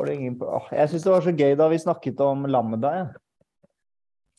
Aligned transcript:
var 0.00 0.08
det 0.08 0.14
ingen 0.14 0.38
på. 0.40 0.46
Jeg 0.72 0.88
syns 0.88 1.02
det 1.04 1.10
var 1.12 1.20
så 1.24 1.32
gøy 1.36 1.56
da 1.60 1.68
vi 1.68 1.78
snakket 1.82 2.20
om 2.24 2.46
Lambda. 2.48 2.90
Ja. 2.96 3.04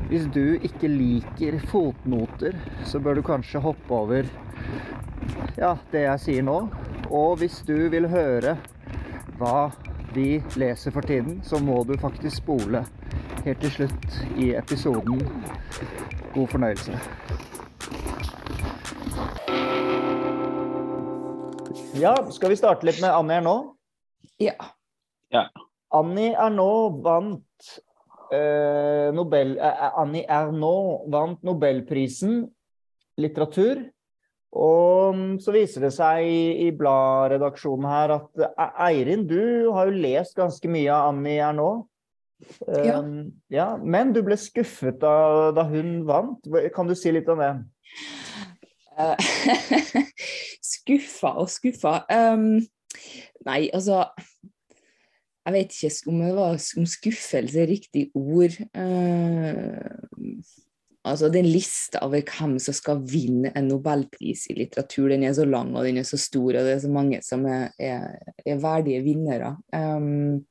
Hvis 0.07 0.31
du 0.31 0.55
ikke 0.55 0.93
liker 0.93 1.59
fotnoter, 1.67 2.55
så 2.87 3.03
bør 3.03 3.19
du 3.19 3.25
kanskje 3.27 3.65
hoppe 3.65 3.91
over 4.05 4.31
ja, 5.59 5.73
det 5.91 6.05
jeg 6.05 6.23
sier 6.29 6.47
nå. 6.47 6.61
Og 7.11 7.41
hvis 7.43 7.59
du 7.67 7.89
vil 7.91 8.07
høre 8.15 8.55
hva 9.43 9.73
vi 10.15 10.37
leser 10.55 10.95
for 10.95 11.03
tiden, 11.03 11.41
så 11.43 11.59
må 11.59 11.83
du 11.91 11.97
faktisk 11.99 12.39
spole 12.45 12.87
helt 13.47 13.61
til 13.63 13.71
slutt 13.71 14.15
i 14.43 14.49
episoden. 14.59 15.21
God 16.35 16.49
fornøyelse. 16.51 16.97
Ja, 21.97 22.13
skal 22.35 22.53
vi 22.53 22.59
starte 22.59 22.89
litt 22.89 22.99
med 23.01 23.15
Annie 23.15 23.39
Ernaux? 23.39 23.71
Ja. 24.43 24.57
Annie 25.95 26.35
Ernaux 26.35 26.99
vant 27.07 27.71
eh, 28.35 29.15
Nobel... 29.15 29.55
eh, 29.63 29.87
Annie 29.95 30.27
Ernaux 30.27 31.07
vant 31.13 31.47
Nobelprisen 31.47 32.43
litteratur. 33.17 33.87
Og 34.57 35.39
så 35.43 35.53
viser 35.55 35.87
det 35.87 35.95
seg 35.95 36.27
i, 36.27 36.67
i 36.67 36.71
bladredaksjonen 36.75 37.89
her 37.95 38.19
at 38.19 38.47
eh, 38.51 38.87
Eirin, 38.91 39.25
du 39.31 39.71
har 39.71 39.87
jo 39.87 40.03
lest 40.03 40.35
ganske 40.37 40.69
mye 40.69 40.91
av 40.91 41.15
Annie 41.15 41.39
Ernaux. 41.39 41.87
Ja. 42.69 43.01
Um, 43.01 43.33
ja, 43.53 43.67
men 43.81 44.13
du 44.15 44.21
ble 44.27 44.37
skuffet 44.41 45.01
da, 45.01 45.53
da 45.57 45.65
hun 45.71 46.03
vant. 46.09 46.47
Kan 46.75 46.91
du 46.91 46.95
si 46.99 47.13
litt 47.15 47.29
om 47.33 47.41
det? 47.41 47.53
Eh, 48.97 49.29
skuffa 50.75 51.37
og 51.41 51.51
skuffa. 51.53 52.01
Um, 52.13 52.61
nei, 53.47 53.67
altså 53.75 54.07
Jeg 55.47 55.55
vet 55.55 55.75
ikke 55.77 56.11
om, 56.11 56.21
det 56.25 56.37
var, 56.37 56.61
om 56.81 56.87
skuffelse 56.91 57.63
er 57.63 57.69
riktig 57.71 58.07
ord. 58.19 58.57
Uh, 58.75 60.41
altså 61.07 61.31
Den 61.31 61.47
lista 61.47 62.03
over 62.03 62.25
hvem 62.27 62.57
som 62.63 62.75
skal 62.75 63.05
vinne 63.07 63.53
en 63.55 63.69
nobelpris 63.71 64.49
i 64.51 64.59
litteratur, 64.59 65.13
den 65.13 65.23
er 65.29 65.37
så 65.39 65.47
lang 65.47 65.71
og 65.77 65.87
den 65.87 66.01
er 66.03 66.09
så 66.09 66.19
stor, 66.19 66.51
og 66.51 66.67
det 66.67 66.75
er 66.75 66.83
så 66.83 66.91
mange 66.93 67.23
som 67.23 67.47
er, 67.47 67.71
er, 67.79 68.35
er 68.45 68.61
verdige 68.61 69.05
vinnere. 69.07 69.55
Um, 69.73 70.43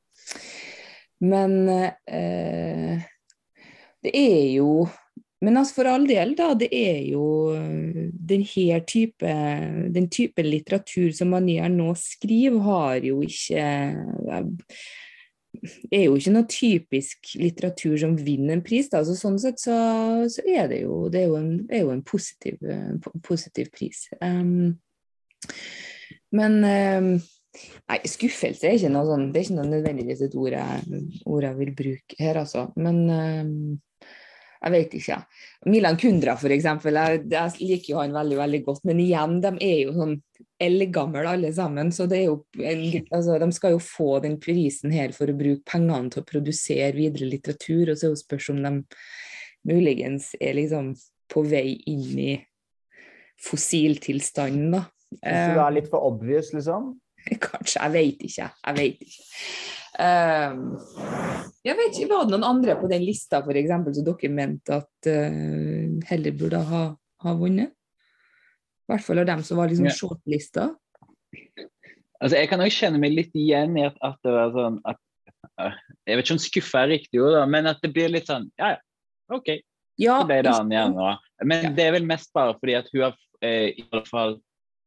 men 1.24 1.58
eh, 1.70 3.04
det 4.06 4.14
er 4.14 4.54
jo 4.58 4.86
Men 5.44 5.58
altså 5.60 5.76
for 5.76 5.90
all 5.92 6.08
del, 6.08 6.32
da. 6.34 6.54
Det 6.58 6.70
er 6.74 7.02
jo 7.12 7.54
den 7.54 8.42
her 8.48 8.80
type 8.88 9.34
Den 9.94 10.08
type 10.10 10.42
litteratur 10.42 11.12
som 11.14 11.30
Manier 11.36 11.70
nå 11.70 11.92
skriver, 12.00 12.62
har 12.66 13.06
jo 13.06 13.20
ikke 13.22 13.66
er 15.92 16.06
jo 16.06 16.16
ikke 16.18 16.34
noe 16.34 16.48
typisk 16.52 17.36
litteratur 17.40 17.96
som 18.00 18.16
vinner 18.18 18.58
en 18.58 18.64
pris. 18.66 18.90
Da. 18.92 19.04
Så 19.06 19.16
sånn 19.20 19.38
sett 19.42 19.62
så, 19.62 19.76
så 20.32 20.44
er 20.44 20.68
det 20.72 20.82
jo, 20.84 21.06
det 21.12 21.22
er 21.22 21.30
jo 21.30 21.38
en, 21.40 21.54
er 21.70 21.86
jo 21.86 21.94
en 21.94 22.04
positiv, 22.06 22.60
positiv, 23.26 23.70
pris. 23.76 24.06
Um, 24.20 24.76
men 26.36 26.60
um, 26.66 27.12
Nei, 27.90 28.00
skuffelse 28.10 28.70
er 28.70 28.78
ikke 28.80 28.94
noe 28.94 29.08
sånn, 29.10 29.26
det 29.32 29.42
er 29.42 29.48
ikke 29.48 29.58
noe 29.60 29.72
nødvendigvis 29.72 30.24
et 30.26 30.38
ord 30.40 30.56
jeg, 30.58 31.02
ord 31.26 31.48
jeg 31.48 31.60
vil 31.60 31.74
bruke 31.78 32.20
her, 32.20 32.40
altså. 32.42 32.68
Men 32.82 33.02
um, 33.10 33.52
jeg 34.66 34.74
vet 34.74 34.96
ikke. 34.98 35.18
Milan 35.70 35.98
Kundra, 36.02 36.34
for 36.42 36.54
eksempel, 36.56 36.98
jeg, 36.98 37.20
jeg 37.30 37.68
liker 37.70 37.92
jo 37.92 38.00
han 38.00 38.16
veldig 38.16 38.40
veldig 38.40 38.62
godt. 38.66 38.82
Men 38.90 39.02
igjen, 39.04 39.38
de 39.44 39.52
er 39.62 39.76
jo 39.84 39.94
sånn 39.94 40.16
eldgamle 40.66 41.26
alle 41.30 41.52
sammen. 41.54 41.92
Så 41.94 42.08
det 42.10 42.24
er 42.24 42.26
jo 42.32 42.40
en, 42.58 42.82
altså, 43.14 43.38
de 43.42 43.50
skal 43.54 43.76
jo 43.76 43.84
få 43.84 44.10
den 44.24 44.40
prisen 44.42 44.94
her 44.96 45.14
for 45.14 45.30
å 45.30 45.38
bruke 45.38 45.62
pengene 45.70 46.10
til 46.10 46.24
å 46.24 46.30
produsere 46.32 46.96
videre 46.98 47.30
litteratur. 47.30 47.92
Og 47.92 48.00
så 48.00 48.10
er 48.10 48.16
det 48.16 48.24
spørs 48.24 48.50
om 48.56 48.64
de 48.66 48.74
muligens 49.70 50.34
er 50.42 50.58
liksom 50.58 50.96
på 51.30 51.46
vei 51.46 51.68
inn 51.90 52.20
i 52.26 52.34
fossiltilstanden, 53.46 54.80
da. 54.80 54.86
Hvis 55.16 55.54
du 55.54 55.62
er 55.62 55.74
litt 55.76 55.90
for 55.92 56.08
obvious, 56.08 56.50
liksom? 56.56 56.96
Kanskje, 57.48 57.80
jeg 57.82 57.92
vet 57.96 58.26
ikke. 58.28 58.50
Jeg 58.68 58.78
vet 58.80 59.06
ikke. 59.06 59.24
Um, 59.96 60.64
jeg 61.64 61.78
vet 61.80 61.96
ikke, 61.96 62.10
Var 62.12 62.26
det 62.28 62.34
noen 62.36 62.44
andre 62.50 62.76
på 62.82 62.90
den 62.92 63.06
lista 63.08 63.40
for 63.46 63.56
eksempel, 63.58 63.96
som 63.96 64.06
dere 64.06 64.32
mente 64.34 64.76
at 64.82 65.08
uh, 65.08 65.96
heller 66.12 66.36
burde 66.38 66.60
ha, 66.72 66.84
ha 67.26 67.36
vunnet? 67.40 67.72
I 68.86 68.94
hvert 68.94 69.06
fall 69.08 69.24
av 69.24 69.30
dem 69.32 69.42
som 69.46 69.58
var 69.58 69.72
liksom 69.72 69.88
Ja. 69.90 69.96
shortlista. 69.98 70.68
Altså, 72.22 72.38
jeg 72.38 72.50
kan 72.52 72.62
også 72.62 72.84
kjenne 72.86 73.00
meg 73.02 73.16
litt 73.16 73.34
igjen 73.36 73.74
i 73.80 73.86
at, 73.88 73.96
at 74.06 74.20
det 74.24 74.32
var 74.32 74.54
sånn 74.56 74.78
at 74.88 75.00
øh, 75.60 75.74
Jeg 76.06 76.18
vet 76.18 76.26
ikke 76.26 76.36
om 76.38 76.44
skuffa 76.44 76.84
er 76.86 76.92
riktig 76.94 77.22
ord, 77.24 77.40
men 77.52 77.68
at 77.68 77.82
det 77.84 77.92
blir 77.96 78.14
litt 78.14 78.30
sånn 78.30 78.46
Ja, 78.62 78.76
ja, 78.76 79.36
OK. 79.36 79.50
Ja, 80.00 80.20
det 80.28 80.42
nå. 80.46 81.10
Men 81.44 81.64
Ja. 81.64 81.72
det 81.76 81.84
er 81.88 81.92
vel 81.96 82.06
mest 82.08 82.32
bare 82.36 82.56
fordi 82.60 82.76
at 82.78 82.88
hun 82.94 83.02
har 83.08 83.18
eh, 83.42 83.72
i 83.80 83.84
hvert 83.90 84.08
fall 84.12 84.38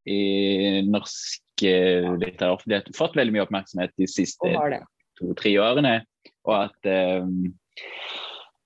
i 0.09 0.82
norsk 0.88 1.41
eh, 1.41 1.47
litterær 1.67 2.55
offentlighet 2.55 2.93
fått 2.97 3.17
veldig 3.19 3.35
mye 3.35 3.45
oppmerksomhet 3.49 3.95
de 3.99 4.07
siste 4.11 4.53
har 4.55 4.79
to-tre 5.19 5.55
årene. 5.61 5.99
Og 6.49 6.55
at, 6.61 6.89
eh, 6.89 7.27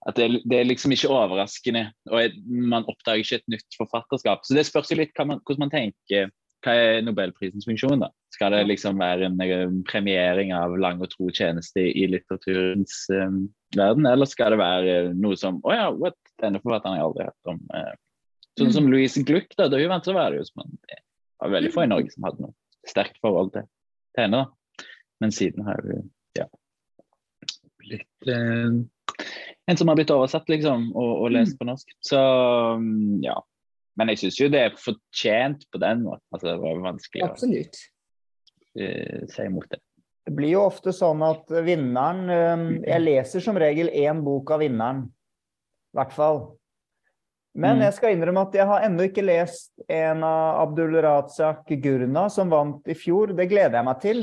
at 0.08 0.18
det, 0.18 0.42
det 0.48 0.60
er 0.60 0.68
liksom 0.68 0.94
ikke 0.94 1.10
overraskende. 1.12 1.88
Og 2.12 2.38
man 2.46 2.86
oppdager 2.90 3.24
ikke 3.24 3.40
et 3.40 3.56
nytt 3.56 3.80
forfatterskap. 3.80 4.46
Så 4.46 4.56
det 4.58 4.66
spørs 4.68 4.92
jo 4.92 5.00
litt 5.00 5.16
man, 5.24 5.42
hvordan 5.42 5.66
man 5.66 5.74
tenker. 5.74 6.32
Hva 6.62 6.76
er 6.78 7.00
Nobelprisens 7.02 7.66
funksjon, 7.66 8.04
da? 8.04 8.12
Skal 8.30 8.54
det 8.54 8.60
liksom 8.68 9.00
være 9.02 9.26
en, 9.26 9.40
eh, 9.42 9.64
premiering 9.88 10.52
av 10.54 10.76
lang 10.78 11.02
og 11.02 11.10
tro 11.10 11.26
tjeneste 11.34 11.82
i 11.82 12.06
litteraturens 12.06 13.08
um, 13.10 13.48
verden, 13.74 14.06
eller 14.06 14.30
skal 14.30 14.54
det 14.54 14.60
være 14.60 14.94
noe 15.18 15.34
som 15.36 15.58
Å 15.66 15.74
ja, 15.74 15.88
what? 15.90 16.14
denne 16.38 16.62
forfatteren 16.62 16.94
har 16.94 17.00
jeg 17.00 17.08
aldri 17.08 17.26
hørt 17.26 17.50
om. 17.50 17.60
Eh, 17.74 17.92
Sånn 18.60 18.72
som 18.74 18.88
Louise 18.92 19.22
Gluck, 19.24 19.54
da. 19.56 19.64
Da 19.72 19.78
hun 19.80 19.88
vant, 19.88 20.04
så 20.04 20.12
var 20.12 20.30
det 20.30 20.42
jo 20.42 20.46
som 20.50 20.62
var 21.40 21.52
veldig 21.54 21.70
få 21.72 21.86
i 21.86 21.88
Norge 21.88 22.12
som 22.12 22.26
hadde 22.28 22.44
noe 22.44 22.54
sterkt 22.88 23.20
forhold 23.22 23.52
til, 23.54 23.68
til 24.16 24.26
henne. 24.26 24.42
da. 24.42 24.86
Men 25.22 25.34
siden 25.34 25.66
har 25.68 25.78
hun 25.86 26.08
ja, 26.38 26.48
blitt 27.82 28.30
eh, 28.30 28.80
en 29.70 29.78
som 29.78 29.88
har 29.88 29.98
blitt 29.98 30.10
oversatt, 30.10 30.48
liksom, 30.50 30.88
og, 30.98 31.12
og 31.22 31.32
lest 31.36 31.58
på 31.58 31.66
norsk. 31.68 31.94
Så 32.02 32.18
mm, 32.82 33.22
ja. 33.24 33.38
Men 33.98 34.08
jeg 34.12 34.22
syns 34.22 34.38
jo 34.40 34.50
det 34.52 34.62
er 34.64 34.78
fortjent 34.80 35.66
på 35.70 35.80
den 35.82 36.06
måten. 36.06 36.24
Altså, 36.32 36.48
det 36.48 36.58
var 36.62 36.84
vanskelig 36.86 37.24
å 37.24 37.28
Absolutt. 37.28 37.80
eh, 38.78 39.24
si 39.30 39.46
imot 39.46 39.68
det. 39.70 39.82
Det 40.22 40.32
blir 40.38 40.54
jo 40.54 40.64
ofte 40.64 40.94
sånn 40.94 41.22
at 41.26 41.50
vinneren 41.66 42.30
eh, 42.30 42.64
Jeg 42.86 43.04
leser 43.04 43.44
som 43.44 43.58
regel 43.58 43.90
én 43.90 44.22
bok 44.24 44.54
av 44.54 44.62
vinneren. 44.64 45.04
I 45.92 46.00
hvert 46.00 46.16
fall. 46.16 46.42
Men 47.54 47.76
Mm. 47.76 47.82
jeg 47.82 47.92
skal 47.94 48.12
innrømme 48.16 48.46
at 48.48 48.54
jeg 48.54 48.66
har 48.66 48.80
ennå 48.80 49.04
ikke 49.10 49.24
lest 49.24 49.72
en 49.88 50.22
av 50.24 50.68
Abdul 50.68 50.94
Razak 51.02 51.66
Gurna 51.82 52.28
som 52.30 52.48
vant 52.48 52.86
i 52.88 52.94
fjor. 52.94 53.36
Det 53.36 53.48
gleder 53.50 53.76
jeg 53.76 53.84
meg 53.84 54.00
til. 54.00 54.22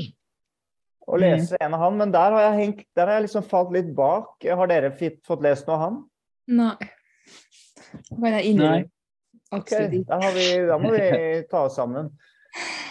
Å 1.08 1.14
Mm. 1.16 1.22
lese 1.22 1.58
en 1.62 1.74
av 1.74 1.80
han, 1.80 1.98
men 1.98 2.12
der 2.12 2.32
har 2.32 2.42
jeg, 2.52 2.60
hengt, 2.60 2.86
der 2.96 3.06
har 3.06 3.14
jeg 3.20 3.24
liksom 3.30 3.44
falt 3.44 3.72
litt 3.72 3.94
bak. 3.96 4.42
Har 4.44 4.68
dere 4.68 4.92
fitt- 4.92 5.24
fått 5.26 5.42
lest 5.44 5.68
noe 5.68 5.76
av 5.76 5.80
han? 5.82 6.04
Nei. 6.48 6.76
Bare 8.12 8.42
innrømme. 8.44 8.84
det 8.84 8.86
inni 8.86 8.90
Ok, 9.52 9.70
da, 10.08 10.20
har 10.22 10.32
vi, 10.34 10.66
da 10.68 10.78
må 10.78 10.92
vi 10.92 11.44
ta 11.50 11.64
oss 11.66 11.76
sammen. 11.76 12.12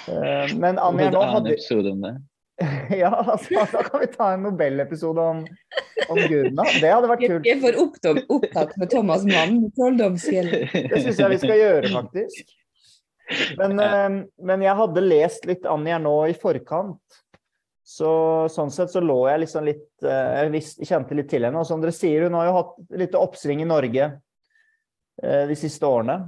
Eh, 0.08 0.54
Men 0.56 0.78
Anja, 0.78 1.10
nå 1.10 1.20
annen 1.22 1.46
En 1.46 1.52
episode 1.52 1.92
om 1.92 2.00
det. 2.00 2.16
Ja, 2.98 3.10
altså, 3.22 3.54
da 3.72 3.82
kan 3.82 4.00
vi 4.00 4.06
ta 4.06 4.32
en 4.34 4.42
Nobel-episode 4.42 5.18
om, 5.18 5.44
om 6.12 6.20
Gurna. 6.30 6.64
Det 6.80 6.90
hadde 6.92 7.10
vært 7.10 7.24
kult. 7.24 7.46
Jeg 7.48 7.56
er 7.56 7.62
for 7.62 7.80
opptatt, 7.84 8.20
opptatt 8.32 8.76
med 8.80 8.92
Thomas 8.92 9.24
Mann 9.28 9.60
Trolldomsfjellet. 9.76 10.74
Det 10.74 11.02
syns 11.04 11.22
jeg 11.22 11.34
vi 11.34 11.40
skal 11.44 11.62
gjøre, 11.62 11.92
faktisk. 11.94 12.54
Men, 13.60 13.80
eh, 13.84 14.20
men 14.48 14.62
jeg 14.64 14.78
hadde 14.78 15.04
lest 15.04 15.48
litt 15.48 15.66
Anja 15.68 15.98
nå 16.00 16.14
i 16.30 16.36
forkant. 16.38 17.00
Så 17.88 18.08
sånn 18.52 18.68
sett 18.72 18.92
så 18.92 19.00
lå 19.00 19.16
jeg 19.30 19.40
liksom 19.46 19.64
litt 19.64 20.04
eh, 20.04 20.32
Jeg 20.42 20.50
visste, 20.52 20.84
kjente 20.84 21.16
litt 21.16 21.30
til 21.32 21.46
henne. 21.46 21.60
Og 21.60 21.68
som 21.68 21.80
dere 21.80 21.94
sier, 21.96 22.26
hun 22.26 22.36
har 22.36 22.50
jo 22.50 22.56
hatt 22.58 22.74
litt 23.00 23.16
oppsving 23.16 23.62
i 23.64 23.68
Norge 23.68 24.10
eh, 25.22 25.44
de 25.48 25.56
siste 25.56 25.88
årene. 25.88 26.18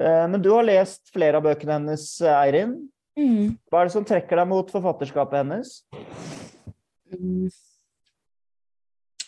Eh, 0.00 0.24
Men 0.28 0.42
du 0.44 0.50
har 0.52 0.68
lest 0.68 1.08
flere 1.14 1.40
av 1.40 1.46
bøkene 1.48 1.78
hennes, 1.78 2.04
Eirin. 2.28 2.76
Mm. 3.16 3.56
Hva 3.68 3.80
er 3.80 3.88
det 3.88 3.96
som 3.96 4.04
trekker 4.08 4.40
deg 4.40 4.48
mot 4.52 4.68
forfatterskapet 4.72 5.40
hennes? 5.42 5.74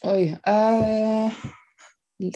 Oi 0.05 0.35
uh, 0.49 1.45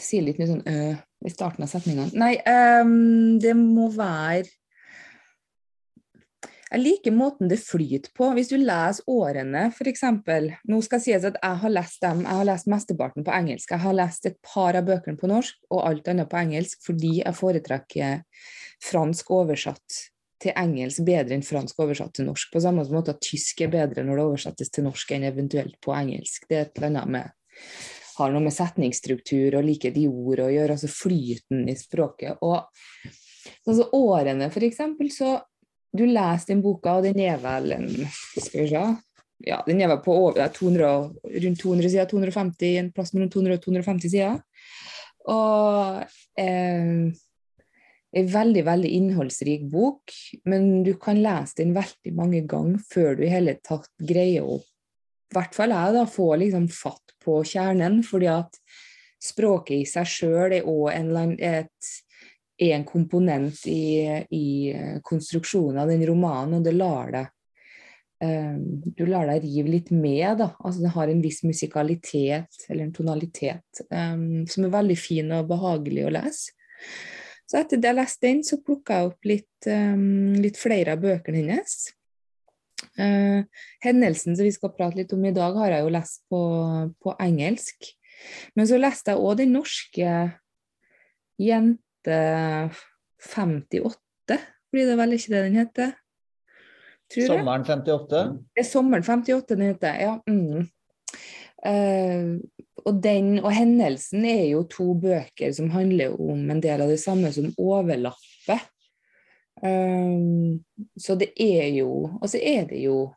Sier 0.01 0.25
litt 0.25 0.39
mye 0.41 0.49
sånn 0.49 0.65
uh, 0.65 0.97
i 1.27 1.33
starten 1.33 1.65
av 1.67 1.71
setningene. 1.71 2.15
Nei, 2.17 2.37
um, 2.81 3.37
det 3.43 3.53
må 3.59 3.89
være 3.93 4.47
Jeg 6.69 6.81
liker 6.83 7.15
måten 7.17 7.49
det 7.51 7.59
flyter 7.61 8.13
på. 8.17 8.31
Hvis 8.37 8.51
du 8.53 8.57
leser 8.61 9.05
årene, 9.09 9.67
f.eks. 9.73 10.05
Nå 10.69 10.81
skal 10.85 11.03
sies 11.03 11.25
at 11.29 11.39
jeg 11.41 11.61
har 11.63 11.73
lest 11.73 12.03
dem, 12.05 12.25
jeg 12.27 12.41
har 12.41 12.49
lest 12.49 12.69
mesteparten 12.71 13.27
på 13.27 13.35
engelsk. 13.35 13.73
Jeg 13.73 13.85
har 13.85 13.97
lest 13.97 14.29
et 14.29 14.37
par 14.45 14.77
av 14.79 14.89
bøkene 14.89 15.21
på 15.21 15.31
norsk 15.31 15.73
og 15.73 15.83
alt 15.89 16.13
annet 16.13 16.31
på 16.31 16.41
engelsk 16.41 16.85
fordi 16.85 17.19
jeg 17.23 17.39
foretrekker 17.41 18.45
fransk 18.85 19.33
oversatt 19.35 20.05
til 20.39 20.55
engelsk 20.55 21.03
bedre 21.09 21.35
enn 21.35 21.45
fransk 21.45 21.81
oversatt 21.83 22.15
til 22.17 22.29
norsk. 22.29 22.53
På 22.53 22.63
samme 22.63 22.85
måte 22.93 23.17
at 23.17 23.25
tysk 23.25 23.65
er 23.65 23.73
bedre 23.73 24.05
når 24.07 24.21
det 24.21 24.29
oversettes 24.29 24.71
til 24.73 24.87
norsk 24.87 25.17
enn 25.17 25.27
eventuelt 25.29 25.81
på 25.85 25.97
engelsk. 25.97 26.47
Det 26.47 26.61
er 26.61 26.69
et 26.69 26.79
eller 26.79 26.93
annet 26.93 27.17
med 27.17 27.35
har 28.19 28.33
noe 28.35 28.43
med 28.43 28.55
setningsstruktur 28.55 29.59
og 29.59 29.67
like 29.67 29.93
de 29.95 30.07
ord 30.11 30.43
å 30.43 30.51
gjøre, 30.51 30.75
altså 30.75 30.91
flyten 30.91 31.69
i 31.71 31.77
språket. 31.79 32.41
Og 32.43 32.59
altså 33.69 33.89
årene, 33.95 34.51
eksempel, 34.69 35.13
så 35.15 35.37
du 35.95 36.05
leser 36.05 36.53
den 36.53 36.65
boka, 36.65 36.99
og 36.99 37.07
den 37.07 37.21
er 37.25 37.39
vel 37.41 37.73
en 37.79 37.87
Skal 38.37 38.61
vi 38.61 38.67
se 38.69 38.83
ja, 39.47 39.63
Den 39.67 39.81
er 39.81 39.89
vel 39.93 40.03
på 40.05 40.13
over 40.27 40.51
200, 40.51 40.91
rundt 41.45 41.63
200 41.63 41.93
sider, 41.93 42.11
250, 42.11 42.75
en 42.81 42.91
plass 42.93 43.15
mellom 43.15 43.31
200 43.31 43.55
og 43.55 43.65
250 43.65 44.11
sider. 44.11 44.41
Og 45.31 46.03
eh, 46.43 47.15
en 48.19 48.31
veldig, 48.33 48.65
veldig 48.67 48.91
innholdsrik 48.99 49.69
bok, 49.71 50.15
men 50.49 50.83
du 50.87 50.95
kan 51.01 51.21
lese 51.23 51.61
den 51.61 51.75
veldig 51.77 52.15
mange 52.17 52.43
ganger 52.51 52.83
før 52.91 53.19
du 53.19 53.25
i 53.27 53.33
hele 53.33 53.59
tatt 53.63 53.89
greier 54.01 54.43
i 54.43 54.59
hvert 55.35 55.57
fall 55.57 55.75
jeg 55.75 55.97
da, 55.97 56.05
få 56.09 56.29
liksom 56.41 56.69
fatt 56.73 57.17
på 57.25 57.41
kjernen, 57.47 58.01
fordi 58.07 58.31
at 58.33 58.61
språket 59.23 59.83
i 59.83 59.89
seg 59.89 60.07
sjøl 60.09 60.55
er 60.61 60.69
òg 60.69 60.93
en, 60.95 61.11
en 62.69 62.87
komponent 62.87 63.65
i, 63.71 64.07
i 64.31 64.47
konstruksjonen 65.05 65.83
av 65.83 65.91
den 65.91 66.07
romanen, 66.09 66.59
og 66.59 66.69
det 66.69 66.77
lar 66.77 67.13
deg 67.15 67.29
um, 68.25 68.63
Du 68.95 69.05
lar 69.07 69.29
deg 69.31 69.45
rive 69.45 69.75
litt 69.75 69.93
med, 69.95 70.39
da. 70.41 70.53
Altså 70.63 70.87
det 70.87 70.95
har 70.95 71.11
en 71.11 71.23
viss 71.25 71.43
musikalitet, 71.47 72.63
eller 72.69 72.87
en 72.87 72.95
tonalitet, 72.95 73.85
um, 73.91 74.47
som 74.49 74.67
er 74.67 74.75
veldig 74.79 74.99
fin 74.99 75.37
og 75.37 75.51
behagelig 75.51 76.07
å 76.07 76.15
lese. 76.21 76.55
Så 77.49 77.57
etter 77.63 77.81
det 77.81 77.89
jeg 77.89 77.97
leste 77.97 78.27
den, 78.27 78.43
så 78.45 78.59
plukka 78.61 78.99
jeg 78.99 79.09
opp 79.09 79.29
litt, 79.31 79.69
um, 79.73 80.35
litt 80.37 80.59
flere 80.61 80.95
av 80.95 81.05
bøkene 81.05 81.41
hennes. 81.41 81.79
Uh, 82.99 83.45
hendelsen 83.85 84.37
som 84.37 84.47
vi 84.47 84.55
skal 84.55 84.75
prate 84.75 85.01
litt 85.01 85.15
om 85.15 85.25
i 85.27 85.35
dag, 85.35 85.57
har 85.59 85.75
jeg 85.75 85.87
jo 85.87 85.95
lest 85.95 86.23
på, 86.31 86.43
på 87.03 87.15
engelsk. 87.23 87.91
Men 88.59 88.69
så 88.71 88.79
leste 88.81 89.15
jeg 89.15 89.23
òg 89.23 89.39
den 89.41 89.55
norske 89.55 90.13
Jente 91.39 92.21
58, 93.23 94.39
blir 94.73 94.91
det 94.91 94.97
vel 94.99 95.17
ikke 95.17 95.35
det 95.35 95.43
den 95.47 95.59
heter? 95.59 95.93
Tror. 97.09 97.31
Sommeren 97.31 97.65
58? 97.65 98.25
Det 98.53 98.63
er 98.63 98.69
Sommeren 98.69 99.07
58 99.07 99.55
den 99.55 99.69
heter, 99.71 100.01
ja. 100.03 100.17
Mm. 100.29 100.67
Uh, 101.59 102.39
og 102.87 102.99
den 103.03 103.39
og 103.41 103.51
hendelsen 103.51 104.27
er 104.29 104.45
jo 104.53 104.63
to 104.71 104.93
bøker 104.99 105.51
som 105.57 105.73
handler 105.73 106.15
om 106.15 106.45
en 106.53 106.61
del 106.63 106.85
av 106.85 106.93
det 106.93 107.01
samme 107.03 107.33
som 107.35 107.51
overlapper. 107.59 108.63
Um, 109.63 110.65
så 110.95 111.17
det 111.19 111.33
er 111.35 111.67
jo 111.81 111.89
Og 112.23 112.29
så 112.31 112.39
er 112.39 112.69
det 112.71 112.79
jo 112.85 113.13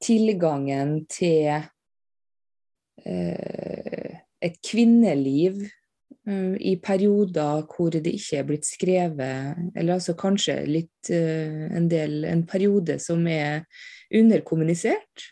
tilgangen 0.00 1.02
til 1.12 1.60
uh, 3.04 4.12
et 4.40 4.56
kvinneliv 4.64 5.58
uh, 6.28 6.56
i 6.56 6.78
perioder 6.80 7.66
hvor 7.68 7.92
det 7.92 8.06
ikke 8.08 8.38
er 8.38 8.46
blitt 8.48 8.64
skrevet, 8.64 9.60
eller 9.76 9.98
altså 9.98 10.16
kanskje 10.16 10.56
litt 10.64 11.12
uh, 11.12 11.68
en 11.76 11.90
del 11.90 12.24
En 12.24 12.46
periode 12.48 12.96
som 12.98 13.26
er 13.28 13.66
underkommunisert. 14.14 15.28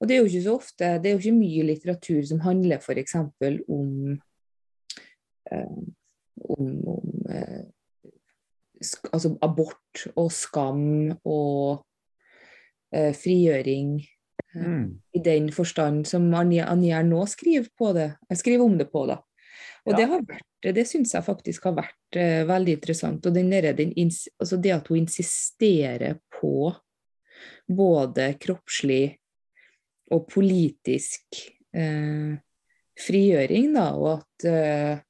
Og 0.00 0.08
det 0.08 0.14
er 0.14 0.20
jo 0.20 0.28
ikke 0.28 0.44
så 0.44 0.56
ofte, 0.58 0.98
det 1.00 1.08
er 1.08 1.14
jo 1.16 1.22
ikke 1.22 1.40
mye 1.40 1.64
litteratur 1.72 2.22
som 2.28 2.40
handler 2.44 2.76
f.eks. 2.82 3.14
om 3.16 4.18
om, 5.52 6.68
om 6.88 7.02
altså 9.12 9.34
abort 9.44 10.06
og 10.16 10.30
skam 10.34 11.12
og 11.24 11.82
eh, 12.94 13.12
frigjøring. 13.16 13.96
Mm. 14.52 14.86
I 15.16 15.20
den 15.24 15.46
forstand 15.54 16.04
som 16.08 16.26
Anja 16.36 17.02
nå 17.06 17.22
skriver, 17.30 17.70
på 17.78 17.92
det, 17.96 18.10
skriver 18.36 18.64
om 18.66 18.78
det 18.78 18.90
på. 18.92 19.06
da. 19.08 19.20
Og 19.86 19.92
Ja. 19.92 19.96
det, 19.96 20.06
har 20.10 20.20
vært, 20.28 20.74
det 20.76 20.84
syns 20.86 21.14
jeg 21.14 21.24
faktisk 21.26 21.64
har 21.64 21.74
vært 21.80 22.16
eh, 22.20 22.44
veldig 22.46 22.76
interessant. 22.78 23.26
Og 23.26 23.34
den 23.34 23.50
der, 23.50 23.72
ins- 23.96 24.28
altså 24.38 24.60
det 24.62 24.74
at 24.76 24.88
hun 24.88 24.98
insisterer 25.02 26.18
på 26.40 26.72
både 27.66 28.34
kroppslig 28.38 29.16
og 30.12 30.26
politisk 30.28 31.40
eh, 31.74 32.36
frigjøring, 33.00 33.72
da, 33.74 33.86
og 33.96 34.20
at 34.20 34.46
eh, 34.46 35.00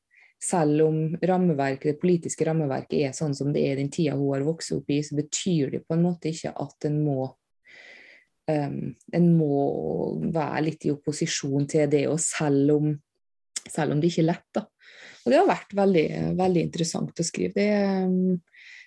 selv 0.43 0.83
om 0.89 0.99
det 1.15 1.95
politiske 2.01 2.47
rammeverket 2.49 2.99
er 2.99 3.15
sånn 3.15 3.35
som 3.35 3.53
det 3.55 3.63
er 3.63 3.77
i 3.77 3.83
den 3.85 3.93
tida 3.95 4.17
hun 4.19 4.33
har 4.35 4.47
vokst 4.47 4.75
opp 4.75 4.91
i, 4.91 4.99
så 5.05 5.15
betyr 5.21 5.71
det 5.77 5.85
på 5.87 5.95
en 5.95 6.03
måte 6.03 6.33
ikke 6.33 6.51
at 6.65 6.89
en 6.89 6.99
må 7.05 7.29
um, 8.51 8.79
en 9.13 9.29
må 9.37 9.63
være 10.35 10.65
litt 10.67 10.87
i 10.87 10.93
opposisjon 10.95 11.67
til 11.71 11.91
det, 11.93 12.07
og 12.11 12.21
selv 12.23 12.77
om, 12.77 12.93
selv 13.69 13.95
om 13.95 14.03
det 14.03 14.13
ikke 14.13 14.25
er 14.25 14.31
lett. 14.33 14.49
da. 14.55 14.67
Og 15.23 15.31
det 15.31 15.39
har 15.39 15.51
vært 15.51 15.77
veldig, 15.79 16.07
veldig 16.39 16.65
interessant 16.67 17.23
å 17.23 17.27
skrive. 17.27 17.55
Det, 17.55 17.69
um, 18.09 18.41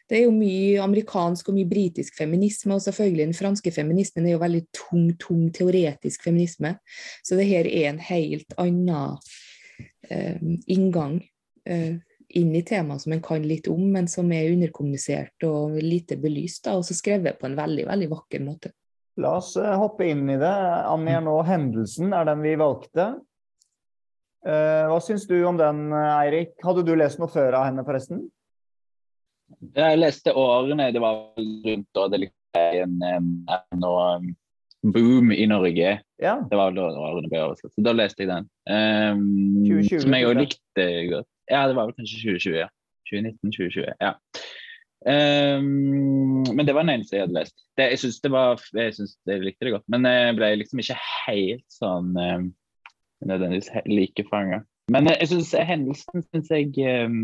det 0.05 0.19
er 0.19 0.25
jo 0.27 0.33
mye 0.35 0.81
amerikansk 0.83 1.47
og 1.49 1.55
mye 1.57 1.69
britisk 1.69 2.17
feminisme, 2.17 2.75
og 2.75 2.83
selvfølgelig 2.83 3.29
den 3.29 3.37
franske 3.37 3.71
feminismen 3.73 4.27
er 4.27 4.35
jo 4.35 4.43
veldig 4.43 4.65
tung, 4.75 5.07
tung 5.21 5.47
teoretisk 5.55 6.27
feminisme. 6.27 6.75
Så 7.25 7.39
det 7.39 7.47
her 7.49 7.69
er 7.69 7.93
en 7.93 8.03
helt 8.11 8.59
annen 8.61 9.15
um, 10.11 10.51
inngang 10.67 11.23
inn 11.65 12.55
i 12.55 12.61
temaer 12.65 12.99
som 13.01 13.13
en 13.15 13.21
kan 13.23 13.43
litt 13.47 13.67
om, 13.71 13.83
men 13.91 14.07
som 14.11 14.31
er 14.33 14.51
underkommunisert 14.51 15.45
og 15.47 15.77
lite 15.81 16.17
belyst, 16.21 16.65
da, 16.65 16.75
og 16.79 16.85
så 16.87 16.97
skrevet 16.97 17.39
på 17.39 17.49
en 17.49 17.57
veldig 17.57 17.85
veldig 17.87 18.09
vakker 18.11 18.43
måte. 18.45 18.73
La 19.21 19.37
oss 19.39 19.53
eh, 19.55 19.75
hoppe 19.79 20.09
inn 20.11 20.27
i 20.29 20.37
det. 20.39 20.53
Anja 20.91 21.21
nå, 21.23 21.37
'Hendelsen' 21.47 22.15
er 22.15 22.27
den 22.27 22.41
vi 22.43 22.55
valgte. 22.59 23.07
Eh, 24.45 24.85
hva 24.91 24.97
syns 25.01 25.23
du 25.29 25.37
om 25.47 25.57
den, 25.57 25.87
Eirik? 25.95 26.57
Hadde 26.63 26.83
du 26.85 26.95
lest 26.99 27.21
noe 27.21 27.31
før 27.31 27.61
av 27.61 27.69
henne, 27.69 27.85
forresten? 27.87 28.25
Jeg 29.75 29.99
leste 30.01 30.33
årene, 30.35 30.89
det 30.91 31.01
var 31.01 31.21
rundt 31.37 31.87
da 31.95 32.07
det 32.11 32.25
liksom 32.25 32.41
ble 32.55 32.81
en, 32.81 33.45
um, 33.85 34.27
boom 34.91 35.31
i 35.31 35.45
Norge. 35.49 35.95
Ja. 36.21 36.35
Det 36.49 36.57
var 36.57 36.73
vel 36.73 36.81
da 36.81 36.89
årene 37.07 37.31
ble 37.31 37.43
oversatt. 37.45 37.71
Så 37.73 37.85
da 37.85 37.93
leste 37.95 38.25
jeg 38.25 38.31
den. 38.33 38.49
Um, 38.67 39.23
2020, 39.63 40.03
som 40.03 40.17
jeg 40.17 40.27
òg 40.27 40.41
likte 40.41 40.89
godt. 41.13 41.29
Ja, 41.51 41.67
det 41.67 41.75
var 41.77 41.89
vel 41.89 41.97
kanskje 41.97 42.21
2020. 42.23 42.59
ja. 42.63 42.69
2019-2020. 43.11 43.93
Ja. 43.99 44.13
Um, 45.05 46.43
men 46.55 46.65
det 46.65 46.73
var 46.73 46.81
den 46.81 46.95
eneste 46.95 47.15
jeg 47.15 47.27
hadde 47.27 47.37
lest. 47.37 47.55
Det, 47.77 47.89
jeg 47.91 47.99
syns 48.01 48.21
det 48.23 48.31
var 48.33 48.61
Jeg 48.73 48.93
synes 48.95 49.17
jeg 49.29 49.43
likte 49.43 49.65
det 49.65 49.75
godt. 49.75 49.87
Men 49.87 50.05
jeg 50.09 50.35
ble 50.39 50.51
liksom 50.57 50.81
ikke 50.81 50.97
helt 51.27 51.65
sånn 51.69 52.15
um, 52.17 52.47
nødvendigvis 53.25 53.69
like 53.85 54.25
fanga. 54.31 54.63
Men 54.91 55.09
jeg 55.13 55.29
syns 55.29 55.53
hendelsen 55.53 56.25
syns 56.29 56.51
jeg 56.53 56.73
um, 57.05 57.19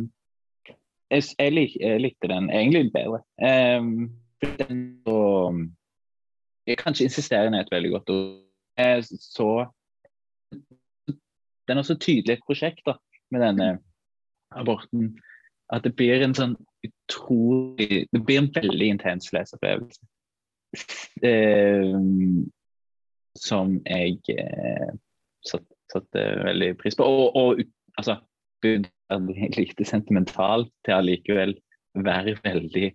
jeg, 1.11 1.23
jeg, 1.39 1.51
lik, 1.51 1.75
jeg 1.81 2.01
likte 2.01 2.29
den 2.31 2.49
egentlig 2.53 2.91
bedre. 2.93 3.23
Um, 3.41 4.11
den 4.41 5.01
så 5.05 5.19
Jeg 6.67 6.77
kan 6.77 6.93
ikke 6.93 7.09
insistere 7.09 7.49
ned 7.51 7.65
et 7.65 7.71
veldig 7.73 7.91
godt 7.91 8.09
ord. 8.09 8.41
Jeg 8.77 9.03
Så 9.03 9.65
Den 11.67 11.77
er 11.77 11.81
så 11.81 11.95
tydelig 11.95 12.33
et 12.33 12.45
prosjekt 12.45 12.81
da, 12.85 12.93
med 13.31 13.41
denne 13.41 13.79
aborten. 14.51 15.17
at 15.71 15.83
det 15.83 15.95
blir 15.95 16.21
en 16.21 16.35
sånn 16.35 16.55
utrolig 16.83 18.07
Det 18.11 18.19
blir 18.25 18.41
en 18.41 18.49
veldig 18.55 18.87
intens 18.87 19.31
leseopplevelse. 19.33 20.01
Eh, 21.23 21.93
som 23.37 23.77
jeg 23.85 24.17
eh, 24.35 24.91
satte 25.45 25.71
satt 25.91 26.19
veldig 26.45 26.75
pris 26.79 26.95
på. 26.97 27.05
Og, 27.05 27.35
og 27.35 27.61
altså, 27.99 28.17
Gud 28.63 28.87
er 29.11 29.57
lite 29.57 29.87
sentimental 29.87 30.67
til 30.85 30.97
allikevel 30.97 31.57
være 32.07 32.37
veldig 32.43 32.87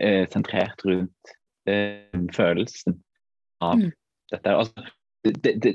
eh, 0.00 0.24
sentrert 0.32 0.84
rundt 0.86 1.34
eh, 1.68 2.20
følelsen 2.36 2.96
av 3.60 3.82
mm. 3.82 3.90
dette. 4.32 4.56
Altså, 4.56 4.86
det, 5.24 5.54
det, 5.64 5.74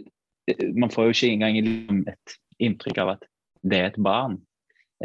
man 0.77 0.91
får 0.93 1.09
jo 1.09 1.15
ikke 1.15 1.31
engang 1.35 1.59
liksom 1.61 2.01
et 2.09 2.37
inntrykk 2.65 3.03
av 3.03 3.15
at 3.17 3.27
det 3.65 3.77
er 3.77 3.91
et 3.91 4.01
barn 4.01 4.39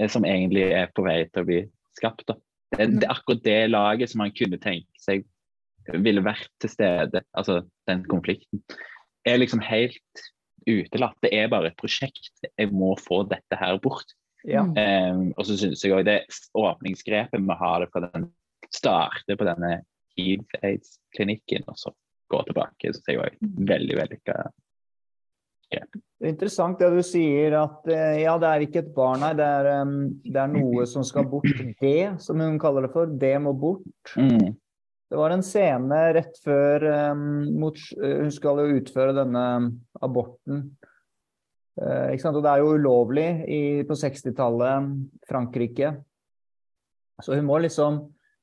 som 0.09 0.25
egentlig 0.25 0.71
er 0.73 0.89
på 0.95 1.05
vei 1.05 1.25
til 1.29 1.43
å 1.43 1.49
bli 1.49 1.61
skapt. 1.99 2.25
Da. 2.29 2.39
Det, 2.79 3.03
er 3.03 3.13
akkurat 3.13 3.45
det 3.45 3.61
laget 3.71 4.13
som 4.13 4.23
man 4.23 4.35
kunne 4.37 4.61
tenke 4.63 5.03
seg 5.03 5.27
ville 5.91 6.23
vært 6.23 6.51
til 6.63 6.71
stede, 6.71 7.23
altså 7.35 7.63
den 7.89 8.05
konflikten, 8.09 8.63
er 9.27 9.41
liksom 9.41 9.63
helt 9.65 10.25
utelatt. 10.69 11.17
Det 11.25 11.33
er 11.35 11.51
bare 11.51 11.71
et 11.73 11.79
prosjekt. 11.81 12.33
Jeg 12.47 12.71
må 12.73 12.93
få 13.01 13.25
dette 13.29 13.59
her 13.59 13.81
bort. 13.83 14.15
Ja. 14.47 14.63
Um, 14.65 15.33
og 15.37 15.45
så 15.49 15.57
syns 15.61 15.83
jeg 15.85 15.97
òg 15.97 16.07
det 16.09 16.21
åpningsgrepet 16.57 17.43
med 17.43 17.57
å 17.57 17.61
ha 17.61 17.73
det 17.83 17.91
fra 17.93 18.05
den 18.07 18.31
starte 18.73 19.37
på 19.37 19.49
denne 19.49 19.81
hiv-aids-klinikken 20.17 21.67
og 21.69 21.79
så 21.81 21.93
gå 22.31 22.41
tilbake, 22.47 22.93
så 22.95 23.03
jeg 23.11 23.21
òg 23.21 23.41
veldig 23.69 23.99
vellykka 23.99 24.37
grep. 25.75 26.01
Det 26.21 26.29
er 26.29 26.35
interessant 26.35 26.77
det 26.77 26.91
du 26.93 27.01
sier, 27.01 27.55
at 27.57 27.87
eh, 27.89 28.19
ja, 28.27 28.35
det 28.37 28.49
er 28.49 28.63
ikke 28.67 28.83
et 28.83 28.91
barn 28.93 29.23
her, 29.25 29.37
det 29.39 29.45
er, 29.47 29.69
det 30.27 30.41
er 30.43 30.51
noe 30.53 30.83
som 30.89 31.05
skal 31.07 31.25
bort. 31.31 31.49
Det, 31.81 32.21
som 32.21 32.43
hun 32.45 32.59
kaller 32.61 32.85
det 32.85 32.91
for. 32.93 33.15
Det 33.23 33.39
må 33.41 33.55
bort. 33.57 34.13
Mm. 34.21 34.51
Det 35.11 35.17
var 35.17 35.33
en 35.33 35.43
scene 35.43 36.01
rett 36.15 36.37
før 36.45 36.85
um, 37.11 37.23
mot, 37.59 37.79
Hun 37.97 38.29
skal 38.31 38.61
jo 38.61 38.77
utføre 38.79 39.15
denne 39.17 39.45
aborten. 40.05 40.61
Uh, 41.81 42.13
og 42.13 42.43
det 42.45 42.51
er 42.53 42.61
jo 42.61 42.75
ulovlig 42.77 43.27
i, 43.49 43.63
på 43.89 43.97
60-tallet, 43.97 44.93
Frankrike. 45.27 45.95
Så 47.25 47.33
hun 47.37 47.49
må 47.49 47.59
liksom 47.65 47.97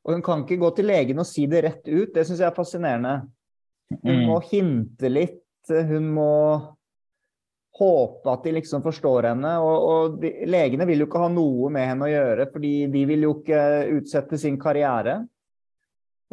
Og 0.08 0.16
hun 0.16 0.26
kan 0.26 0.44
ikke 0.44 0.60
gå 0.62 0.74
til 0.76 0.90
legen 0.90 1.22
og 1.22 1.30
si 1.30 1.46
det 1.52 1.62
rett 1.64 1.88
ut. 1.88 2.10
Det 2.16 2.26
syns 2.26 2.42
jeg 2.42 2.50
er 2.50 2.58
fascinerende. 2.58 3.16
Hun 4.02 4.26
må 4.26 4.42
mm. 4.42 4.50
hinte 4.50 5.10
litt. 5.12 5.44
Hun 5.68 6.10
må 6.16 6.32
håpe 7.78 8.32
at 8.32 8.44
de 8.46 8.54
liksom 8.58 8.84
forstår 8.86 9.32
henne. 9.32 9.54
Og, 9.64 9.88
og 9.88 10.20
de, 10.22 10.34
legene 10.50 10.88
vil 10.90 11.04
jo 11.04 11.10
ikke 11.10 11.24
ha 11.24 11.32
noe 11.32 11.72
med 11.74 11.90
henne 11.92 12.08
å 12.08 12.12
gjøre, 12.12 12.50
fordi 12.54 12.74
de 12.94 13.04
vil 13.10 13.28
jo 13.28 13.38
ikke 13.40 13.64
utsette 13.98 14.40
sin 14.42 14.60
karriere. 14.62 15.22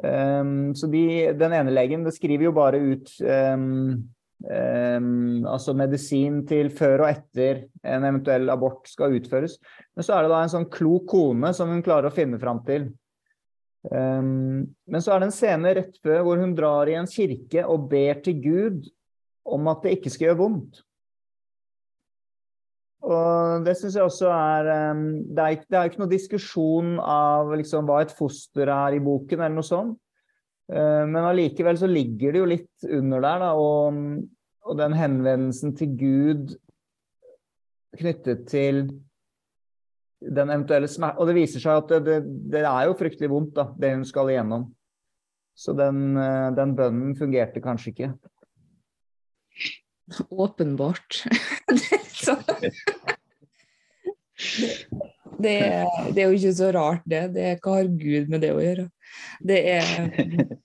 Um, 0.03 0.73
så 0.75 0.89
de, 0.91 1.05
den 1.39 1.55
ene 1.55 1.75
legen 1.75 2.03
skriver 2.11 2.49
jo 2.49 2.55
bare 2.57 2.81
ut 2.83 3.13
um, 3.23 4.01
um, 4.43 5.45
altså 5.47 5.75
medisin 5.79 6.41
til 6.51 6.73
før 6.75 7.05
og 7.05 7.13
etter 7.13 7.63
en 7.87 8.09
eventuell 8.09 8.51
abort 8.51 8.91
skal 8.91 9.15
utføres. 9.21 9.61
Men 9.95 10.07
så 10.07 10.17
er 10.17 10.27
det 10.27 10.35
da 10.35 10.43
en 10.43 10.55
sånn 10.57 10.69
klok 10.73 11.07
kone 11.15 11.55
som 11.55 11.71
hun 11.71 11.85
klarer 11.87 12.11
å 12.11 12.15
finne 12.15 12.41
fram 12.43 12.65
til. 12.67 12.91
men 13.85 15.03
så 15.05 15.13
er 15.13 15.21
det 15.21 15.27
en 15.27 15.35
scene 15.37 15.75
rett 15.77 15.99
før 16.01 16.23
hvor 16.25 16.39
hun 16.41 16.55
drar 16.57 16.89
i 16.89 16.95
en 16.97 17.05
kirke 17.05 17.67
og 17.69 17.83
ber 17.91 18.23
til 18.25 18.39
Gud 18.41 18.87
om 19.45 19.69
at 19.69 19.85
det 19.85 19.99
ikke 19.99 20.13
skal 20.13 20.31
gjøre 20.31 20.41
vondt. 20.41 20.81
Og 23.05 23.67
det 23.67 23.75
syns 23.77 23.99
jeg 23.99 24.07
også 24.07 24.31
er 24.33 24.69
det, 24.69 25.45
er 25.45 25.59
det 25.69 25.77
er 25.77 25.91
ikke 25.91 26.01
noe 26.01 26.13
diskusjon 26.13 26.97
av 27.01 27.53
liksom 27.59 27.85
hva 27.89 28.01
et 28.05 28.15
foster 28.17 28.71
er 28.73 28.97
i 28.97 29.03
boken, 29.05 29.43
eller 29.43 29.59
noe 29.59 29.69
sånt. 29.69 29.99
Eh, 30.73 31.05
men 31.05 31.27
allikevel 31.29 31.77
så 31.77 31.89
ligger 31.91 32.33
det 32.33 32.41
jo 32.41 32.49
litt 32.49 32.87
under 32.89 33.25
der, 33.25 33.43
da. 33.45 33.51
Og, 33.61 33.99
og 34.65 34.79
den 34.81 34.97
henvendelsen 34.97 35.75
til 35.77 35.97
Gud 36.01 36.55
knyttet 37.99 38.47
til 38.51 38.87
den 40.25 40.49
eventuelle 40.49 40.89
smerte 40.89 41.21
Og 41.21 41.29
det 41.29 41.37
viser 41.37 41.63
seg 41.63 41.83
at 41.83 41.91
det, 41.93 41.99
det, 42.07 42.15
det, 42.55 42.63
er 42.65 42.89
jo 42.89 42.97
fryktelig 42.99 43.29
vondt, 43.31 43.53
da, 43.59 43.69
det 43.77 43.93
hun 43.93 44.07
skal 44.09 44.33
igjennom. 44.33 44.71
Så 45.55 45.77
den, 45.77 46.17
eh, 46.19 46.49
den 46.57 46.73
bønnen 46.79 47.13
fungerte 47.19 47.63
kanskje 47.63 47.93
ikke. 47.93 48.15
Åpenbart. 50.33 51.23
det, 51.69 52.01
er, 55.51 55.87
det, 56.13 56.23
er 56.23 56.27
jo 56.29 56.37
ikke 56.37 56.55
så 56.57 56.71
rart, 56.75 57.05
det. 57.09 57.23
det. 57.37 57.59
Hva 57.63 57.79
har 57.79 57.89
Gud 57.91 58.31
med 58.33 58.45
det 58.45 58.53
å 58.55 58.63
gjøre? 58.63 58.89
Det 59.45 59.61
er 59.77 59.85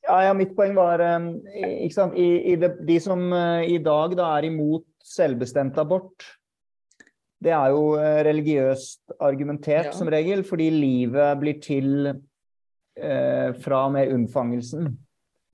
ja, 0.08 0.18
ja, 0.25 0.34
mitt 0.38 0.56
poeng 0.58 0.74
var 0.78 1.01
um, 1.18 1.32
ikke 1.51 1.96
sant? 1.96 2.18
I, 2.18 2.54
i 2.54 2.56
det, 2.60 2.72
De 2.88 2.98
som 3.04 3.22
uh, 3.34 3.62
i 3.66 3.78
dag 3.84 4.16
da, 4.18 4.32
er 4.38 4.50
imot 4.50 4.88
selvbestemt 5.06 5.78
abort, 5.82 6.25
det 7.39 7.54
er 7.56 7.72
jo 7.74 7.94
uh, 8.00 8.20
religiøst 8.25 9.16
argumentert 9.25 9.92
ja. 9.92 9.96
som 9.96 10.10
regel, 10.12 10.44
fordi 10.48 10.70
livet 10.74 11.39
blir 11.42 11.62
til 11.63 12.10
eh, 13.00 13.56
fra 13.63 13.86
og 13.88 13.94
med 13.96 14.13
unnfangelsen. 14.13 14.92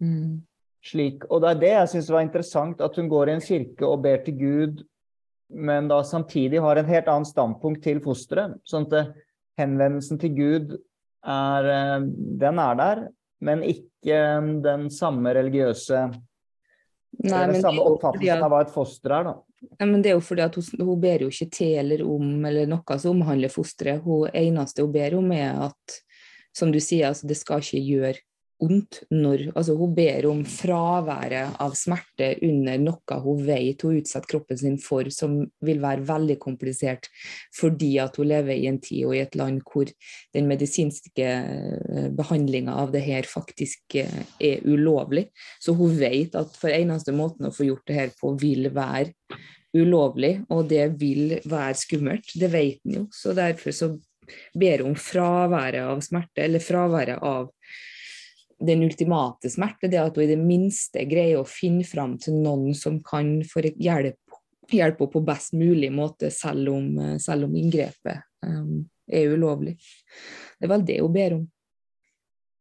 Mm. 0.02 0.42
Slik, 0.86 1.26
og 1.30 1.42
det 1.42 1.50
er 1.50 1.62
det 1.62 1.72
jeg 1.72 1.92
syns 1.96 2.12
var 2.14 2.26
interessant, 2.26 2.82
at 2.82 2.98
hun 3.00 3.10
går 3.10 3.30
i 3.30 3.36
en 3.38 3.42
kirke 3.42 3.88
og 3.88 4.04
ber 4.04 4.22
til 4.26 4.38
Gud, 4.38 4.84
men 5.50 5.88
da 5.88 6.02
samtidig 6.04 6.62
har 6.62 6.80
en 6.80 6.90
helt 6.90 7.08
annet 7.12 7.30
standpunkt 7.30 7.84
til 7.86 8.02
fosteret. 8.04 8.58
Sånn 8.68 8.88
at 8.90 9.14
henvendelsen 9.60 10.20
til 10.22 10.36
Gud 10.36 10.78
er 11.25 11.72
eh, 11.72 12.06
Den 12.42 12.62
er 12.62 12.80
der, 12.80 13.04
men 13.46 13.64
ikke 13.66 14.20
den 14.66 14.90
samme 14.94 15.34
religiøse 15.36 16.08
Nei, 17.24 17.46
Den 17.48 17.62
samme 17.64 17.84
oppfattelsen 17.88 18.44
av 18.44 18.52
hva 18.52 18.58
et 18.66 18.72
foster 18.74 19.14
er, 19.16 19.28
da. 19.30 19.36
Nei, 19.80 19.86
men 19.88 20.02
det 20.04 20.12
er 20.12 20.18
jo 20.18 20.24
fordi 20.25 20.44
at 20.44 20.58
hun, 20.60 20.66
hun, 20.82 20.98
ber 21.00 21.24
jo 21.24 21.30
ikke 21.32 21.48
til 21.54 21.78
eller 21.80 22.04
om 22.04 22.44
eller 22.46 22.68
noe 22.70 22.98
som 23.00 23.16
omhandler 23.16 23.54
fosteret. 23.54 24.04
Hun 24.04 24.28
eneste 24.36 24.84
hun 24.84 24.92
ber 24.94 25.16
om, 25.18 25.32
er 25.32 25.62
at 25.70 25.96
som 26.56 26.72
du 26.72 26.80
sier, 26.84 27.08
altså, 27.10 27.28
det 27.28 27.38
skal 27.40 27.64
ikke 27.64 27.82
gjøre 27.84 28.20
ondt 28.64 29.02
når 29.12 29.50
altså 29.54 29.76
Hun 29.76 29.94
ber 29.98 30.26
om 30.30 30.44
fraværet 30.48 31.58
av 31.62 31.74
smerte 31.78 32.32
under 32.46 32.80
noe 32.82 33.18
hun 33.24 33.42
vet 33.48 33.84
hun 33.84 33.98
utsetter 34.00 34.30
kroppen 34.32 34.60
sin 34.60 34.78
for, 34.82 35.10
som 35.12 35.42
vil 35.66 35.82
være 35.84 36.06
veldig 36.08 36.38
komplisert 36.42 37.10
fordi 37.56 37.96
at 38.04 38.16
hun 38.20 38.30
lever 38.32 38.56
i 38.56 38.70
en 38.70 38.80
tid 38.84 39.06
og 39.10 39.16
i 39.18 39.24
et 39.24 39.36
land 39.36 39.62
hvor 39.68 39.90
den 40.36 40.48
medisinske 40.50 41.28
eh, 41.28 42.08
behandlinga 42.16 42.78
av 42.80 42.94
det 42.96 43.04
her 43.06 43.28
faktisk 43.30 44.00
eh, 44.00 44.24
er 44.40 44.64
ulovlig. 44.66 45.28
Så 45.60 45.76
hun 45.76 45.96
vet 46.00 46.36
at 46.40 46.56
for 46.56 46.72
eneste 46.72 47.16
måten 47.16 47.50
å 47.50 47.54
få 47.56 47.68
gjort 47.68 47.86
det 47.90 48.00
her 48.00 48.16
på, 48.20 48.34
vil 48.40 48.70
være 48.74 49.14
ulovlig, 49.76 50.38
og 50.54 50.70
det 50.72 50.86
vil 51.00 51.38
være 51.44 51.76
skummelt. 51.78 52.36
Det 52.40 52.50
vet 52.52 52.80
en 52.86 53.00
jo. 53.00 53.08
Så 53.12 53.36
derfor 53.36 53.76
så 53.76 53.92
ber 54.58 54.86
hun 54.86 54.96
fraværet 54.98 55.86
av 55.86 56.02
smerte, 56.06 56.46
eller 56.46 56.64
fraværet 56.64 57.22
av 57.22 57.50
den 58.60 58.84
ultimate 58.86 59.50
smerte, 59.52 59.90
det 59.92 60.00
at 60.00 60.16
hun 60.16 60.26
i 60.26 60.32
det 60.32 60.40
minste 60.40 61.04
greier 61.10 61.42
å 61.42 61.50
finne 61.50 61.84
fram 61.88 62.16
til 62.22 62.38
noen 62.40 62.76
som 62.78 63.02
kan 63.04 63.38
hjelpe, 63.44 64.40
hjelpe 64.72 65.04
henne 65.04 65.12
på 65.12 65.24
best 65.28 65.56
mulig 65.58 65.92
måte, 65.94 66.32
selv 66.32 66.72
om, 66.74 67.18
selv 67.22 67.50
om 67.50 67.58
inngrepet 67.60 68.24
um, 68.46 68.86
er 69.12 69.36
ulovlig. 69.36 69.76
Det 70.56 70.68
er 70.68 70.72
vel 70.72 70.88
det 70.88 71.02
hun 71.02 71.14
ber 71.16 71.38
om. 71.40 71.44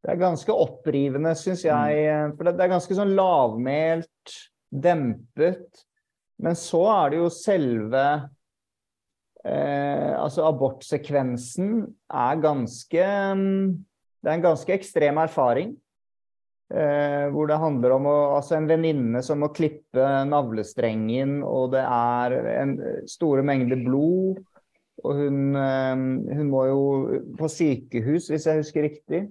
Det 0.05 0.13
er 0.13 0.21
ganske 0.21 0.53
opprivende, 0.53 1.33
syns 1.39 1.63
jeg. 1.65 2.01
Mm. 2.05 2.35
For 2.37 2.51
det 2.51 2.61
er 2.61 2.75
ganske 2.75 2.97
sånn 2.99 3.15
lavmælt, 3.17 4.35
dempet. 4.69 5.85
Men 6.45 6.59
så 6.59 6.83
er 6.93 7.13
det 7.13 7.21
jo 7.23 7.31
selve 7.31 8.03
eh, 9.47 10.11
Altså 10.19 10.43
abortsekvensen 10.49 11.85
er 12.11 12.41
ganske 12.43 13.05
Det 13.07 14.27
er 14.27 14.35
en 14.35 14.43
ganske 14.43 14.75
ekstrem 14.75 15.21
erfaring. 15.23 15.77
Eh, 16.75 17.29
hvor 17.31 17.47
det 17.47 17.61
handler 17.63 17.93
om 17.95 18.07
å, 18.11 18.15
altså 18.35 18.57
en 18.57 18.67
venninne 18.67 19.21
som 19.23 19.39
må 19.45 19.53
klippe 19.55 20.09
navlestrengen, 20.27 21.37
og 21.47 21.71
det 21.77 21.85
er 21.87 22.35
en 22.57 22.75
store 23.11 23.45
mengder 23.47 23.79
blod. 23.85 24.41
Og 25.05 25.21
hun, 25.21 25.39
eh, 25.55 25.95
hun, 26.35 26.49
må 26.51 26.65
jo 26.67 26.83
på 27.39 27.51
sykehus, 27.53 28.27
hvis 28.33 28.49
jeg 28.51 28.63
husker 28.63 28.89
riktig. 28.89 29.23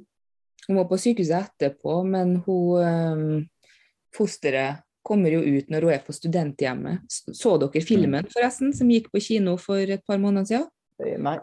Hun 0.69 0.79
må 0.79 0.88
på 0.88 1.00
sykehuset 1.01 1.50
etterpå, 1.50 2.00
men 2.07 2.38
hun 2.45 2.79
eh, 2.79 3.69
fosteret 4.15 4.85
kommer 5.03 5.35
jo 5.35 5.41
ut 5.43 5.71
når 5.73 5.83
hun 5.83 5.95
er 5.97 6.03
på 6.05 6.15
studenthjemmet. 6.15 7.03
Så 7.12 7.57
dere 7.59 7.83
filmen 7.83 8.29
forresten, 8.31 8.71
som 8.71 8.91
gikk 8.93 9.12
på 9.12 9.19
kino 9.25 9.57
for 9.59 9.83
et 9.83 10.05
par 10.07 10.21
måneder 10.21 10.47
siden? 10.47 10.69
Eh, 11.03 11.17
nei. 11.19 11.41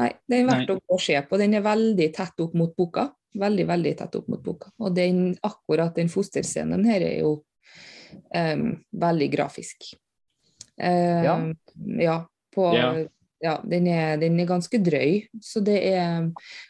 Nei, 0.00 0.12
Den 0.30 0.44
er 0.46 0.52
verdt 0.62 0.78
å 0.78 1.00
se 1.02 1.16
på. 1.26 1.36
Den 1.40 1.58
er 1.58 1.66
veldig 1.66 2.06
tett 2.14 2.38
opp 2.40 2.54
mot 2.56 2.70
boka 2.78 3.10
veldig 3.38 3.66
veldig 3.68 3.94
tett 3.98 4.18
opp 4.18 4.28
mot 4.32 4.42
boka. 4.42 4.72
Og 4.80 4.94
den, 4.96 5.30
akkurat 5.46 5.94
den 5.96 6.10
fosterscenen 6.12 6.84
her 6.88 7.04
er 7.06 7.16
jo 7.22 7.36
um, 8.34 8.66
veldig 8.90 9.30
grafisk. 9.32 9.92
Um, 10.80 11.24
ja. 11.24 11.38
ja. 12.00 12.18
På, 12.54 12.72
ja. 12.74 12.92
Ja, 13.40 13.54
den 13.64 13.86
er, 13.88 14.18
den 14.20 14.36
er, 14.36 14.44
ganske 14.44 14.78
drøy. 14.84 15.22
Så 15.40 15.62
det 15.64 15.78
er 15.88 16.26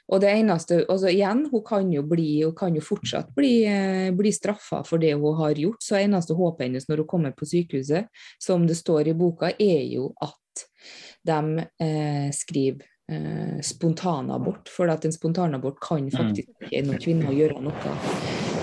Og 0.07 0.21
det 0.23 0.31
eneste 0.31 0.85
altså 0.87 1.11
Igjen, 1.11 1.49
hun 1.51 1.65
kan 1.67 1.89
jo 1.91 2.05
bli 2.07 2.45
hun 2.45 2.55
kan 2.55 2.77
jo 2.77 2.83
fortsatt 2.85 3.33
bli, 3.35 3.65
eh, 3.67 4.11
bli 4.15 4.31
straffa 4.31 4.85
for 4.87 5.03
det 5.03 5.17
hun 5.19 5.35
har 5.41 5.59
gjort. 5.59 5.83
Så 5.83 5.99
eneste 5.99 6.37
håpet 6.39 6.69
hennes 6.69 6.87
når 6.87 7.03
hun 7.03 7.11
kommer 7.11 7.35
på 7.35 7.49
sykehuset, 7.49 8.07
som 8.39 8.69
det 8.69 8.79
står 8.79 9.11
i 9.11 9.17
boka, 9.19 9.51
er 9.59 9.83
jo 9.91 10.13
at 10.23 10.65
de 11.27 11.67
eh, 11.83 12.31
skriver 12.31 12.87
eh, 13.11 13.61
spontanabort. 13.67 14.71
For 14.73 14.91
at 14.93 15.05
en 15.05 15.15
spontanabort 15.15 15.81
kan 15.83 16.07
mm. 16.07 16.15
faktisk 16.15 16.69
ikke 16.69 16.85
noen 16.87 17.03
kvinner 17.03 17.35
gjøre 17.37 17.61
noe 17.65 17.95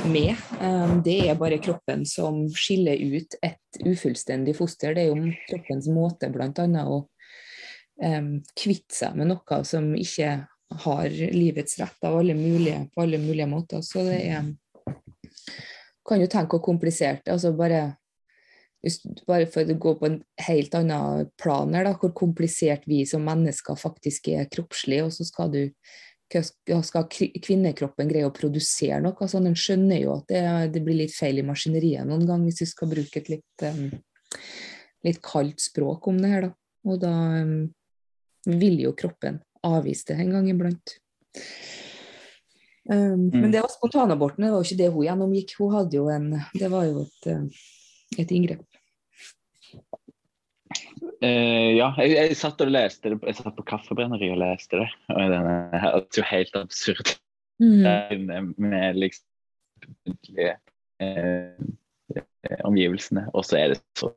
med. 0.07 0.35
Um, 0.61 1.01
det 1.03 1.19
er 1.27 1.39
bare 1.39 1.59
kroppen 1.63 2.05
som 2.07 2.45
skiller 2.55 2.97
ut 2.97 3.37
et 3.43 3.81
ufullstendig 3.83 4.55
foster. 4.57 4.95
Det 4.95 5.05
er 5.05 5.11
jo 5.11 5.33
kroppens 5.49 5.89
måte 5.91 6.31
bl.a. 6.33 6.67
å 6.83 7.01
um, 8.03 8.31
kvitte 8.57 8.95
seg 8.95 9.17
med 9.19 9.31
noe 9.33 9.63
som 9.67 9.91
ikke 9.97 10.37
har 10.83 11.09
livets 11.31 11.79
rett 11.79 12.07
av 12.07 12.17
alle 12.19 12.35
mulige, 12.35 12.87
på 12.93 13.03
alle 13.05 13.19
mulige 13.21 13.47
måter. 13.47 13.81
Så 13.81 14.03
det 14.07 14.21
er 14.27 14.53
Kan 16.07 16.21
jo 16.21 16.27
tenke 16.31 16.55
hvor 16.55 16.63
komplisert 16.63 17.25
det 17.25 17.33
altså 17.33 17.49
bare, 17.51 17.97
bare 19.27 19.47
for 19.51 19.67
å 19.67 19.77
gå 19.77 19.93
på 19.99 20.07
en 20.07 20.19
helt 20.47 20.75
annen 20.77 21.29
plan 21.41 21.73
her, 21.75 21.87
da, 21.87 21.95
hvor 21.97 22.13
komplisert 22.15 22.85
vi 22.87 23.03
som 23.09 23.25
mennesker 23.25 23.79
faktisk 23.79 24.29
er 24.33 24.49
kroppslig, 24.51 25.01
og 25.05 25.15
så 25.15 25.27
skal 25.27 25.51
du 25.53 25.63
skal 26.83 27.07
kvinnekroppen 27.07 28.09
greie 28.09 28.27
å 28.27 28.35
produsere 28.35 28.99
noe? 28.99 29.15
Altså, 29.15 29.39
en 29.39 29.55
skjønner 29.55 30.01
jo 30.01 30.17
at 30.17 30.27
det, 30.31 30.43
det, 30.75 30.83
blir 30.83 30.99
litt 30.99 31.15
feil 31.15 31.39
i 31.39 31.45
maskineriet 31.47 32.07
noen 32.07 32.25
gang, 32.27 32.43
hvis 32.43 32.65
vi 32.65 32.67
skal 32.67 32.91
bruke 32.91 33.21
et 33.21 33.31
litt, 33.31 33.67
litt 35.07 35.21
kaldt 35.23 35.63
språk 35.63 36.09
om 36.11 36.19
det 36.19 36.33
her. 36.33 36.49
Da. 36.49 36.51
Og 36.91 36.99
da 36.99 37.13
vil 38.47 38.83
jo 38.83 38.93
kroppen 38.97 39.39
avvise 39.67 40.11
det 40.11 40.19
en 40.21 40.35
gang 40.35 40.51
iblant. 40.51 40.97
Um, 42.87 43.27
mm. 43.27 43.39
Men 43.41 43.51
det 43.51 43.63
var 43.63 43.71
spontanaborten, 43.71 44.45
det 44.45 44.51
var 44.51 44.61
jo 44.61 44.67
ikke 44.67 44.79
det 44.79 44.91
hun 44.93 45.07
gjennomgikk. 45.07 45.55
Hun 45.59 45.73
hadde 45.75 45.97
jo 45.97 46.05
en 46.11 46.29
Det 46.55 46.69
var 46.71 46.85
jo 46.87 47.03
et, 47.03 47.31
et 48.23 48.33
inngrep. 48.35 48.65
Uh, 51.23 51.73
ja, 51.73 51.89
jeg, 51.97 52.13
jeg, 52.13 52.35
satt 52.37 52.61
og 52.61 52.69
leste 52.69 53.13
det. 53.13 53.17
Jeg 53.25 53.39
satt 53.39 53.55
på 53.57 53.65
Kaffebrenneriet 53.67 54.35
og 54.35 54.41
leste 54.43 54.83
det. 54.83 54.89
Og 55.13 55.31
denne, 55.33 55.55
det 55.73 55.81
er 55.81 56.21
jo 56.21 56.27
helt 56.29 56.59
absurd. 56.59 57.15
Mm. 57.57 58.53
Med 58.61 58.99
liksom 59.01 60.27
eh, 61.01 62.59
omgivelsene. 62.65 63.25
Og 63.33 63.45
så 63.47 63.57
er 63.61 63.73
det 63.73 63.81
så 63.97 64.11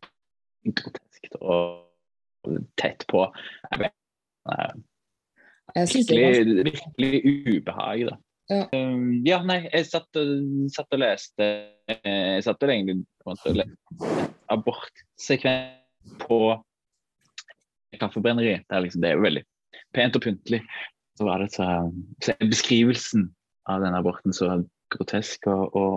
grotesk 0.69 1.31
og 1.41 2.59
tett 2.81 3.07
på. 3.09 3.25
Jeg 3.71 3.85
vet, 3.87 3.97
uh, 4.51 4.75
virkelig, 5.77 6.65
virkelig 6.73 7.23
ubehag, 7.49 8.11
da. 8.11 8.19
Ja. 8.51 8.65
Um, 8.75 9.21
ja, 9.23 9.39
nei, 9.47 9.61
jeg 9.69 9.87
satt 9.87 10.19
og, 10.19 10.31
satt 10.75 10.91
og 10.91 10.99
leste 10.99 11.47
Jeg 11.87 12.41
satt 12.43 12.65
og 12.67 12.73
egentlig 12.73 12.97
abortsekvens 14.51 15.77
på 16.23 16.39
kaffebrenneri. 18.01 18.61
Det 18.65 18.77
er, 18.77 18.85
liksom, 18.85 19.03
det 19.03 19.11
er 19.11 19.19
jo 19.19 19.27
veldig 19.27 19.45
pent 19.97 20.17
og 20.17 20.25
pyntelig. 20.25 20.61
Så 21.19 21.27
var 21.29 21.43
det 21.43 21.51
så, 21.53 21.67
så 22.25 22.33
er 22.33 22.53
beskrivelsen 22.53 23.29
av 23.71 23.83
denne 23.85 24.01
aborten 24.01 24.35
så 24.35 24.63
grotesk 24.95 25.47
og, 25.51 25.77
og, 25.77 25.97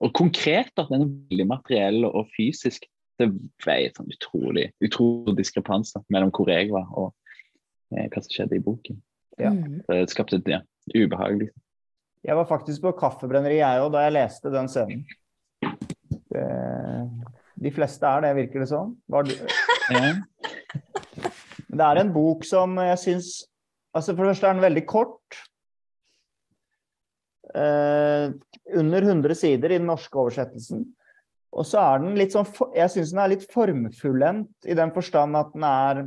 og 0.00 0.14
konkret. 0.16 0.72
at 0.76 0.90
Den 0.90 1.04
er 1.04 1.12
veldig 1.30 1.46
materiell 1.50 2.04
og 2.08 2.28
fysisk. 2.36 2.88
Det 3.20 3.28
veier 3.66 3.92
sånn 3.94 4.10
utrolig, 4.10 4.70
utrolig 4.80 5.36
diskrepans 5.38 5.92
mellom 6.08 6.32
hvor 6.34 6.48
jeg 6.50 6.70
var 6.72 6.88
og 6.96 7.12
eh, 7.92 8.06
hva 8.08 8.22
som 8.22 8.32
skjedde 8.32 8.56
i 8.56 8.64
boken. 8.64 9.00
Ja. 9.40 9.52
Mm. 9.52 9.82
Det 9.86 10.06
skapte 10.12 10.40
et 10.40 10.48
ja, 10.48 10.62
ubehag. 10.96 11.50
Jeg 12.24 12.36
var 12.36 12.48
faktisk 12.48 12.84
på 12.84 12.96
kaffebrenneri 13.00 13.60
jeg 13.60 13.84
òg 13.84 13.92
da 13.94 14.04
jeg 14.06 14.16
leste 14.16 14.52
den 14.52 14.68
scenen. 14.72 15.04
Det, 16.30 16.46
de 17.60 17.72
fleste 17.74 18.06
er 18.06 18.24
det, 18.24 18.34
virker 18.38 18.62
det 18.62 18.70
sånn. 18.70 18.94
Var 19.10 19.30
ja. 19.94 20.12
Det 21.70 21.86
er 21.86 22.00
en 22.00 22.12
bok 22.14 22.44
som 22.46 22.74
jeg 22.82 22.98
syns 23.04 23.30
altså 23.96 24.14
For 24.14 24.22
det 24.22 24.32
første 24.34 24.46
er 24.46 24.54
den 24.54 24.64
veldig 24.64 24.82
kort. 24.86 25.38
Eh, 27.58 28.30
under 28.78 29.02
100 29.02 29.34
sider 29.34 29.72
i 29.72 29.78
den 29.80 29.88
norske 29.90 30.18
oversettelsen. 30.18 30.84
Og 31.50 31.66
så 31.66 31.80
er 31.82 32.02
den 32.04 32.14
litt 32.14 32.34
sånn 32.34 32.46
Jeg 32.76 32.92
syns 32.92 33.10
den 33.10 33.22
er 33.24 33.32
litt 33.32 33.46
formfullendt 33.50 34.70
i 34.70 34.76
den 34.78 34.92
forstand 34.94 35.38
at 35.38 35.50
den 35.56 35.66
er 35.66 36.04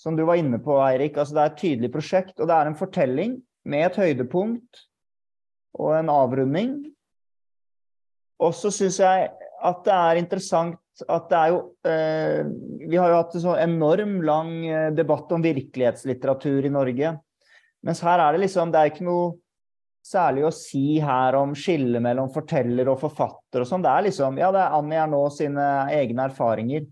Som 0.00 0.16
du 0.16 0.24
var 0.28 0.40
inne 0.40 0.60
på, 0.60 0.78
Eirik. 0.80 1.16
Altså 1.16 1.36
det 1.36 1.42
er 1.42 1.50
et 1.50 1.58
tydelig 1.60 1.90
prosjekt, 1.92 2.36
og 2.40 2.48
det 2.48 2.56
er 2.56 2.68
en 2.70 2.76
fortelling 2.76 3.34
med 3.68 3.84
et 3.84 3.98
høydepunkt 4.00 4.86
og 5.76 5.90
en 5.98 6.08
avrunding. 6.08 6.70
Og 8.40 8.54
så 8.56 8.72
syns 8.72 8.98
jeg 9.02 9.28
at 9.60 9.82
det 9.84 9.96
er 9.96 10.20
interessant 10.20 10.78
at 11.08 11.28
det 11.30 11.38
er 11.38 11.52
jo 11.52 11.60
eh, 11.88 12.40
Vi 12.90 12.98
har 13.00 13.12
jo 13.12 13.18
hatt 13.20 13.34
en 13.36 13.44
så 13.44 13.56
enorm 13.60 14.18
lang 14.26 14.50
eh, 14.68 14.88
debatt 14.96 15.30
om 15.32 15.44
virkelighetslitteratur 15.44 16.66
i 16.68 16.72
Norge. 16.72 17.14
Mens 17.86 18.02
her 18.04 18.20
er 18.20 18.34
det 18.36 18.44
liksom 18.44 18.72
Det 18.72 18.80
er 18.80 18.92
ikke 18.92 19.08
noe 19.08 19.30
særlig 20.04 20.46
å 20.48 20.54
si 20.54 20.98
her 21.04 21.36
om 21.36 21.52
skillet 21.56 22.00
mellom 22.02 22.30
forteller 22.32 22.88
og 22.88 23.02
forfatter 23.02 23.62
og 23.62 23.68
sånn. 23.68 23.84
Det 23.84 23.92
er 23.92 24.06
liksom 24.08 24.40
Ja, 24.40 24.48
det 24.54 24.62
er 24.64 24.76
Annie 24.78 25.00
Ernaux 25.00 25.36
sine 25.36 25.66
egne 25.92 26.24
erfaringer. 26.30 26.86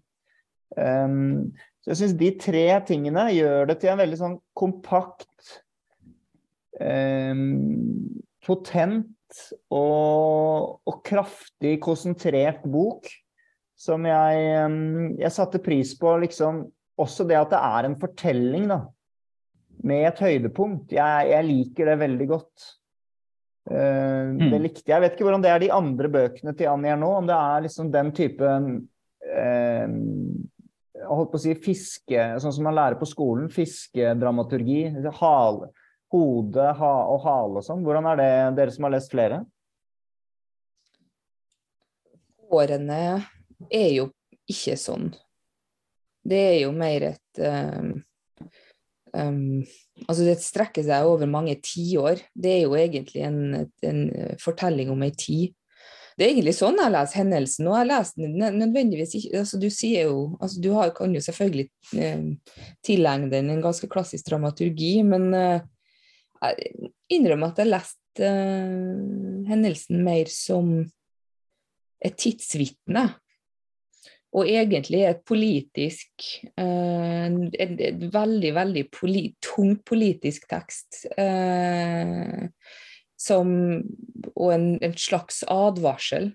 Um, 0.76 1.48
så 1.80 1.94
jeg 1.94 2.00
syns 2.02 2.16
de 2.20 2.28
tre 2.36 2.66
tingene 2.84 3.30
gjør 3.32 3.70
det 3.70 3.78
til 3.80 3.94
en 3.94 4.02
veldig 4.02 4.18
sånn 4.20 4.34
kompakt, 4.60 5.54
um, 6.84 8.20
potent 8.44 9.08
og, 9.74 10.78
og 10.88 11.00
kraftig 11.06 11.76
konsentrert 11.84 12.64
bok 12.68 13.08
som 13.78 14.06
jeg, 14.08 14.48
jeg 15.20 15.34
satte 15.34 15.60
pris 15.62 15.92
på 15.98 16.16
liksom 16.24 16.64
også 16.98 17.26
det 17.28 17.38
at 17.38 17.52
det 17.52 17.60
er 17.62 17.86
en 17.86 17.98
fortelling, 18.00 18.66
da. 18.70 18.80
Med 19.86 20.08
et 20.08 20.20
høydepunkt. 20.24 20.90
Jeg, 20.96 21.28
jeg 21.30 21.46
liker 21.46 21.92
det 21.92 22.00
veldig 22.00 22.26
godt. 22.32 22.68
Uh, 23.70 24.34
mm. 24.34 24.48
Det 24.50 24.60
likte 24.64 24.82
jeg. 24.82 24.94
Jeg 24.96 25.04
vet 25.04 25.14
ikke 25.14 25.28
hvordan 25.28 25.44
det 25.44 25.52
er 25.52 25.62
de 25.62 25.72
andre 25.76 26.10
bøkene 26.10 26.54
til 26.58 26.70
Annie 26.72 26.96
nå, 26.98 27.10
om 27.20 27.28
det 27.28 27.36
er 27.36 27.66
liksom 27.68 27.92
den 27.94 28.10
type 28.16 28.54
uh, 28.58 29.86
holdt 31.06 31.30
på 31.30 31.38
å 31.38 31.42
si 31.44 31.54
fiske, 31.62 32.24
sånn 32.42 32.56
som 32.56 32.66
man 32.66 32.74
lærer 32.80 32.98
på 32.98 33.06
skolen. 33.06 33.46
Fiskedramaturgi. 33.54 34.88
Hale, 35.20 35.70
hode 36.12 36.66
ha, 36.80 36.92
og 37.12 37.22
hale 37.24 37.60
og 37.60 37.66
sånn. 37.66 37.84
Hvordan 37.86 38.08
er 38.12 38.20
det, 38.20 38.30
dere 38.58 38.74
som 38.74 38.88
har 38.88 38.94
lest 38.96 39.12
flere? 39.12 39.42
Årene 42.48 43.00
er 43.68 43.90
jo 43.92 44.08
ikke 44.48 44.78
sånn. 44.80 45.10
Det 46.28 46.40
er 46.54 46.56
jo 46.62 46.72
mer 46.76 47.10
et 47.12 47.42
um, 47.44 47.92
um, 49.12 49.60
Altså, 50.06 50.22
det 50.22 50.36
strekker 50.38 50.84
seg 50.86 51.08
over 51.10 51.26
mange 51.26 51.56
tiår. 51.58 52.20
Det 52.30 52.52
er 52.52 52.60
jo 52.62 52.76
egentlig 52.78 53.24
en, 53.26 53.38
en 53.82 54.02
fortelling 54.38 54.92
om 54.92 55.00
ei 55.02 55.10
tid. 55.10 55.56
Det 56.18 56.26
er 56.26 56.32
egentlig 56.32 56.54
sånn 56.54 56.78
jeg 56.78 56.90
leser 56.90 57.20
hendelsen, 57.20 57.66
og 57.70 57.76
jeg 57.78 57.88
leser 57.92 58.22
den 58.24 58.58
nødvendigvis 58.58 59.12
ikke 59.14 59.42
altså 59.42 59.58
Du 59.62 59.68
sier 59.70 60.08
jo, 60.08 60.22
altså 60.42 60.62
du 60.62 60.72
har, 60.74 60.90
kan 60.96 61.12
jo 61.14 61.22
selvfølgelig 61.22 61.66
eh, 61.98 62.54
tilegne 62.86 63.30
den 63.30 63.52
en 63.54 63.62
ganske 63.62 63.86
klassisk 63.90 64.26
dramaturgi, 64.26 64.96
men 65.06 65.28
eh, 65.38 65.66
jeg 66.42 66.90
innrømmer 67.18 67.52
at 67.52 67.62
jeg 67.62 67.72
leste 67.72 68.28
uh, 68.28 69.48
hendelsen 69.48 70.02
mer 70.06 70.30
som 70.32 70.76
et 71.98 72.14
tidsvitne 72.18 73.08
og 74.38 74.44
egentlig 74.44 75.00
et 75.08 75.22
politisk 75.26 76.26
uh, 76.60 77.28
et, 77.52 77.78
et, 77.80 78.04
veldig, 78.12 78.52
veldig 78.54 78.84
poli, 78.92 79.24
tungt 79.42 79.84
politisk 79.88 80.46
tekst. 80.50 81.06
Uh, 81.18 82.48
som, 83.18 83.48
og 84.36 84.52
en, 84.54 84.68
en, 84.84 84.94
slags 84.94 85.42
advarsel 85.50 86.30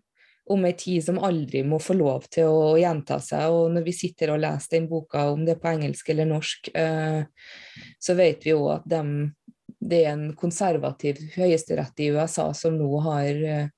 om 0.51 0.65
en 0.67 0.75
tid 0.75 1.05
som 1.05 1.21
aldri 1.23 1.61
må 1.63 1.79
få 1.79 1.95
lov 1.95 2.25
til 2.33 2.51
å 2.51 2.73
gjenta 2.79 3.19
seg. 3.23 3.47
Og 3.53 3.71
når 3.75 3.85
vi 3.85 3.95
sitter 3.95 4.33
og 4.33 4.41
leser 4.43 4.77
den 4.77 4.89
boka, 4.91 5.29
om 5.31 5.45
det 5.45 5.55
er 5.55 5.61
på 5.61 5.71
engelsk 5.71 6.11
eller 6.11 6.27
norsk, 6.27 6.67
eh, 6.75 7.21
så 8.03 8.15
vet 8.19 8.43
vi 8.43 8.55
òg 8.57 8.67
at 8.73 8.89
de, 8.91 9.01
det 9.83 10.03
er 10.03 10.13
en 10.13 10.27
konservativ 10.39 11.19
høyesterett 11.35 11.99
i 12.03 12.11
USA 12.15 12.49
som 12.57 12.77
nå 12.79 12.89
har 13.05 13.41
eh, 13.43 13.71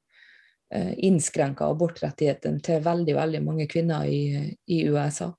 Eh, 0.73 0.93
innskrenka 0.97 1.67
abortrettigheten 1.69 2.57
til 2.65 2.81
veldig 2.81 3.13
veldig 3.15 3.39
mange 3.45 3.67
kvinner 3.69 4.07
i, 4.09 4.49
i 4.65 4.79
USA. 4.89 5.29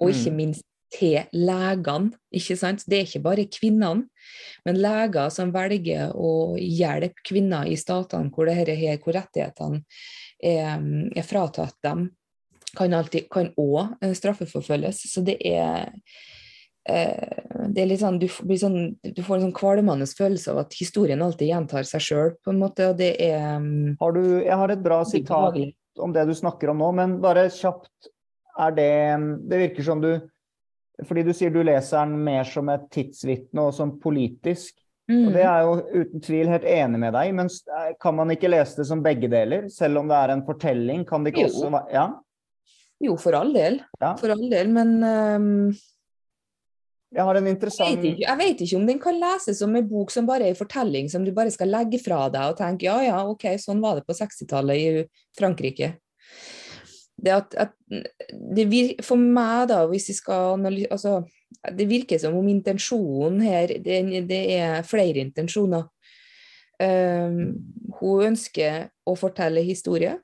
Og 0.00 0.10
ikke 0.10 0.32
mm. 0.32 0.38
minst 0.38 0.64
til 0.90 1.28
legene. 1.36 2.16
ikke 2.32 2.56
sant? 2.56 2.86
Det 2.88 2.96
er 2.96 3.04
ikke 3.04 3.22
bare 3.22 3.44
kvinnene, 3.52 4.08
men 4.64 4.80
leger 4.80 5.28
som 5.30 5.52
velger 5.52 6.16
å 6.16 6.56
hjelpe 6.56 7.22
kvinner 7.28 7.68
i 7.68 7.76
statene 7.78 8.32
hvor, 8.32 8.48
dette 8.48 8.74
her, 8.80 8.96
hvor 9.04 9.14
rettighetene 9.20 9.82
er, 10.40 10.80
er, 11.12 11.28
fratatt 11.28 11.76
dem, 11.84 12.08
kan 12.72 12.96
alltid, 12.96 13.28
kan 13.30 13.52
òg 13.60 14.00
eh, 14.00 14.16
straffeforfølges. 14.16 15.04
Så 15.12 15.22
det 15.28 15.36
er 15.44 15.92
eh, 16.88 17.59
det 17.68 17.82
er 17.82 17.86
litt 17.90 18.00
sånn, 18.00 18.18
du, 18.20 18.26
blir 18.46 18.58
sånn, 18.60 18.78
du 19.02 19.22
får 19.22 19.36
en 19.36 19.44
sånn 19.48 19.56
kvalmende 19.56 20.06
følelse 20.06 20.52
av 20.52 20.58
at 20.64 20.74
historien 20.78 21.20
alltid 21.22 21.48
gjentar 21.50 21.84
seg 21.88 22.00
sjøl, 22.04 22.32
på 22.44 22.52
en 22.54 22.58
måte, 22.62 22.88
og 22.92 22.96
det 23.00 23.14
er 23.22 23.56
um, 23.58 23.96
Har 24.00 24.12
du, 24.16 24.22
jeg 24.44 24.56
har 24.62 24.72
et 24.74 24.82
bra 24.84 25.02
sitat 25.04 25.56
om 26.00 26.12
det 26.14 26.26
du 26.28 26.34
snakker 26.34 26.70
om 26.72 26.78
nå, 26.80 26.90
men 26.96 27.16
bare 27.20 27.48
kjapt 27.52 28.10
er 28.60 28.72
det 28.76 28.92
Det 29.50 29.58
virker 29.60 29.82
som 29.86 30.00
du 30.02 30.10
Fordi 31.06 31.22
du 31.24 31.32
sier 31.32 31.50
du 31.54 31.62
leser 31.64 32.02
den 32.04 32.18
mer 32.24 32.44
som 32.44 32.68
et 32.68 32.86
tidsvitne 32.92 33.62
og 33.68 33.74
som 33.74 33.94
politisk. 34.00 34.74
Og 35.10 35.32
det 35.34 35.42
Mm. 35.42 35.50
er 35.50 35.62
jo 35.64 36.02
uten 36.04 36.20
tvil 36.22 36.46
helt 36.52 36.64
enig 36.70 36.98
med 37.02 37.12
deg 37.16 37.32
men 37.34 37.48
eh, 37.48 37.94
kan 37.98 38.14
man 38.14 38.30
ikke 38.30 38.50
lese 38.52 38.76
det 38.78 38.84
som 38.86 39.00
begge 39.02 39.26
deler? 39.32 39.64
Selv 39.68 39.98
om 39.98 40.06
det 40.08 40.14
er 40.14 40.30
en 40.36 40.44
fortelling, 40.46 41.04
kan 41.08 41.24
det 41.24 41.32
ikke 41.34 41.48
Jo. 41.48 41.48
også 41.48 41.70
være 41.72 41.92
Ja? 41.96 42.04
Jo, 43.02 43.16
for 43.16 43.32
all 43.34 43.52
del. 43.52 43.80
Ja. 44.00 44.12
For 44.20 44.30
all 44.30 44.44
del, 44.52 44.68
men 44.68 45.02
um, 45.02 45.74
Jeg 47.10 47.26
har 47.26 47.34
en 47.40 47.46
jeg, 47.48 47.56
interessant 47.56 47.96
vet 47.96 48.04
ikke, 48.12 48.22
jeg 48.22 48.38
vet 48.38 48.60
ikke 48.64 48.76
om 48.78 48.84
den 48.86 49.00
kan 49.02 49.16
leses 49.18 49.58
som 49.58 49.72
en 49.74 49.88
bok 49.90 50.12
som 50.14 50.28
bare 50.28 50.46
er 50.46 50.54
en 50.54 50.58
fortelling 50.60 51.08
som 51.10 51.24
du 51.26 51.32
bare 51.34 51.50
skal 51.50 51.72
legge 51.72 51.98
fra 51.98 52.28
deg 52.30 52.52
og 52.52 52.58
tenke 52.60 52.86
ja, 52.86 53.00
ja, 53.02 53.18
ok, 53.26 53.48
sånn 53.58 53.82
var 53.82 53.98
det 53.98 54.06
på 54.06 54.14
60-tallet 54.14 54.78
i 54.78 55.02
Frankrike. 55.38 55.96
Det 57.20 57.32
at, 57.34 57.56
at 57.58 57.74
det 58.56 58.64
vir, 58.70 58.94
For 59.04 59.20
meg, 59.20 59.66
da, 59.68 59.82
hvis 59.90 60.06
vi 60.08 60.14
skal 60.16 60.54
analysere 60.54 60.94
altså, 60.94 61.18
Det 61.76 61.84
virker 61.90 62.20
som 62.22 62.38
om 62.38 62.46
intensjonen 62.48 63.42
her 63.44 63.74
Det, 63.84 63.98
det 64.30 64.38
er 64.54 64.86
flere 64.88 65.20
intensjoner. 65.20 65.84
Um, 66.80 67.58
hun 67.98 68.30
ønsker 68.30 68.86
å 69.04 69.12
fortelle 69.20 69.60
historie. 69.66 70.14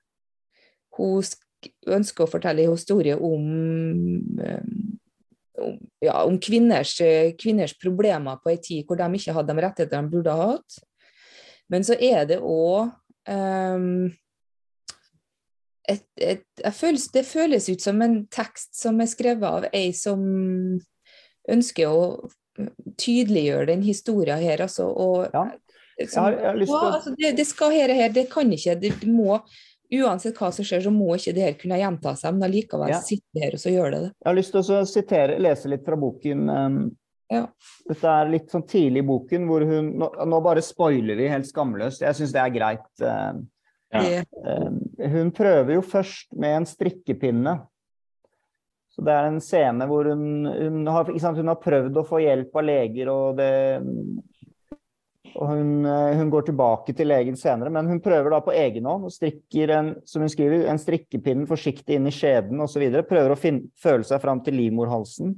Hun 0.97 1.21
sk- 1.27 1.69
ønsker 1.93 2.25
å 2.25 2.31
fortelle 2.33 2.65
historie 2.71 3.19
om, 3.19 3.45
um, 4.41 4.96
ja, 6.05 6.19
om 6.25 6.39
kvinners, 6.43 7.01
eh, 7.01 7.33
kvinners 7.39 7.75
problemer 7.79 8.39
på 8.43 8.53
en 8.53 8.63
tid 8.63 8.87
hvor 8.87 9.01
de 9.01 9.09
ikke 9.19 9.35
hadde 9.37 9.55
de 9.55 9.65
rettighetene 9.65 10.07
de 10.07 10.15
burde 10.17 10.37
ha 10.37 10.53
hatt. 10.53 10.79
Men 11.73 11.85
så 11.87 11.97
er 11.99 12.29
det 12.31 12.39
òg 12.39 12.93
et, 15.87 16.05
et, 16.23 16.45
føles, 16.75 17.09
Det 17.11 17.25
føles 17.27 17.69
ut 17.69 17.83
som 17.83 18.03
en 18.03 18.21
tekst 18.31 18.77
som 18.79 19.01
er 19.03 19.11
skrevet 19.11 19.47
av 19.47 19.67
ei 19.75 19.91
som 19.97 20.21
ønsker 21.51 21.91
å 21.91 22.29
tydeliggjøre 22.99 23.69
den 23.73 23.83
historien 23.87 24.41
her, 24.43 24.63
altså. 24.67 24.91
Og, 24.91 25.31
Ja. 25.35 25.49
Jeg 25.97 26.11
har, 26.13 26.35
jeg 26.37 26.45
har 26.45 26.59
å 26.61 26.89
altså 26.93 27.15
det, 27.17 27.31
det 27.39 27.47
skal 27.49 27.71
her, 27.73 27.89
her, 27.97 28.11
det 28.13 28.27
kan 28.29 28.51
ikke, 28.53 28.75
det 28.77 28.91
må 29.09 29.39
Uansett 29.93 30.35
hva 30.41 30.49
som 30.53 30.65
skjer, 30.67 30.81
så 30.83 30.91
må 30.91 31.15
ikke 31.15 31.35
det 31.37 31.43
her 31.45 31.53
kunne 31.61 31.79
gjenta 31.79 32.17
seg, 32.19 32.35
men 32.35 32.49
allikevel 32.49 32.89
Ja. 32.91 32.99
sitter 33.01 33.41
her 33.45 33.53
og 33.55 33.61
så 33.63 33.71
gjør 33.71 33.91
det 33.93 34.01
det. 34.03 34.13
Jeg 34.25 34.27
har 34.31 34.35
lyst 34.35 34.53
til 34.53 34.61
å 34.63 34.81
sitere, 34.87 35.39
lese 35.39 35.69
litt 35.69 35.85
fra 35.85 35.97
boken. 35.97 36.49
um, 36.51 36.97
Ja. 37.31 37.47
Dette 37.89 38.05
er 38.07 38.29
litt 38.31 38.51
sånn 38.51 38.67
tidlig 38.67 38.99
i 39.03 39.07
boken, 39.07 39.47
hvor 39.47 39.65
hun 39.67 39.99
Nå, 39.99 40.11
nå 40.27 40.43
bare 40.43 40.63
spoiler 40.63 41.17
vi 41.17 41.29
helt 41.29 41.47
skamløst. 41.47 42.01
Jeg 42.01 42.15
syns 42.15 42.33
det 42.33 42.43
er 42.43 42.51
greit. 42.51 42.91
uh, 43.03 43.41
Ja. 43.93 44.23
Uh, 44.45 44.71
Hun 45.09 45.31
prøver 45.31 45.75
jo 45.75 45.81
først 45.83 46.33
med 46.35 46.57
en 46.57 46.65
strikkepinne. 46.67 47.61
Så 48.91 49.05
det 49.05 49.13
er 49.13 49.27
en 49.29 49.41
scene 49.41 49.87
hvor 49.87 50.05
hun, 50.09 50.47
hun, 50.47 50.87
har, 50.87 51.05
ikke 51.05 51.21
sant, 51.21 51.37
hun 51.37 51.49
har 51.49 51.61
prøvd 51.61 51.97
å 52.01 52.07
få 52.09 52.19
hjelp 52.25 52.55
av 52.57 52.65
leger, 52.65 53.09
og 53.13 53.37
det 53.37 53.83
og 55.37 55.51
hun, 55.53 55.71
uh, 55.85 56.17
hun 56.17 56.31
går 56.33 56.49
tilbake 56.49 56.95
til 56.97 57.11
legen 57.11 57.37
senere, 57.39 57.71
men 57.73 57.89
hun 57.91 58.01
prøver 58.05 58.33
da 58.33 58.41
på 58.45 58.55
egen 58.57 58.89
hånd 58.89 59.07
og 59.09 59.13
strikker 59.13 59.73
en, 59.77 59.93
som 60.09 60.25
hun 60.25 60.33
skriver, 60.33 60.65
en 60.71 60.81
strikkepinne 60.81 61.49
forsiktig 61.51 61.99
inn 61.99 62.09
i 62.09 62.15
skjeden 62.15 62.63
osv. 62.65 62.85
Prøver 63.09 63.35
å 63.35 63.39
finne, 63.39 63.69
føle 63.81 64.07
seg 64.07 64.23
fram 64.23 64.41
til 64.47 64.57
livmorhalsen. 64.59 65.37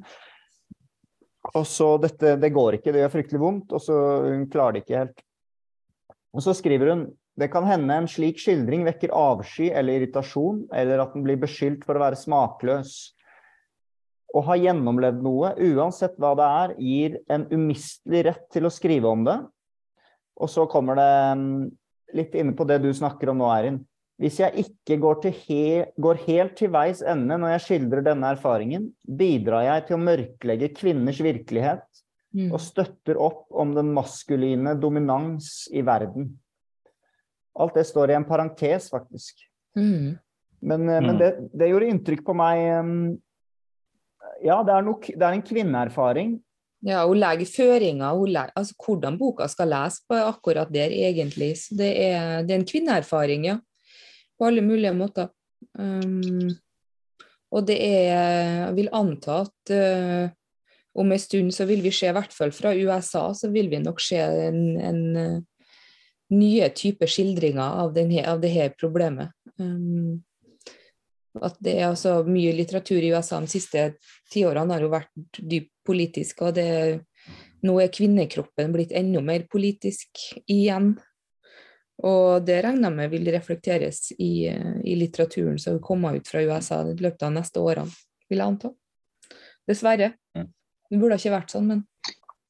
Og 1.57 1.65
så 1.67 1.95
dette, 2.03 2.37
det 2.39 2.53
går 2.55 2.79
ikke, 2.79 2.93
det 2.95 3.03
gjør 3.03 3.15
fryktelig 3.17 3.43
vondt, 3.43 3.73
og 3.75 3.83
så 3.83 3.97
hun 4.27 4.47
klarer 4.53 4.79
det 4.79 4.85
ikke 4.85 5.03
helt. 5.03 5.25
Og 6.37 6.45
så 6.45 6.55
skriver 6.55 6.93
hun 6.93 7.09
det 7.39 7.53
kan 7.53 7.67
hende 7.69 7.95
en 7.95 8.09
slik 8.11 8.41
skildring 8.43 8.83
vekker 8.83 9.13
avsky 9.15 9.69
eller 9.71 10.01
irritasjon, 10.01 10.65
eller 10.75 11.05
at 11.05 11.13
den 11.15 11.23
blir 11.23 11.39
beskyldt 11.39 11.85
for 11.87 11.95
å 11.95 12.03
være 12.03 12.19
smakløs. 12.19 12.97
Å 14.35 14.43
ha 14.49 14.57
gjennomlevd 14.59 15.23
noe, 15.23 15.53
uansett 15.71 16.19
hva 16.19 16.33
det 16.39 16.49
er, 16.57 16.75
gir 16.83 17.15
en 17.31 17.47
umistelig 17.53 18.25
rett 18.27 18.43
til 18.53 18.67
å 18.67 18.73
skrive 18.75 19.13
om 19.15 19.23
det. 19.29 19.37
Og 20.39 20.51
så 20.53 20.67
kommer 20.71 20.99
det 20.99 21.13
mm, 21.39 21.63
litt 22.19 22.35
inne 22.39 22.55
på 22.57 22.67
det 22.69 22.81
du 22.85 22.91
snakker 22.95 23.33
om 23.33 23.41
nå, 23.43 23.49
Erin. 23.53 23.81
Hvis 24.19 24.41
jeg 24.43 24.65
ikke 24.65 24.97
går, 24.99 25.19
til 25.23 25.35
he 25.45 25.65
går 26.03 26.23
helt 26.25 26.57
til 26.59 26.73
veis 26.75 27.05
ende 27.07 27.37
når 27.39 27.53
jeg 27.55 27.65
skildrer 27.67 28.03
denne 28.09 28.33
erfaringen, 28.35 28.89
bidrar 29.07 29.67
jeg 29.67 29.87
til 29.87 29.99
å 29.99 30.03
mørklegge 30.03 30.73
kvinners 30.75 31.21
virkelighet 31.23 31.87
mm. 32.35 32.49
og 32.49 32.59
støtter 32.63 33.21
opp 33.23 33.47
om 33.55 33.77
den 33.77 33.93
maskuline 33.95 34.75
dominans 34.83 35.69
i 35.71 35.85
verden. 35.87 36.33
Alt 37.59 37.79
det 37.79 37.87
står 37.87 38.11
i 38.11 38.19
en 38.19 38.27
parentes, 38.27 38.91
faktisk. 38.91 39.47
Mm. 39.79 40.19
Men, 40.61 40.89
eh, 40.89 41.01
men 41.01 41.15
Mm. 41.15 41.19
det, 41.19 41.31
det 41.55 41.71
gjorde 41.71 41.91
inntrykk 41.93 42.25
på 42.27 42.35
meg 42.35 42.65
um, 42.83 43.19
Ja, 44.43 44.63
det 44.63 44.75
er, 44.75 44.83
nok, 44.83 45.07
det 45.07 45.23
er 45.23 45.35
en 45.35 45.43
kvinneerfaring. 45.43 46.37
Ja, 46.87 47.03
hun 47.09 47.19
legger 47.19 47.49
føringer, 47.51 48.15
hun 48.15 48.31
legger, 48.31 48.55
altså 48.59 48.77
hvordan 48.79 49.19
boka 49.19 49.49
skal 49.51 49.73
lese 49.73 50.05
på 50.07 50.19
akkurat 50.29 50.71
der, 50.71 50.95
egentlig. 50.95 51.57
Så 51.59 51.75
det 51.79 51.91
er, 52.05 52.45
det 52.47 52.55
er 52.55 52.61
en 52.61 52.69
kvinneerfaring, 52.69 53.49
ja. 53.51 53.59
På 54.39 54.47
alle 54.47 54.63
mulige 54.63 54.95
måter. 54.95 55.33
Um, 55.79 56.55
og 57.51 57.65
det 57.67 57.79
er 57.83 58.13
Jeg 58.13 58.75
vil 58.77 58.91
anta 58.95 59.41
at 59.43 59.73
uh, 59.75 60.31
om 60.95 61.13
en 61.13 61.19
stund 61.19 61.51
så 61.55 61.67
vil 61.67 61.83
vi 61.83 61.91
se, 61.91 62.07
i 62.07 62.15
hvert 62.15 62.33
fall 62.35 62.53
fra 62.55 62.75
USA, 62.75 63.33
så 63.35 63.51
vil 63.51 63.71
vi 63.71 63.83
nok 63.83 64.01
se 64.03 64.21
en, 64.21 64.63
en 64.79 65.03
uh, 65.17 65.67
nye 66.31 66.71
typer 66.77 67.11
skildringer 67.11 67.83
av, 67.83 67.93
denne, 67.97 68.23
av 68.23 68.39
det 68.43 68.53
her 68.55 68.71
problemet. 68.79 69.35
Um, 69.59 70.23
at 71.43 71.59
det 71.63 71.75
er 71.79 71.89
altså 71.91 72.21
mye 72.27 72.55
litteratur 72.57 73.03
i 73.03 73.11
USA 73.15 73.39
de 73.43 73.51
siste 73.51 73.85
tiårene 74.33 74.75
har 74.75 74.85
jo 74.85 74.91
vært 74.93 75.11
dypt 75.39 75.73
politisk, 75.89 76.45
og 76.45 76.57
det, 76.59 76.69
nå 77.65 77.79
er 77.83 77.93
kvinnekroppen 77.95 78.75
blitt 78.75 78.95
enda 78.97 79.23
mer 79.25 79.49
politisk 79.51 80.23
igjen. 80.47 80.93
Og 82.07 82.45
det 82.47 82.61
regner 82.63 82.93
jeg 82.93 82.99
med 83.01 83.11
vil 83.11 83.31
reflekteres 83.35 84.13
i, 84.15 84.47
eh, 84.47 84.77
i 84.87 84.95
litteraturen 85.01 85.59
som 85.59 85.75
vil 85.75 85.83
komme 85.83 86.15
ut 86.15 86.29
fra 86.31 86.45
USA 86.47 86.85
i 86.87 86.95
løpet 86.95 87.25
av 87.27 87.35
neste 87.35 87.63
årene, 87.65 87.91
vil 88.31 88.39
jeg 88.39 88.47
anta. 88.47 88.71
Dessverre. 89.69 90.13
Det 90.89 90.97
burde 90.97 91.19
ikke 91.19 91.35
vært 91.35 91.53
sånn, 91.53 91.67
men 91.69 91.81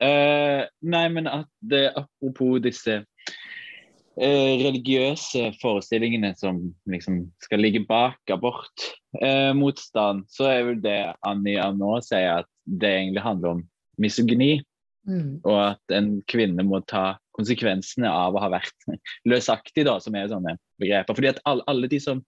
uh, 0.05 0.63
nei, 0.87 1.07
men 1.11 1.27
at 1.27 1.49
det, 1.59 1.89
apropos 1.99 2.61
disse 2.63 3.01
eh, 3.01 4.53
religiøse 4.63 5.49
forestillingene 5.63 6.31
som 6.39 6.61
liksom 6.91 7.25
skal 7.43 7.65
ligge 7.65 7.83
bak 7.89 8.31
abortmotstand, 8.31 10.29
så 10.31 10.51
er 10.53 10.63
vel 10.69 10.79
det 10.85 11.01
Annie 11.27 11.59
Arnault 11.63 12.07
sier, 12.07 12.45
at 12.45 12.51
det 12.69 12.91
egentlig 12.95 13.25
handler 13.25 13.57
om 13.57 13.63
misogyni. 13.99 14.63
mm. 15.09 15.41
Og 15.45 15.59
at 15.71 15.95
en 15.97 16.19
kvinne 16.29 16.65
må 16.67 16.81
ta 16.87 17.17
konsekvensene 17.39 18.11
av 18.11 18.35
å 18.37 18.43
ha 18.43 18.51
vært 18.53 18.89
løsaktig, 19.31 19.87
da, 19.89 19.99
som 20.03 20.17
er 20.19 20.31
sånne 20.31 20.57
begreper. 20.81 21.15
Fordi 21.17 21.33
at 21.33 21.41
alle, 21.49 21.65
alle 21.71 21.91
de 21.91 22.01
som 22.03 22.23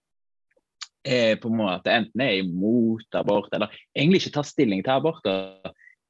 er 1.03 1.35
på 1.41 1.49
en 1.49 1.57
måte 1.57 1.89
enten 1.93 2.21
er 2.21 2.39
imot 2.43 3.17
abort, 3.17 3.49
eller 3.57 3.73
egentlig 3.97 4.21
ikke 4.21 4.35
tar 4.37 4.47
stilling 4.47 4.83
til 4.85 4.93
abort, 4.93 5.25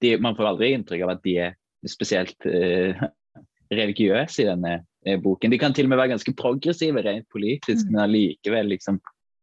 de, 0.02 0.16
man 0.20 0.36
får 0.36 0.50
aldri 0.52 0.74
inntrykk 0.76 1.06
av 1.06 1.14
at 1.16 1.24
de 1.26 1.36
er 1.48 1.58
spesielt 1.88 2.48
eh, 2.50 2.98
religiøse 3.82 4.44
i 4.44 4.50
denne 4.50 4.74
eh, 5.06 5.18
boken. 5.22 5.54
De 5.54 5.60
kan 5.62 5.74
til 5.74 5.88
og 5.88 5.94
med 5.94 6.02
være 6.02 6.14
ganske 6.16 6.36
progressive 6.38 7.04
rent 7.06 7.28
politisk, 7.32 7.88
Mm. 7.88 7.94
men 7.94 8.04
allikevel 8.06 8.74
liksom 8.74 9.00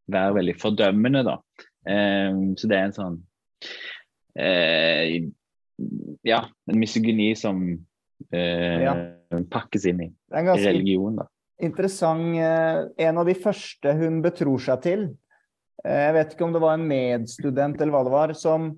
være 0.08 0.36
veldig 0.38 0.56
fordømmende, 0.60 1.24
da. 1.26 1.38
Eh, 1.88 2.36
så 2.60 2.68
det 2.70 2.78
er 2.78 2.88
en 2.88 2.96
sånn 2.96 3.18
eh, 4.38 5.28
Ja, 6.26 6.40
en 6.66 6.78
misogyni 6.80 7.36
som 7.38 7.62
eh, 8.32 8.82
Ja. 8.82 8.94
pakkes 9.50 9.84
inn 9.86 10.00
i 10.02 10.08
religion, 10.32 11.16
da. 11.20 11.26
interessant 11.62 12.34
eh, 12.38 13.06
En 13.06 13.18
av 13.18 13.26
de 13.28 13.34
første 13.34 13.92
hun 14.00 14.22
betror 14.24 14.58
seg 14.58 14.82
til 14.82 15.04
eh, 15.84 16.00
Jeg 16.08 16.14
vet 16.16 16.34
ikke 16.34 16.44
om 16.48 16.52
det 16.56 16.62
var 16.64 16.74
en 16.78 16.88
medstudent 16.88 17.80
eller 17.80 17.94
hva 17.94 18.04
det 18.08 18.14
var, 18.16 18.34
som 18.34 18.72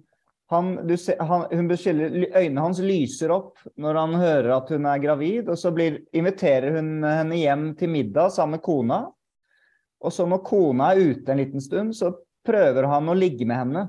han, 0.50 0.72
du 0.86 0.96
ser, 0.98 1.14
han, 1.22 1.44
hun 1.52 1.68
beskylder, 1.70 2.24
Øynene 2.34 2.60
hans 2.64 2.80
lyser 2.82 3.30
opp 3.30 3.60
når 3.78 3.94
han 4.00 4.14
hører 4.18 4.50
at 4.56 4.72
hun 4.74 4.88
er 4.90 4.98
gravid, 4.98 5.46
og 5.48 5.54
så 5.60 5.70
blir, 5.70 6.00
inviterer 6.12 6.74
hun 6.74 7.04
henne 7.06 7.36
hjem 7.38 7.68
til 7.78 7.92
middag 7.92 8.32
sammen 8.34 8.56
med 8.58 8.64
kona. 8.66 8.98
Og 10.02 10.10
så 10.10 10.26
når 10.26 10.42
kona 10.42 10.88
er 10.90 11.04
ute 11.12 11.30
en 11.30 11.38
liten 11.38 11.62
stund, 11.62 11.94
så 11.94 12.10
prøver 12.42 12.88
han 12.90 13.06
å 13.06 13.14
ligge 13.14 13.46
med 13.46 13.60
henne. 13.60 13.84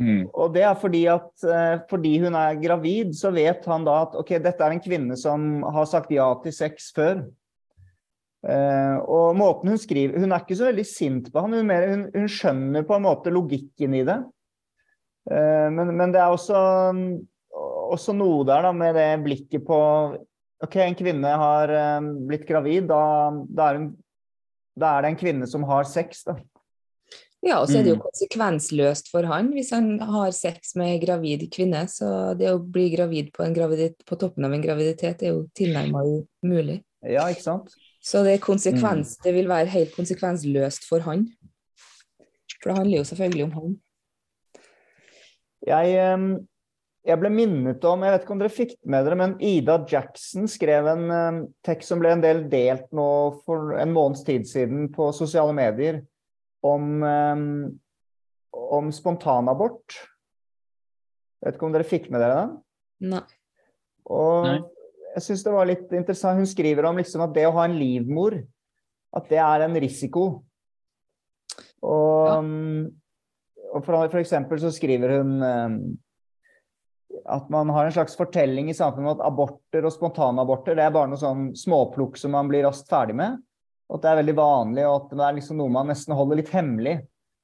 Mm. 0.00 0.22
Og 0.32 0.54
det 0.54 0.62
er 0.64 0.78
fordi 0.80 1.02
at 1.12 1.44
eh, 1.44 1.82
fordi 1.90 2.14
hun 2.22 2.36
er 2.38 2.56
gravid, 2.62 3.12
så 3.16 3.32
vet 3.34 3.66
han 3.68 3.84
da 3.84 3.98
at 4.06 4.16
ok, 4.16 4.32
dette 4.40 4.64
er 4.64 4.72
en 4.72 4.80
kvinne 4.80 5.16
som 5.20 5.60
har 5.76 5.88
sagt 5.90 6.12
ja 6.14 6.30
til 6.40 6.56
sex 6.56 6.88
før. 6.96 7.26
Uh, 8.40 8.96
og 9.04 9.34
måten 9.36 9.68
hun 9.68 9.76
skriver 9.76 10.16
Hun 10.16 10.32
er 10.32 10.40
ikke 10.40 10.56
så 10.56 10.70
veldig 10.70 10.84
sint 10.88 11.26
på 11.28 11.42
han, 11.44 11.52
hun, 11.52 11.66
mer, 11.68 11.82
hun, 11.90 12.06
hun 12.14 12.30
skjønner 12.32 12.86
på 12.88 12.96
en 12.96 13.04
måte 13.04 13.32
logikken 13.34 13.98
i 13.98 14.00
det. 14.08 14.16
Uh, 15.28 15.68
men, 15.68 15.92
men, 15.92 16.14
det 16.14 16.22
er 16.22 16.32
også, 16.32 16.62
også, 17.92 18.14
noe 18.16 18.46
der 18.48 18.64
da, 18.64 18.70
med 18.72 18.96
det 18.96 19.10
blikket 19.26 19.66
på 19.68 19.80
OK, 20.64 20.78
en 20.80 20.96
kvinne 20.96 21.34
har 21.42 21.74
blitt 22.28 22.48
gravid. 22.48 22.88
Da, 22.88 23.02
da, 23.44 23.68
er, 23.68 23.82
hun, 23.82 23.92
da 24.80 24.94
er 24.94 25.04
det 25.04 25.12
en 25.12 25.20
kvinne 25.20 25.48
som 25.48 25.68
har 25.68 25.84
sex, 25.88 26.24
da. 26.24 26.38
Ja, 27.40 27.56
og 27.62 27.70
så 27.70 27.78
er 27.78 27.86
det 27.86 27.94
jo 27.94 27.96
mm. 27.96 28.02
konsekvensløst 28.04 29.06
for 29.08 29.24
han 29.30 29.48
hvis 29.54 29.70
han 29.72 29.94
har 30.04 30.32
sex 30.36 30.74
med 30.76 30.94
en 30.94 31.02
gravid 31.06 31.46
kvinne. 31.52 31.86
Så 31.88 32.06
det 32.36 32.50
å 32.52 32.60
bli 32.60 32.90
gravid 32.92 33.30
på, 33.36 33.46
på 33.48 34.18
toppen 34.20 34.44
av 34.44 34.52
en 34.52 34.64
graviditet 34.64 35.24
er 35.24 35.32
jo 35.32 35.46
tilnærma 35.56 36.04
umulig. 36.44 36.82
Ja, 37.00 37.24
ikke 37.32 37.46
sant? 37.46 37.72
Så 38.04 38.20
det, 38.26 38.42
konsekvens, 38.44 39.16
mm. 39.16 39.22
det 39.24 39.32
vil 39.36 39.48
være 39.48 39.72
helt 39.72 39.96
konsekvensløst 39.96 40.84
for 40.88 41.04
han. 41.08 41.26
For 42.60 42.72
det 42.72 42.76
handler 42.76 43.00
jo 43.00 43.08
selvfølgelig 43.08 43.46
om 43.46 43.56
han. 43.56 43.74
Jeg, 45.64 45.96
jeg, 47.08 47.18
ble 47.20 47.32
minnet 47.32 47.84
om, 47.88 48.04
jeg 48.04 48.14
vet 48.14 48.22
ikke 48.24 48.36
om 48.36 48.40
dere 48.40 48.52
fikk 48.52 48.76
med 48.84 49.08
dere, 49.08 49.16
men 49.20 49.34
Ida 49.44 49.78
Jackson 49.88 50.48
skrev 50.48 50.88
en 50.92 51.42
tekst 51.64 51.92
som 51.92 52.00
ble 52.00 52.12
en 52.16 52.24
del 52.24 52.46
delt 52.52 52.88
nå 52.96 53.10
for 53.46 53.76
en 53.80 53.92
måneds 53.96 54.24
tid 54.28 54.48
siden 54.48 54.88
på 54.92 55.08
sosiale 55.16 55.56
medier 55.56 56.02
om, 56.66 57.04
om 58.52 58.90
spontanabort. 58.92 59.96
Vet 61.40 61.56
ikke 61.56 61.68
om 61.68 61.72
dere 61.76 61.88
fikk 61.88 62.10
med 62.12 62.20
dere 62.20 62.42
den? 62.42 62.58
Nei. 63.14 63.24
Og 64.10 64.46
Nei 64.48 64.60
jeg 65.14 65.24
syns 65.24 65.42
det 65.46 65.54
var 65.54 65.68
litt 65.68 65.90
interessant. 65.96 66.38
Hun 66.40 66.48
skriver 66.48 66.86
om 66.88 67.00
liksom 67.00 67.24
at 67.24 67.34
det 67.34 67.48
å 67.48 67.54
ha 67.56 67.66
en 67.66 67.78
livmor, 67.78 68.36
at 69.16 69.26
det 69.30 69.40
er 69.42 69.66
en 69.66 69.76
risiko. 69.82 70.26
Og, 71.80 72.28
ja. 72.28 72.38
og 73.72 73.84
for, 73.86 73.96
for, 73.96 74.20
eksempel 74.20 74.60
så 74.62 74.70
skriver 74.74 75.16
hun 75.16 75.38
um, 75.40 75.76
at 77.24 77.48
man 77.52 77.72
har 77.74 77.88
en 77.88 77.94
slags 77.94 78.18
fortelling 78.18 78.68
i 78.70 78.76
samfunnet 78.76 79.08
om 79.08 79.14
at 79.16 79.24
aborter 79.26 79.86
og 79.88 79.94
spontanaborter 79.94 80.76
det 80.76 80.84
er 80.84 80.94
bare 80.94 81.10
noe 81.10 81.20
sånn 81.20 81.50
småplukk 81.58 82.20
som 82.20 82.36
man 82.36 82.50
blir 82.50 82.66
raskt 82.68 82.90
ferdig 82.92 83.16
med. 83.18 83.40
Og 83.90 83.98
at 83.98 84.04
det 84.04 84.10
er 84.10 84.20
veldig 84.20 84.36
vanlig, 84.38 84.82
og 84.86 84.96
at 84.96 85.14
det 85.18 85.24
er 85.26 85.36
liksom 85.40 85.58
noe 85.58 85.74
man 85.74 85.90
nesten 85.90 86.14
holder 86.14 86.38
litt 86.38 86.52
hemmelig. 86.54 87.00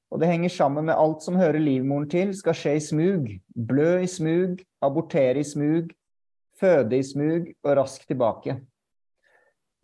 Og 0.07 0.21
det 0.21 0.29
henger 0.31 0.53
sammen 0.53 0.87
med 0.87 0.95
alt 0.95 1.25
som 1.25 1.35
hører 1.35 1.59
livmoren 1.59 2.07
til, 2.07 2.31
skal 2.35 2.55
skje 2.55 2.77
i 2.77 2.83
smug. 2.83 3.27
Blø 3.51 3.97
i 3.99 4.07
smug, 4.07 4.61
abortere 4.79 5.43
i 5.43 5.47
smug, 5.47 5.91
føde 6.57 6.95
i 6.95 7.03
smug 7.03 7.51
og 7.65 7.75
raskt 7.81 8.07
tilbake. 8.07 8.55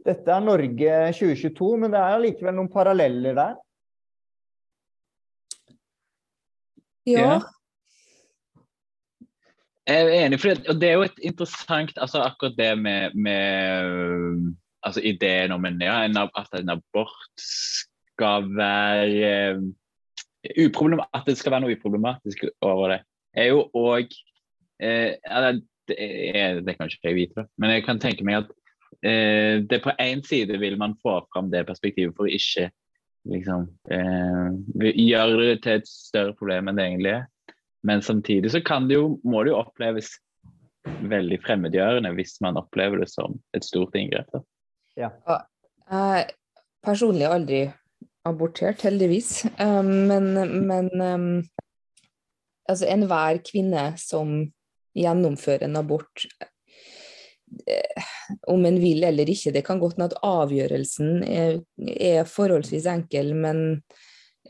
Dette 0.04 0.32
er 0.32 0.44
Norge 0.44 0.96
2022, 1.20 1.74
men 1.84 1.92
det 1.92 2.00
er 2.00 2.16
allikevel 2.16 2.56
noen 2.56 2.72
paralleller 2.72 3.36
der. 3.38 3.60
Ja. 7.08 7.38
Jeg 9.84 10.00
er 10.08 10.14
enig, 10.24 10.40
for 10.40 10.56
det, 10.56 10.70
og 10.72 10.80
det 10.80 10.88
er 10.88 10.94
jo 10.96 11.08
et 11.10 11.18
interessant 11.28 11.98
altså 12.00 12.22
Akkurat 12.24 12.56
det 12.56 12.70
med, 12.80 13.16
med 13.20 14.54
altså 14.84 15.02
ideen 15.04 15.54
om 15.56 15.66
en, 15.66 15.82
ja, 15.82 16.04
at 16.04 16.60
en 16.60 16.76
abort 16.76 17.42
skal 17.42 18.50
være 18.56 19.58
uh, 19.58 21.06
At 21.14 21.28
det 21.28 21.38
skal 21.40 21.54
være 21.54 21.64
noe 21.64 21.78
uproblematisk 21.78 22.44
over 22.62 22.92
det, 22.92 23.00
er 23.34 23.50
jo 23.54 23.64
òg 23.74 24.12
eh, 24.84 25.16
det, 25.88 25.96
er, 25.98 26.60
det 26.62 26.76
kan 26.78 26.90
ikke 26.90 27.10
jeg 27.10 27.16
vite, 27.16 27.46
men 27.58 27.72
jeg 27.72 27.86
kan 27.86 28.00
tenke 28.00 28.26
meg 28.28 28.44
at 28.44 28.52
eh, 29.04 29.64
det 29.64 29.82
på 29.84 29.94
én 30.00 30.24
side 30.28 30.60
vil 30.60 30.78
man 30.80 30.96
få 31.02 31.22
fram 31.34 31.52
det 31.52 31.66
perspektivet 31.68 32.16
for 32.18 32.28
ikke 32.28 32.70
liksom, 33.32 33.68
eh, 33.92 34.92
gjøre 34.92 35.40
det 35.42 35.58
til 35.64 35.80
et 35.80 35.90
større 35.90 36.36
problem 36.40 36.70
enn 36.70 36.80
det 36.80 36.88
egentlig 36.90 37.16
er. 37.18 37.26
Men 37.84 38.02
samtidig 38.02 38.52
så 38.52 38.62
kan 38.64 38.88
det 38.88 39.00
jo, 39.00 39.18
må 39.28 39.44
det 39.44 39.52
jo 39.52 39.60
oppleves 39.60 40.14
veldig 40.84 41.40
fremmedgjørende 41.44 42.12
hvis 42.16 42.38
man 42.44 42.60
opplever 42.60 43.04
det 43.04 43.10
som 43.12 43.40
et 43.56 43.66
stort 43.68 43.96
inngrep. 44.00 44.28
Da. 44.32 44.44
Ja. 45.00 45.10
Jeg 45.90 46.28
personlig 46.84 47.28
aldri 47.28 47.64
abortert, 48.28 48.84
heldigvis. 48.86 49.44
Men, 49.60 50.34
men 50.68 50.90
altså 52.70 52.88
enhver 52.90 53.42
kvinne 53.46 53.92
som 54.00 54.40
gjennomfører 54.98 55.68
en 55.68 55.80
abort 55.80 56.26
eh, 57.68 58.10
om 58.52 58.66
en 58.66 58.80
vil 58.82 59.04
eller 59.08 59.30
ikke. 59.30 59.54
Det 59.56 59.66
kan 59.66 59.82
godt 59.82 59.98
hende 59.98 60.12
at 60.12 60.20
avgjørelsen 60.24 61.24
er, 61.26 61.62
er, 61.98 62.24
forholdsvis 62.30 62.88
enkel, 62.90 63.34
men 63.36 63.82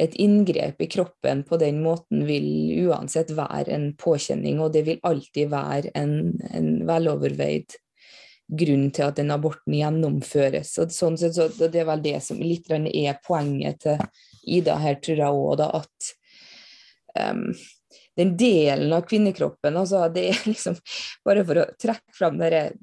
et 0.01 0.15
inngrep 0.17 0.81
i 0.81 0.89
kroppen 0.89 1.43
på 1.45 1.59
den 1.61 1.83
måten 1.85 2.25
vil 2.25 2.87
uansett 2.87 3.31
være 3.37 3.75
en 3.75 3.91
påkjenning, 3.99 4.61
og 4.61 4.73
det 4.73 4.87
vil 4.87 5.03
alltid 5.05 5.51
være 5.53 5.93
en, 5.99 6.33
en 6.49 6.71
veloverveid 6.89 7.77
grunn 8.47 8.89
til 8.93 9.07
at 9.07 9.19
den 9.19 9.31
aborten 9.33 9.77
gjennomføres. 9.77 10.75
Og 10.83 10.91
sånn 10.93 11.19
sett, 11.19 11.37
så 11.37 11.47
det 11.53 11.79
er 11.81 11.87
vel 11.89 12.03
det 12.03 12.17
som 12.25 12.41
litt 12.41 12.69
er 12.71 13.21
poenget 13.25 13.83
til 13.85 14.03
Ida 14.43 14.75
her, 14.81 14.99
tror 14.99 15.21
jeg 15.23 15.43
òg, 15.43 15.63
at 15.63 16.11
um, 17.31 17.53
den 18.17 18.35
delen 18.37 18.93
av 18.93 19.07
kvinnekroppen. 19.09 19.77
Altså, 19.77 20.03
det 20.13 20.27
er 20.31 20.43
liksom 20.51 20.77
Bare 21.25 21.45
for 21.47 21.61
å 21.61 21.69
trekke 21.79 22.17
fram 22.17 22.37
det 22.41 22.73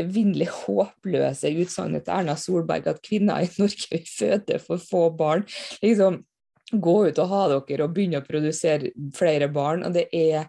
evinnelig 0.00 0.48
håpløse 0.62 1.52
utsagnet 1.62 2.06
til 2.06 2.16
Erna 2.16 2.36
Solberg 2.40 2.88
at 2.90 3.02
kvinner 3.04 3.44
i 3.44 3.50
Norge 3.60 3.90
vil 3.92 4.08
føde 4.08 4.58
for 4.64 4.82
få 4.82 5.06
barn. 5.16 5.46
liksom 5.84 6.22
Gå 6.70 6.96
ut 7.08 7.18
og 7.18 7.32
ha 7.32 7.46
dere 7.50 7.86
og 7.86 7.94
begynne 7.96 8.20
å 8.20 8.26
produsere 8.26 8.92
flere 9.16 9.48
barn. 9.50 9.82
og 9.82 9.94
det 9.96 10.04
er, 10.14 10.46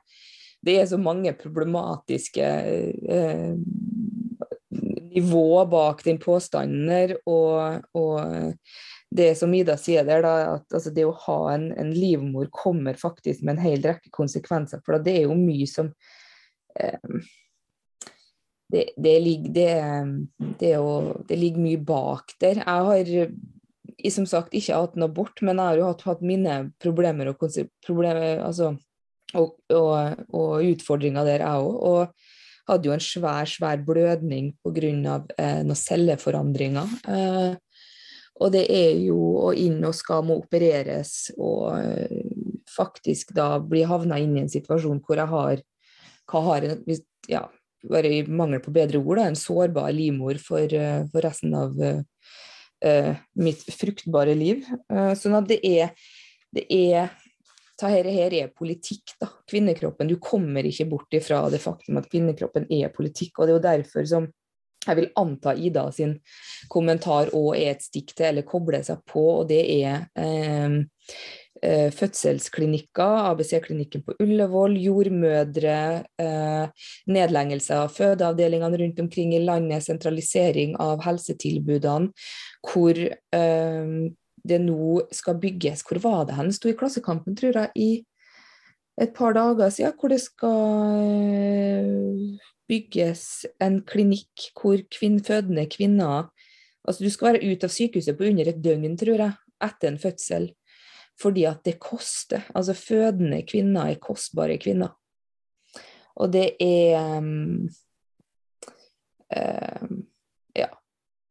det 0.61 0.75
er 0.77 0.85
så 0.85 0.99
mange 1.01 1.33
problematiske 1.33 2.49
eh, 3.09 3.55
nivå 5.11 5.65
bak 5.71 6.03
den 6.05 6.19
påstanden 6.21 6.87
der, 6.87 7.15
og, 7.29 7.83
og 7.97 8.55
det 9.11 9.35
som 9.35 9.53
Ida 9.53 9.75
sier 9.79 10.07
der, 10.07 10.23
da, 10.23 10.33
at 10.55 10.73
altså, 10.77 10.93
det 10.95 11.03
å 11.07 11.15
ha 11.25 11.37
en, 11.51 11.67
en, 11.75 11.91
livmor 11.91 12.47
kommer 12.55 12.95
faktisk 12.99 13.43
med 13.43 13.57
en 13.57 13.65
hel 13.65 13.83
rekke 13.83 14.11
konsekvenser. 14.15 14.79
For 14.85 15.03
det 15.03 15.17
er 15.19 15.25
jo 15.27 15.35
mye 15.35 15.67
som 15.67 15.91
eh, 16.79 17.25
det, 18.71 18.85
det, 18.95 19.17
ligger, 19.19 19.51
det, 19.57 20.53
det, 20.61 20.75
jo, 20.77 20.93
det, 21.27 21.39
ligger, 21.41 21.65
mye 21.65 21.81
bak 21.83 22.31
der. 22.39 22.63
Jeg 22.63 22.87
har 22.87 24.13
som 24.15 24.29
sagt 24.29 24.55
ikke 24.55 24.79
hatt 24.79 24.95
noe 24.95 25.11
abort, 25.11 25.43
men 25.43 25.59
jeg 25.59 25.73
har 25.73 25.81
jo 25.81 25.89
hatt, 25.91 26.07
hatt 26.07 26.23
mine 26.23 26.55
problemer 26.81 27.33
og, 27.33 27.43
problemer, 27.83 28.39
altså, 28.45 28.71
og, 29.35 29.57
og, 29.75 30.23
og 30.31 30.71
utfordringer 30.71 31.27
der, 31.27 31.43
jeg 31.43 31.67
òg. 31.67 31.75
Og 31.91 32.30
hadde 32.71 32.89
jo 32.89 32.95
en 32.95 33.03
svær, 33.03 33.49
svær 33.49 33.81
blødning 33.85 34.53
pga. 34.63 35.19
Eh, 35.37 35.61
noen 35.65 35.77
celleforandringer. 35.77 36.95
Eh, 37.07 37.55
og 38.41 38.53
det 38.55 38.65
er 38.73 38.97
jo 39.03 39.19
å 39.45 39.51
inn 39.53 39.83
og 39.85 39.93
skal 39.95 40.25
må 40.25 40.39
opereres 40.41 41.29
og 41.37 41.77
eh, 41.77 42.21
faktisk 42.71 43.35
da 43.37 43.53
bli 43.61 43.83
havna 43.85 44.17
inn 44.21 44.37
i 44.37 44.45
en 44.45 44.51
situasjon 44.51 45.01
hvor 45.05 45.19
jeg 45.21 45.29
har, 45.29 45.61
har 46.31 46.67
en, 46.69 46.85
ja, 47.29 47.43
bare 47.89 48.13
i 48.15 48.23
mangel 48.25 48.61
på 48.63 48.73
bedre 48.73 49.01
ord, 49.01 49.19
da, 49.19 49.27
en 49.29 49.39
sårbar 49.39 49.91
livmor 49.93 50.39
for, 50.41 50.65
eh, 50.65 51.03
for 51.11 51.25
resten 51.25 51.53
av 51.57 51.77
uh, 51.81 53.11
mitt 53.37 53.65
fruktbare 53.77 54.35
liv. 54.37 54.65
Uh, 54.91 55.13
sånn 55.17 55.37
at 55.37 55.49
det 55.49 55.59
er, 55.67 55.91
det 56.55 56.65
er 56.71 57.11
dette 57.81 58.13
her 58.13 58.35
er 58.37 58.53
politikk, 58.53 59.15
da. 59.21 59.29
Kvinnekroppen. 59.49 60.09
Du 60.09 60.19
kommer 60.21 60.65
ikke 60.67 60.89
bort 60.91 61.17
ifra 61.17 61.43
det 61.51 61.61
faktum 61.63 61.99
at 62.01 62.09
kvinnekroppen 62.11 62.69
er 62.71 62.93
politikk. 62.93 63.39
Og 63.39 63.47
det 63.47 63.53
er 63.53 63.57
jo 63.57 63.65
derfor 63.67 64.07
som 64.09 64.29
jeg 64.81 64.97
vil 64.97 65.11
anta 65.19 65.53
Ida 65.53 65.85
sin 65.93 66.15
kommentar 66.71 67.29
òg 67.37 67.53
er 67.59 67.75
et 67.75 67.85
stikk 67.85 68.15
til, 68.15 68.31
eller 68.31 68.47
koble 68.47 68.81
seg 68.85 69.03
på, 69.09 69.23
og 69.41 69.47
det 69.51 69.61
er 69.75 70.07
eh, 70.17 70.79
eh 71.61 71.91
fødselsklinikker, 71.93 73.27
ABC-klinikken 73.29 74.01
på 74.07 74.15
Ullevål, 74.23 74.79
jordmødre, 74.81 75.77
eh, 76.23 76.87
nedleggelse 77.13 77.77
av 77.77 77.93
fødeavdelingene 77.93 78.81
rundt 78.81 79.03
omkring 79.05 79.35
i 79.37 79.43
landet, 79.45 79.85
sentralisering 79.85 80.73
av 80.81 81.05
helsetilbudene, 81.05 82.09
hvor 82.65 82.97
eh, 83.05 83.93
det 84.47 84.61
nå 84.63 85.01
skal 85.13 85.39
bygges 85.41 85.83
Hvor 85.87 85.99
var 86.03 86.25
det 86.25 86.37
hen? 86.37 86.51
Sto 86.53 86.69
i 86.71 86.77
Klassekampen, 86.77 87.35
tror 87.37 87.57
jeg, 87.57 87.71
i 87.75 87.91
et 89.01 89.13
par 89.15 89.33
dager 89.33 89.69
siden, 89.73 89.93
hvor 89.99 90.11
det 90.11 90.21
skal 90.21 91.09
bygges 92.69 93.45
en 93.63 93.81
klinikk 93.87 94.51
hvor 94.57 94.81
kvinn, 94.93 95.19
fødende 95.23 95.65
kvinner 95.71 96.29
altså 96.87 97.03
Du 97.03 97.11
skal 97.13 97.33
være 97.33 97.51
ute 97.51 97.67
av 97.67 97.73
sykehuset 97.73 98.17
på 98.17 98.25
under 98.31 98.49
et 98.49 98.61
døgn, 98.63 98.97
tror 98.97 99.21
jeg, 99.21 99.37
etter 99.61 99.91
en 99.91 99.99
fødsel. 100.01 100.47
Fordi 101.21 101.43
at 101.45 101.61
det 101.67 101.75
koster. 101.79 102.47
Altså 102.55 102.73
fødende 102.73 103.43
kvinner 103.45 103.91
er 103.91 104.01
kostbare 104.01 104.57
kvinner. 104.57 104.95
Og 106.15 106.33
det 106.33 106.55
er 106.59 107.19
um, 107.19 107.69
um. 109.29 110.00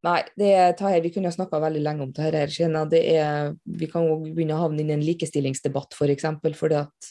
Nei, 0.06 0.20
det 0.40 0.48
er, 0.56 0.70
her, 0.80 1.02
vi 1.04 1.10
kunne 1.12 1.28
ha 1.28 1.34
snakka 1.34 1.60
veldig 1.60 1.82
lenge 1.84 2.06
om 2.06 2.12
det 2.16 2.24
her. 2.24 2.36
Det 2.88 3.00
er, 3.12 3.52
vi 3.68 3.88
kan 3.90 4.06
begynne 4.24 4.56
å 4.56 4.62
havne 4.62 4.80
inn 4.80 4.92
i 4.92 4.96
en 4.96 5.04
likestillingsdebatt, 5.04 5.92
f.eks. 5.92 6.24
For 6.40 6.56
fordi 6.62 6.78
at 6.80 7.10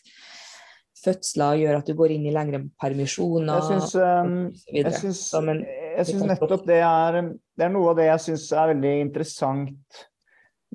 fødsler 0.99 1.61
gjør 1.61 1.77
at 1.79 1.89
du 1.89 1.95
går 1.99 2.15
inn 2.15 2.25
i 2.27 2.33
lengre 2.33 2.63
permisjoner. 2.81 3.61
Jeg 3.61 3.83
syns, 3.83 3.93
um, 4.01 4.49
jeg 4.73 6.07
syns 6.09 6.25
nettopp 6.33 6.65
det 6.67 6.81
er 6.83 7.21
Det 7.29 7.67
er 7.67 7.73
noe 7.73 7.93
av 7.93 7.99
det 7.99 8.09
jeg 8.09 8.25
syns 8.25 8.49
er 8.55 8.73
veldig 8.73 8.95
interessant 9.05 10.03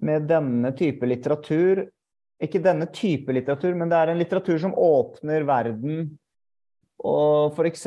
med 0.04 0.28
denne 0.30 0.70
type 0.78 1.06
litteratur. 1.08 1.82
Ikke 2.42 2.62
denne 2.62 2.86
type 2.94 3.34
litteratur, 3.34 3.74
men 3.78 3.90
det 3.90 3.98
er 3.98 4.12
en 4.12 4.20
litteratur 4.20 4.58
som 4.62 4.74
åpner 4.78 5.46
verden 5.48 6.12
og 7.04 7.52
f.eks. 7.52 7.82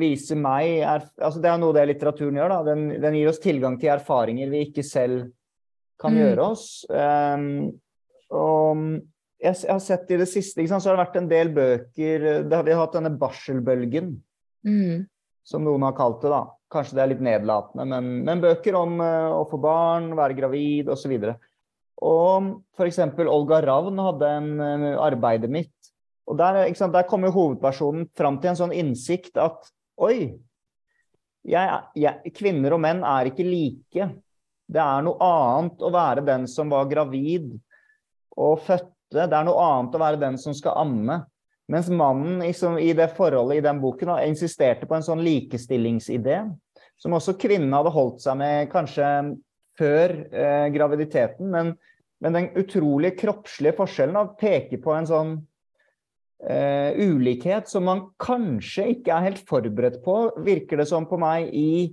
vise 0.00 0.36
meg 0.38 0.78
er, 0.80 1.02
altså 1.20 1.42
Det 1.42 1.50
er 1.50 1.58
noe 1.60 1.76
det 1.76 1.82
litteraturen 1.90 2.38
gjør. 2.40 2.54
da, 2.54 2.60
Den, 2.70 2.86
den 3.02 3.18
gir 3.18 3.28
oss 3.28 3.40
tilgang 3.42 3.76
til 3.80 3.92
erfaringer 3.92 4.48
vi 4.52 4.62
ikke 4.70 4.84
selv 4.86 5.28
kan 6.00 6.14
Mm. 6.14 6.20
gjøre 6.22 6.44
oss. 6.46 6.64
Um, 6.88 7.72
og 8.32 8.78
jeg, 9.40 9.54
jeg 9.66 9.72
har 9.74 9.82
sett 9.84 10.10
i 10.14 10.16
det 10.16 10.28
siste 10.30 10.64
sant, 10.68 10.80
så 10.80 10.88
har 10.90 10.96
det 10.96 11.02
vært 11.04 11.18
en 11.20 11.28
del 11.28 11.50
bøker 11.52 12.24
det 12.48 12.56
har, 12.56 12.64
Vi 12.64 12.72
har 12.72 12.80
hatt 12.86 12.96
denne 12.96 13.12
barselbølgen, 13.20 14.14
mm, 14.64 15.04
som 15.44 15.64
noen 15.64 15.84
har 15.84 15.92
kalt 15.98 16.22
det. 16.24 16.32
da. 16.32 16.40
Kanskje 16.72 16.96
det 16.96 17.02
er 17.04 17.12
litt 17.12 17.24
nedlatende, 17.26 17.84
men, 17.92 18.10
men 18.24 18.40
bøker 18.40 18.76
om 18.78 18.96
uh, 19.02 19.36
å 19.40 19.44
få 19.50 19.60
barn, 19.60 20.12
være 20.16 20.38
gravid 20.38 20.88
osv. 20.88 21.12
Og 22.00 22.50
f.eks. 22.78 23.00
Olga 23.28 23.60
Ravn 23.66 24.00
hadde 24.00 24.32
en 24.38 24.50
uh, 24.64 24.96
arbeidet 25.04 25.50
mitt. 25.52 25.74
Og 26.30 26.38
der, 26.38 26.62
sant, 26.78 26.94
der 26.94 27.08
kommer 27.10 27.32
hovedpersonen 27.34 28.06
fram 28.16 28.38
til 28.38 28.52
en 28.52 28.60
sånn 28.60 28.74
innsikt 28.76 29.38
at 29.42 29.66
oi, 30.00 30.30
jeg, 31.46 31.80
jeg, 31.98 32.32
kvinner 32.36 32.76
og 32.76 32.82
menn 32.84 33.02
er 33.06 33.30
ikke 33.30 33.46
like. 33.46 34.06
Det 34.70 34.82
er 34.82 35.02
noe 35.02 35.18
annet 35.26 35.82
å 35.82 35.90
være 35.90 36.24
den 36.26 36.46
som 36.50 36.70
var 36.70 36.86
gravid 36.90 37.50
og 38.38 38.62
fødte. 38.62 38.94
Det 39.10 39.26
er 39.26 39.46
noe 39.48 39.66
annet 39.66 39.96
å 39.96 40.02
være 40.04 40.22
den 40.22 40.38
som 40.38 40.54
skal 40.54 40.78
amme. 40.84 41.18
Mens 41.70 41.90
mannen 41.90 42.40
liksom, 42.44 42.78
i 42.82 42.92
det 42.98 43.12
forholdet 43.16 43.58
i 43.58 43.64
den 43.66 43.80
boken 43.82 44.12
insisterte 44.22 44.86
på 44.90 44.96
en 44.96 45.06
sånn 45.06 45.22
likestillingsidé, 45.22 46.40
som 46.98 47.14
også 47.14 47.36
kvinnen 47.38 47.74
hadde 47.74 47.92
holdt 47.94 48.22
seg 48.22 48.38
med 48.38 48.70
kanskje 48.72 49.10
før 49.78 50.14
eh, 50.30 50.66
graviditeten. 50.74 51.50
Men, 51.50 51.74
men 52.22 52.38
den 52.38 52.50
utrolig 52.58 53.16
kroppslige 53.18 53.78
forskjellen 53.78 54.34
peker 54.38 54.82
på 54.82 54.94
en 54.94 55.10
sånn 55.10 55.38
eh, 56.48 56.96
ulikhet 56.96 57.68
som 57.68 57.86
man 57.88 58.04
kanskje 58.20 58.90
ikke 58.94 59.14
er 59.14 59.26
helt 59.28 59.42
forberedt 59.48 60.00
på, 60.04 60.16
virker 60.44 60.80
det 60.80 60.88
som 60.90 61.08
på 61.08 61.18
meg, 61.20 61.50
i, 61.52 61.90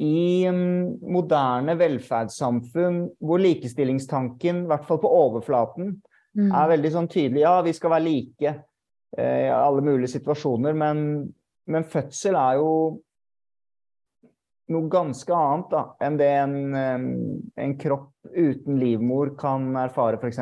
i 0.00 0.48
um, 0.48 0.94
moderne 1.12 1.76
velferdssamfunn 1.80 3.04
hvor 3.20 3.42
likestillingstanken, 3.42 4.64
i 4.64 4.72
hvert 4.72 4.88
fall 4.88 5.02
på 5.02 5.12
overflaten, 5.20 5.94
mm. 6.38 6.50
er 6.50 6.74
veldig 6.76 6.92
sånn 6.96 7.12
tydelig. 7.12 7.44
Ja, 7.44 7.58
vi 7.64 7.76
skal 7.76 7.96
være 7.96 8.08
like 8.08 8.56
uh, 8.56 9.40
i 9.46 9.52
alle 9.52 9.84
mulige 9.84 10.14
situasjoner, 10.16 10.76
men, 10.76 11.06
men 11.68 11.88
fødsel 11.88 12.38
er 12.40 12.60
jo 12.62 12.70
noe 14.72 14.88
ganske 14.88 15.36
annet 15.36 15.72
da, 15.72 15.80
enn 16.00 16.14
det 16.16 16.28
en, 16.38 16.54
en 17.60 17.72
kropp 17.76 18.30
uten 18.32 18.78
livmor 18.80 19.34
kan 19.36 19.66
erfare, 19.76 20.16
f.eks. 20.16 20.38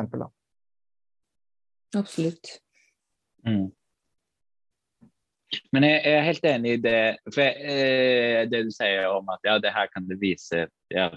Absolutt. 1.97 2.61
Mm. 3.47 3.69
Men 5.75 5.83
jeg 5.83 6.01
er 6.07 6.27
helt 6.27 6.45
enig 6.47 6.75
i 6.77 6.81
det, 6.83 6.99
for 7.33 7.43
eh, 7.43 8.43
det 8.47 8.63
du 8.67 8.71
sier 8.71 9.09
om 9.11 9.27
at 9.33 9.43
ja, 9.47 9.57
det 9.59 9.73
her 9.75 9.89
kan 9.91 10.07
det 10.07 10.19
vise, 10.21 10.67
ja, 10.93 11.09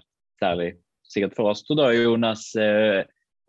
særlig 0.42 0.72
sikkert 1.06 1.36
for 1.36 1.52
oss 1.52 1.62
to, 1.66 1.76
da, 1.78 1.92
Jonas, 1.94 2.48
eh, 2.58 3.04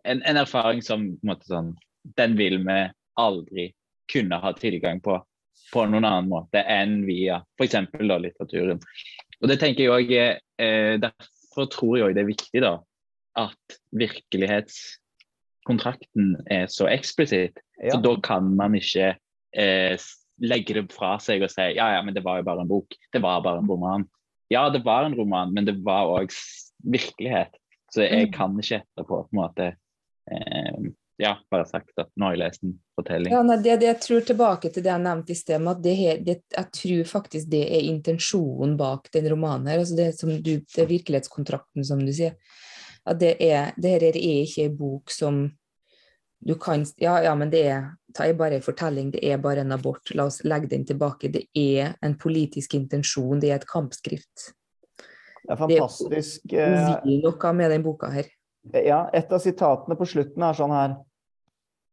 en, 0.06 0.22
en 0.22 0.42
erfaring 0.42 0.84
som 0.86 1.08
på 1.16 1.26
en 1.26 1.32
måte 1.32 1.50
sånn, 1.50 1.72
den 2.20 2.36
vil 2.38 2.60
vi 2.68 2.84
aldri 3.18 3.72
kunne 4.12 4.38
ha 4.38 4.52
tilgang 4.54 5.02
på 5.02 5.18
på 5.74 5.86
noen 5.90 6.06
annen 6.06 6.30
måte 6.30 6.62
enn 6.62 7.00
via 7.08 7.40
f.eks. 7.58 7.78
litteraturen. 8.00 8.82
Og 9.42 9.50
det 9.50 9.60
tenker 9.62 9.86
jeg 9.86 9.94
også, 9.96 10.26
eh, 10.62 10.96
Derfor 11.02 11.70
tror 11.72 11.98
jeg 11.98 12.16
det 12.16 12.24
er 12.26 12.30
viktig 12.30 12.62
da, 12.64 12.74
at 13.40 13.78
virkelighetskontrakten 15.66 16.36
er 16.52 16.68
så 16.68 16.88
eksplisitt. 16.88 17.60
Ja. 17.82 17.92
Så 17.96 18.02
da 18.02 18.16
kan 18.24 18.56
man 18.56 18.76
ikke 18.76 19.16
eh, 19.56 19.98
legge 20.42 20.74
det 20.74 20.94
fra 20.94 21.18
seg 21.20 21.44
og 21.44 21.52
si 21.52 21.62
ja, 21.76 21.96
ja, 21.96 22.02
men 22.04 22.14
det 22.14 22.24
var 22.24 22.38
jo 22.40 22.44
bare 22.44 22.62
en 22.62 22.68
bok. 22.68 22.94
Det 23.14 23.22
var 23.22 23.42
bare 23.42 23.60
en 23.60 23.68
roman. 23.70 24.06
Ja, 24.50 24.70
det 24.70 24.84
var 24.86 25.06
en 25.06 25.16
roman, 25.16 25.54
men 25.54 25.66
det 25.66 25.80
var 25.84 26.06
òg 26.06 26.32
virkelighet. 26.84 27.56
Så 27.92 28.02
jeg 28.04 28.28
Mm. 28.28 28.32
kan 28.34 28.60
ikke 28.60 28.82
etterpå 28.84 29.24
på 29.24 29.30
en 29.32 29.40
måte 29.40 29.76
eh, 30.32 30.92
ja, 31.18 31.38
bare 31.50 31.66
sagt 31.66 31.92
at 31.98 32.10
nå 32.16 32.26
har 32.26 32.34
jeg 32.36 32.40
lest 32.40 32.64
en 32.64 32.74
fortelling. 32.96 33.32
Ja, 33.32 33.42
nei, 33.42 33.58
det, 33.64 33.80
det 33.80 33.88
jeg 33.88 34.00
tror 34.04 34.22
tilbake 34.28 34.70
til 34.70 34.84
det 34.84 34.92
jeg 34.92 35.02
nevnte 35.02 35.32
i 35.32 35.36
sted, 35.36 35.68
at 35.68 35.82
det, 35.82 35.96
det, 36.26 36.36
jeg 36.52 36.72
tror 36.76 37.04
faktisk 37.08 37.48
det 37.50 37.64
er 37.64 37.88
intensjonen 37.88 38.76
bak 38.78 39.08
den 39.14 39.30
romanen 39.32 39.68
her. 39.68 39.80
altså 39.80 39.96
Det, 39.96 40.10
som 40.20 40.30
du, 40.30 40.60
det 40.60 40.84
er 40.84 40.92
virkelighetskontrakten, 40.92 41.86
som 41.88 42.04
du 42.04 42.12
sier. 42.12 42.36
At 43.06 43.20
det 43.22 43.36
er, 43.44 43.74
det 43.78 43.92
her 43.96 44.08
er 44.10 44.18
ikke 44.18 44.66
en 44.66 44.78
bok 44.78 45.14
som 45.14 45.46
du 46.46 46.56
kan 46.62 46.86
Ja, 47.02 47.20
ja, 47.24 47.34
men 47.36 47.50
det 47.50 47.64
er, 47.70 47.88
det 48.08 48.28
er 48.30 48.38
bare 48.38 48.60
en 48.60 48.66
fortelling, 48.66 49.12
det 49.14 49.24
er 49.26 49.38
bare 49.42 49.64
en 49.66 49.74
abort. 49.74 50.14
La 50.14 50.28
oss 50.30 50.44
legge 50.46 50.70
den 50.70 50.86
tilbake. 50.86 51.32
Det 51.34 51.48
er 51.58 51.96
en 52.06 52.18
politisk 52.18 52.76
intensjon, 52.78 53.40
det 53.42 53.50
er 53.50 53.62
et 53.62 53.68
kampskrift. 53.70 54.52
Det 55.46 55.54
er 55.54 55.62
fantastisk. 55.62 56.46
Det 56.50 56.68
vil 57.06 57.22
noe 57.24 57.54
med 57.54 57.74
den 57.74 57.86
boka 57.86 58.10
her. 58.14 58.30
Ja, 58.74 59.06
et 59.14 59.34
av 59.34 59.42
sitatene 59.42 59.98
på 59.98 60.08
slutten 60.10 60.46
er 60.46 60.58
sånn 60.58 60.74
her. 60.74 60.96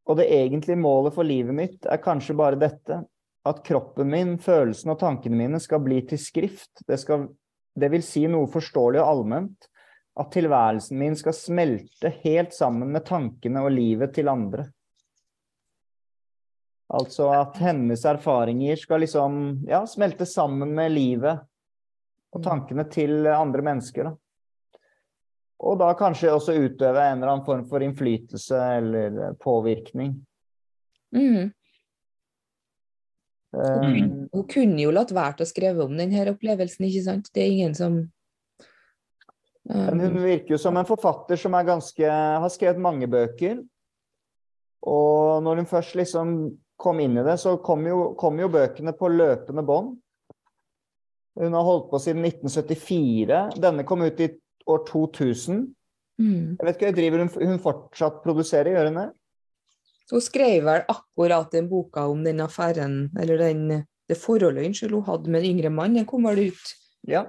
Og 0.08 0.18
det 0.18 0.28
egentlige 0.34 0.80
målet 0.80 1.14
for 1.14 1.26
livet 1.26 1.54
mitt 1.54 1.88
er 1.88 2.00
kanskje 2.02 2.36
bare 2.36 2.60
dette. 2.60 3.02
At 3.48 3.64
kroppen 3.66 4.10
min, 4.10 4.36
følelsene 4.38 4.94
og 4.94 5.00
tankene 5.00 5.38
mine 5.38 5.60
skal 5.60 5.82
bli 5.82 6.00
til 6.06 6.20
skrift. 6.20 6.84
Det, 6.86 6.98
skal, 7.02 7.26
det 7.74 7.90
vil 7.92 8.04
si 8.06 8.24
noe 8.30 8.50
forståelig 8.50 9.00
og 9.02 9.08
allment. 9.08 9.68
At 10.20 10.32
tilværelsen 10.34 10.98
min 11.00 11.14
skal 11.16 11.34
smelte 11.36 12.10
helt 12.22 12.52
sammen 12.54 12.90
med 12.92 13.06
tankene 13.08 13.62
og 13.64 13.72
livet 13.72 14.12
til 14.14 14.28
andre. 14.28 14.66
Altså 16.92 17.30
at 17.32 17.56
hennes 17.62 18.04
erfaringer 18.04 18.76
skal 18.76 19.00
liksom, 19.00 19.38
ja, 19.68 19.80
smelte 19.88 20.26
sammen 20.28 20.74
med 20.76 20.92
livet 20.92 21.40
og 22.32 22.44
tankene 22.44 22.84
til 22.92 23.26
andre 23.32 23.64
mennesker. 23.64 24.10
da. 24.10 24.82
Og 25.62 25.78
da 25.78 25.92
kanskje 25.96 26.32
også 26.34 26.58
utøve 26.58 27.00
en 27.00 27.20
eller 27.20 27.32
annen 27.32 27.46
form 27.46 27.64
for 27.70 27.84
innflytelse 27.84 28.60
eller 28.76 29.34
påvirkning. 29.40 30.16
Mm. 31.14 31.52
Eh, 33.56 33.84
Hun 34.32 34.48
kunne 34.50 34.82
jo 34.82 34.92
latt 34.92 35.12
være 35.14 35.44
å 35.44 35.48
skrive 35.48 35.84
om 35.86 35.94
denne 35.96 36.24
opplevelsen, 36.32 36.88
ikke 36.88 37.04
sant? 37.06 37.30
Det 37.32 37.44
er 37.44 37.54
ingen 37.54 37.78
som 37.78 38.00
Men 39.70 40.00
hun 40.00 40.16
um, 40.16 40.24
virker 40.24 40.56
jo 40.56 40.58
som 40.58 40.76
en 40.76 40.88
forfatter 40.88 41.38
som 41.38 41.54
er 41.54 41.68
ganske, 41.68 42.06
har 42.06 42.50
skrevet 42.50 42.82
mange 42.82 43.06
bøker. 43.10 43.60
Og 44.82 45.42
når 45.46 45.62
hun 45.62 45.68
først 45.70 45.94
liksom 45.98 46.34
kom 46.82 46.98
inn 47.02 47.14
i 47.20 47.24
det, 47.26 47.36
så 47.38 47.54
kom 47.62 47.84
jo, 47.86 48.12
kom 48.18 48.40
jo 48.42 48.50
bøkene 48.50 48.94
på 48.98 49.10
løpende 49.12 49.62
bånd. 49.66 49.94
Hun 51.38 51.54
har 51.56 51.64
holdt 51.64 51.88
på 51.92 52.00
siden 52.02 52.26
1974. 52.26 53.60
Denne 53.62 53.86
kom 53.88 54.02
ut 54.04 54.20
i 54.20 54.28
år 54.68 54.82
2000. 54.90 55.62
mm. 56.18 56.58
Jeg 56.58 56.66
vet 56.66 56.80
ikke, 56.80 56.94
driver 56.98 57.22
hun, 57.22 57.30
hun 57.38 57.62
fortsatt 57.62 58.20
produserer, 58.24 58.74
gjør 58.74 58.90
hun 58.90 59.00
det? 59.00 59.08
Hun 60.12 60.20
skrev 60.20 60.66
vel 60.66 60.82
akkurat 60.90 61.54
den 61.54 61.70
boka 61.70 62.04
om 62.10 62.24
den 62.26 62.42
affæren, 62.44 63.06
eller 63.18 63.38
den, 63.40 63.86
det 64.10 64.18
forholdet 64.20 64.66
unnskyld, 64.66 64.98
hun 64.98 65.06
hadde 65.06 65.32
med 65.32 65.40
en 65.40 65.54
yngre 65.54 65.72
mann. 65.72 65.96
Den 65.96 66.08
kom 66.08 66.26
vel 66.28 66.48
ut 66.50 66.78
Ja. 67.08 67.24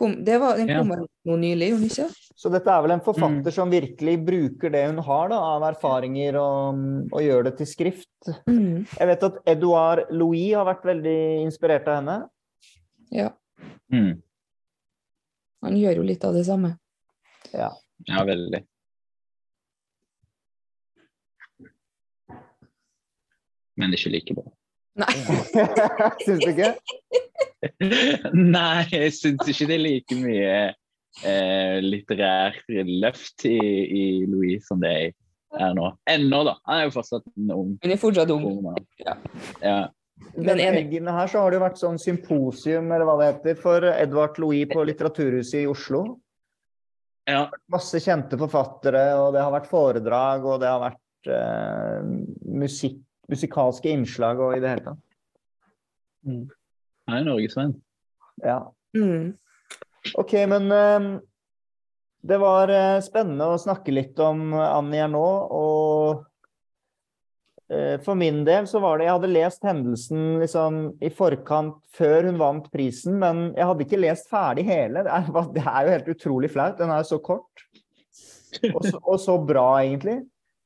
Kom, 0.00 0.16
det 0.24 0.38
var, 0.40 0.56
Den 0.56 0.70
kom 0.72 0.90
ja. 0.94 1.04
nå 1.28 1.36
nylig, 1.36 1.68
gjorde 1.70 1.84
den 1.84 1.90
ikke? 1.92 2.32
Så 2.40 2.48
dette 2.48 2.72
er 2.72 2.84
vel 2.86 2.94
en 2.94 3.02
forfatter 3.04 3.52
som 3.52 3.72
virkelig 3.72 4.14
bruker 4.24 4.72
det 4.72 4.86
hun 4.86 5.02
har 5.04 5.28
da, 5.28 5.40
av 5.58 5.66
erfaringer, 5.68 6.38
og, 6.40 6.80
og 7.12 7.20
gjør 7.20 7.50
det 7.50 7.52
til 7.58 7.68
skrift. 7.68 8.30
Mm. 8.48 8.86
Jeg 8.94 9.10
vet 9.10 9.26
at 9.28 9.38
Edouard 9.52 10.06
Louis 10.08 10.54
har 10.56 10.64
vært 10.70 10.86
veldig 10.88 11.18
inspirert 11.44 11.90
av 11.90 11.98
henne. 12.00 12.16
Ja. 13.12 13.28
Mm. 13.92 14.14
Han 15.68 15.76
gjør 15.76 16.00
jo 16.00 16.08
litt 16.08 16.24
av 16.24 16.38
det 16.38 16.46
samme. 16.48 16.72
Ja. 17.52 17.68
Ja, 18.08 18.24
veldig. 18.24 18.62
Men 23.80 23.96
ikke 23.96 24.12
like 24.16 24.36
bra. 24.36 24.48
Nei. 25.00 25.12
Syns 26.24 26.40
du 26.40 26.50
ikke? 26.54 26.72
Nei, 28.56 28.84
jeg 28.92 29.14
syns 29.16 29.48
ikke 29.50 29.68
det 29.68 29.76
er 29.76 29.82
like 29.84 30.16
mye 30.16 30.52
eh, 30.70 31.76
litterært 31.84 32.62
løft 32.88 33.44
i, 33.48 33.58
i 33.60 34.04
Louis 34.30 34.64
som 34.66 34.80
det 34.82 34.94
er 34.96 35.74
nå. 35.76 35.90
Ennå, 36.08 36.42
da. 36.46 36.56
Han 36.70 36.78
er 36.80 36.88
jo 36.88 36.94
fortsatt 36.94 37.26
en 37.34 37.50
ung, 37.56 37.72
Hun 37.82 37.94
er 37.94 38.00
fortsatt 38.00 38.32
ung. 38.32 38.46
ung. 38.46 38.78
Ja. 39.02 39.16
Ja. 39.64 39.80
Men 40.36 40.60
eggene 40.62 41.12
her 41.16 41.30
så 41.32 41.42
har 41.42 41.50
det 41.50 41.58
jo 41.58 41.64
vært 41.64 41.80
sånn 41.80 41.98
symposium 42.00 42.90
eller 42.92 43.08
hva 43.08 43.18
det 43.20 43.28
heter, 43.32 43.60
for 43.60 43.86
Edvard 43.90 44.38
Louis 44.40 44.68
på 44.70 44.84
Litteraturhuset 44.86 45.62
i 45.64 45.68
Oslo. 45.68 46.04
ja. 47.28 47.46
Masse 47.72 48.00
kjente 48.04 48.38
forfattere, 48.40 49.04
og 49.18 49.32
det 49.34 49.42
har 49.44 49.54
vært 49.54 49.70
foredrag, 49.70 50.44
og 50.46 50.60
det 50.62 50.70
har 50.70 50.82
vært 50.84 51.32
eh, 51.36 52.10
musikk 52.60 53.00
musikalske 53.30 53.90
innslag 53.94 54.40
og 54.42 54.56
i 54.56 54.62
det 54.62 54.72
hele 54.72 54.82
tatt. 54.88 55.04
Han 57.10 57.18
er 57.18 57.26
norgesvenn. 57.26 57.74
Ja. 58.44 58.60
Mm. 58.96 59.34
OK, 60.14 60.32
men 60.48 60.72
eh, 60.72 61.20
det 62.22 62.38
var 62.40 62.70
eh, 62.72 63.00
spennende 63.04 63.50
å 63.50 63.60
snakke 63.60 63.92
litt 63.94 64.18
om 64.22 64.54
Annie 64.54 65.02
Ernaux. 65.04 65.50
Og 65.56 66.24
eh, 67.72 67.96
for 68.04 68.18
min 68.18 68.42
del 68.46 68.68
så 68.70 68.82
var 68.82 68.98
det 68.98 69.08
Jeg 69.08 69.16
hadde 69.18 69.32
lest 69.34 69.66
hendelsen 69.66 70.40
liksom 70.42 70.80
i 71.02 71.10
forkant 71.12 71.80
før 71.96 72.30
hun 72.30 72.40
vant 72.40 72.66
prisen, 72.72 73.18
men 73.20 73.50
jeg 73.56 73.68
hadde 73.70 73.86
ikke 73.86 74.04
lest 74.04 74.30
ferdig 74.32 74.66
hele. 74.70 75.04
Det 75.06 75.12
er, 75.18 75.30
det 75.56 75.64
er 75.64 75.80
jo 75.82 75.96
helt 75.96 76.12
utrolig 76.16 76.52
flaut. 76.52 76.78
Den 76.80 76.92
er 76.92 77.02
jo 77.02 77.12
så 77.14 77.22
kort. 77.24 77.66
Og 78.74 78.82
så, 78.82 78.98
og 78.98 79.18
så 79.22 79.38
bra, 79.38 79.68
egentlig. 79.84 80.20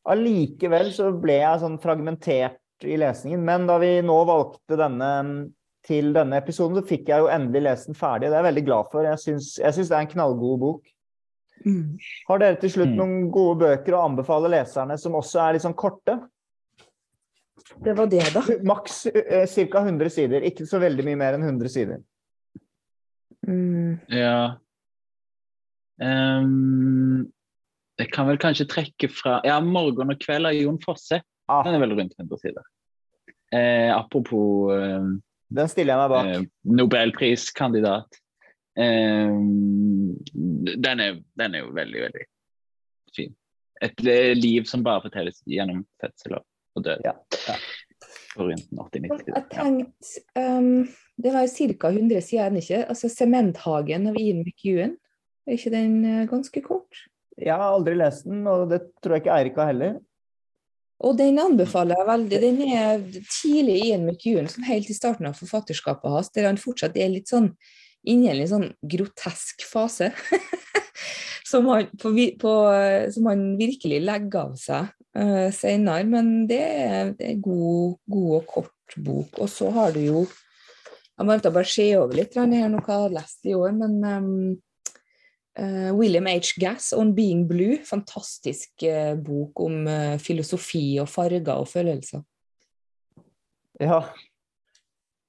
Allikevel 0.09 0.91
så 0.93 1.11
ble 1.17 1.39
jeg 1.41 1.61
sånn 1.63 1.81
fragmentert 1.81 2.61
i 2.85 2.97
lesningen. 3.01 3.45
Men 3.45 3.69
da 3.69 3.79
vi 3.81 3.99
nå 4.05 4.17
valgte 4.29 4.79
denne 4.81 5.11
til 5.85 6.13
denne 6.17 6.39
episoden, 6.41 6.79
så 6.79 6.87
fikk 6.89 7.09
jeg 7.13 7.21
jo 7.21 7.29
endelig 7.29 7.63
lest 7.67 7.87
den 7.91 7.95
ferdig. 7.99 8.29
Det 8.31 8.37
er 8.37 8.41
jeg 8.43 8.49
veldig 8.51 8.65
glad 8.67 8.91
for. 8.93 9.05
Jeg 9.05 9.21
syns, 9.21 9.51
jeg 9.61 9.77
syns 9.77 9.91
det 9.91 9.97
er 9.99 10.07
en 10.07 10.13
knallgod 10.15 10.61
bok. 10.63 10.87
Mm. 11.65 11.99
Har 12.29 12.39
dere 12.43 12.57
til 12.61 12.71
slutt 12.73 12.91
Mm. 12.93 12.97
noen 12.99 13.31
gode 13.33 13.59
bøker 13.63 13.95
å 13.97 14.05
anbefale 14.09 14.49
leserne 14.53 14.97
som 14.99 15.15
også 15.15 15.41
er 15.45 15.53
litt 15.57 15.63
sånn 15.65 15.77
korte? 15.77 16.17
Det 17.85 17.95
var 17.97 18.07
det, 18.13 18.25
da. 18.35 18.43
Maks 18.71 19.07
eh, 19.07 19.47
ca. 19.71 19.85
100 19.85 20.11
sider. 20.13 20.45
Ikke 20.45 20.67
så 20.69 20.81
veldig 20.83 21.05
mye 21.07 21.17
mer 21.21 21.37
enn 21.39 21.45
100 21.47 21.69
sider. 21.73 22.03
Mm. 23.47 24.01
Ja. 24.09 24.57
um, 26.01 27.31
jeg 28.01 28.11
kan 28.11 28.27
vel 28.27 28.39
kanskje 28.43 28.67
trekke 28.67 29.09
fra 29.13 29.41
Ja, 29.45 29.61
'Morgen 29.61 30.11
og 30.11 30.19
kveld' 30.19 30.49
av 30.49 30.55
Jon 30.57 30.81
Fosse. 30.83 31.21
Ah, 31.49 31.63
Den 31.63 31.75
er 31.77 31.79
vel 31.85 31.95
rundt 31.95 32.15
100 32.19 32.39
sider. 32.41 32.63
Eh, 33.53 33.91
apropos 33.95 34.73
eh, 34.75 35.05
den 35.49 35.69
stiller 35.69 35.95
jeg 35.95 36.03
meg 36.03 36.13
bak. 36.15 36.27
eh, 36.27 36.47
nobelpriskandidat. 36.81 38.21
Eh, 38.79 39.35
den, 40.87 41.01
er, 41.01 41.21
den 41.39 41.55
er 41.55 41.65
jo 41.65 41.73
veldig, 41.77 42.05
veldig 42.09 42.27
fin. 43.15 43.35
Et 43.85 44.05
eh, 44.07 44.33
liv 44.39 44.67
som 44.71 44.85
bare 44.87 45.05
fortelles 45.05 45.43
gjennom 45.51 45.85
fødsel 46.03 46.39
og 46.41 46.85
død. 46.85 47.05
Ja, 47.07 47.15
ja. 47.49 47.57
For 48.35 48.51
rundt 48.51 48.67
80-90 48.73 49.21
sider. 49.21 49.37
Jeg 49.37 49.45
tenkte 49.53 50.43
um, 50.43 50.87
Det 51.23 51.33
var 51.33 51.47
ca. 51.47 51.91
100 51.91 52.21
sider, 52.27 52.49
er 52.51 52.57
ikke? 52.59 52.81
Altså 52.91 53.09
'Sementhagen' 53.09 54.09
av 54.11 54.17
Ian 54.19 54.43
McEwan. 54.43 54.97
Er 55.47 55.59
ikke 55.59 55.71
den 55.71 56.05
eh, 56.05 56.27
ganske 56.29 56.61
kort? 56.65 57.05
Jeg 57.39 57.55
har 57.55 57.75
aldri 57.75 57.95
lest 57.99 58.25
den, 58.25 58.47
og 58.47 58.71
det 58.71 58.81
tror 59.03 59.17
jeg 59.17 59.25
ikke 59.25 59.37
Eirik 59.37 59.57
har 59.61 59.71
heller. 59.71 59.97
Og 61.05 61.17
den 61.19 61.41
anbefaler 61.43 61.99
jeg 61.99 62.09
veldig. 62.09 62.41
Den 62.43 62.61
er 62.69 63.01
tidlig 63.27 63.79
i 63.81 63.89
Ian 63.91 64.07
McEwan, 64.07 64.47
sånn 64.51 64.69
helt 64.69 64.91
i 64.91 64.97
starten 64.97 65.27
av 65.29 65.39
forfatterskapet 65.41 66.13
hans, 66.13 66.31
der 66.35 66.47
han 66.49 66.61
fortsatt 66.61 66.97
er 66.97 67.11
litt 67.13 67.33
sånn 67.33 67.51
inne 68.05 68.29
i 68.29 68.31
en 68.31 68.39
litt 68.39 68.53
sånn 68.53 68.69
grotesk 68.95 69.65
fase. 69.67 70.13
som, 71.51 71.67
han, 71.73 71.89
på, 72.01 72.13
på, 72.41 72.55
som 73.15 73.29
han 73.31 73.45
virkelig 73.61 74.01
legger 74.05 74.41
av 74.47 74.55
seg 74.61 74.91
uh, 75.19 75.51
senere. 75.55 76.07
Men 76.09 76.33
det 76.51 76.63
er, 76.63 77.13
det 77.19 77.33
er 77.33 77.43
god, 77.45 77.99
god 78.11 78.31
og 78.39 78.49
kort 78.51 78.97
bok. 78.97 79.43
Og 79.43 79.51
så 79.51 79.71
har 79.75 79.95
du 79.95 80.03
jo 80.05 80.25
Jeg 81.15 81.27
må 81.29 81.37
bare 81.39 81.69
se 81.71 81.85
over 81.95 82.17
litt 82.19 82.33
her 82.35 82.49
nå 82.51 82.59
noe 82.73 82.83
jeg 82.83 83.03
har 83.05 83.13
lest 83.15 83.45
i 83.47 83.53
år, 83.55 83.71
men 83.79 83.93
um, 84.03 84.57
William 85.95 86.27
H. 86.27 86.57
Gass, 86.59 86.93
'On 86.93 87.13
Being 87.15 87.47
Blue'. 87.47 87.79
Fantastisk 87.87 88.83
eh, 88.83 89.15
bok 89.15 89.61
om 89.61 89.87
eh, 89.87 90.19
filosofi 90.19 90.99
og 90.99 91.09
farger 91.09 91.55
og 91.55 91.69
følelser. 91.71 92.25
Ja. 93.81 94.03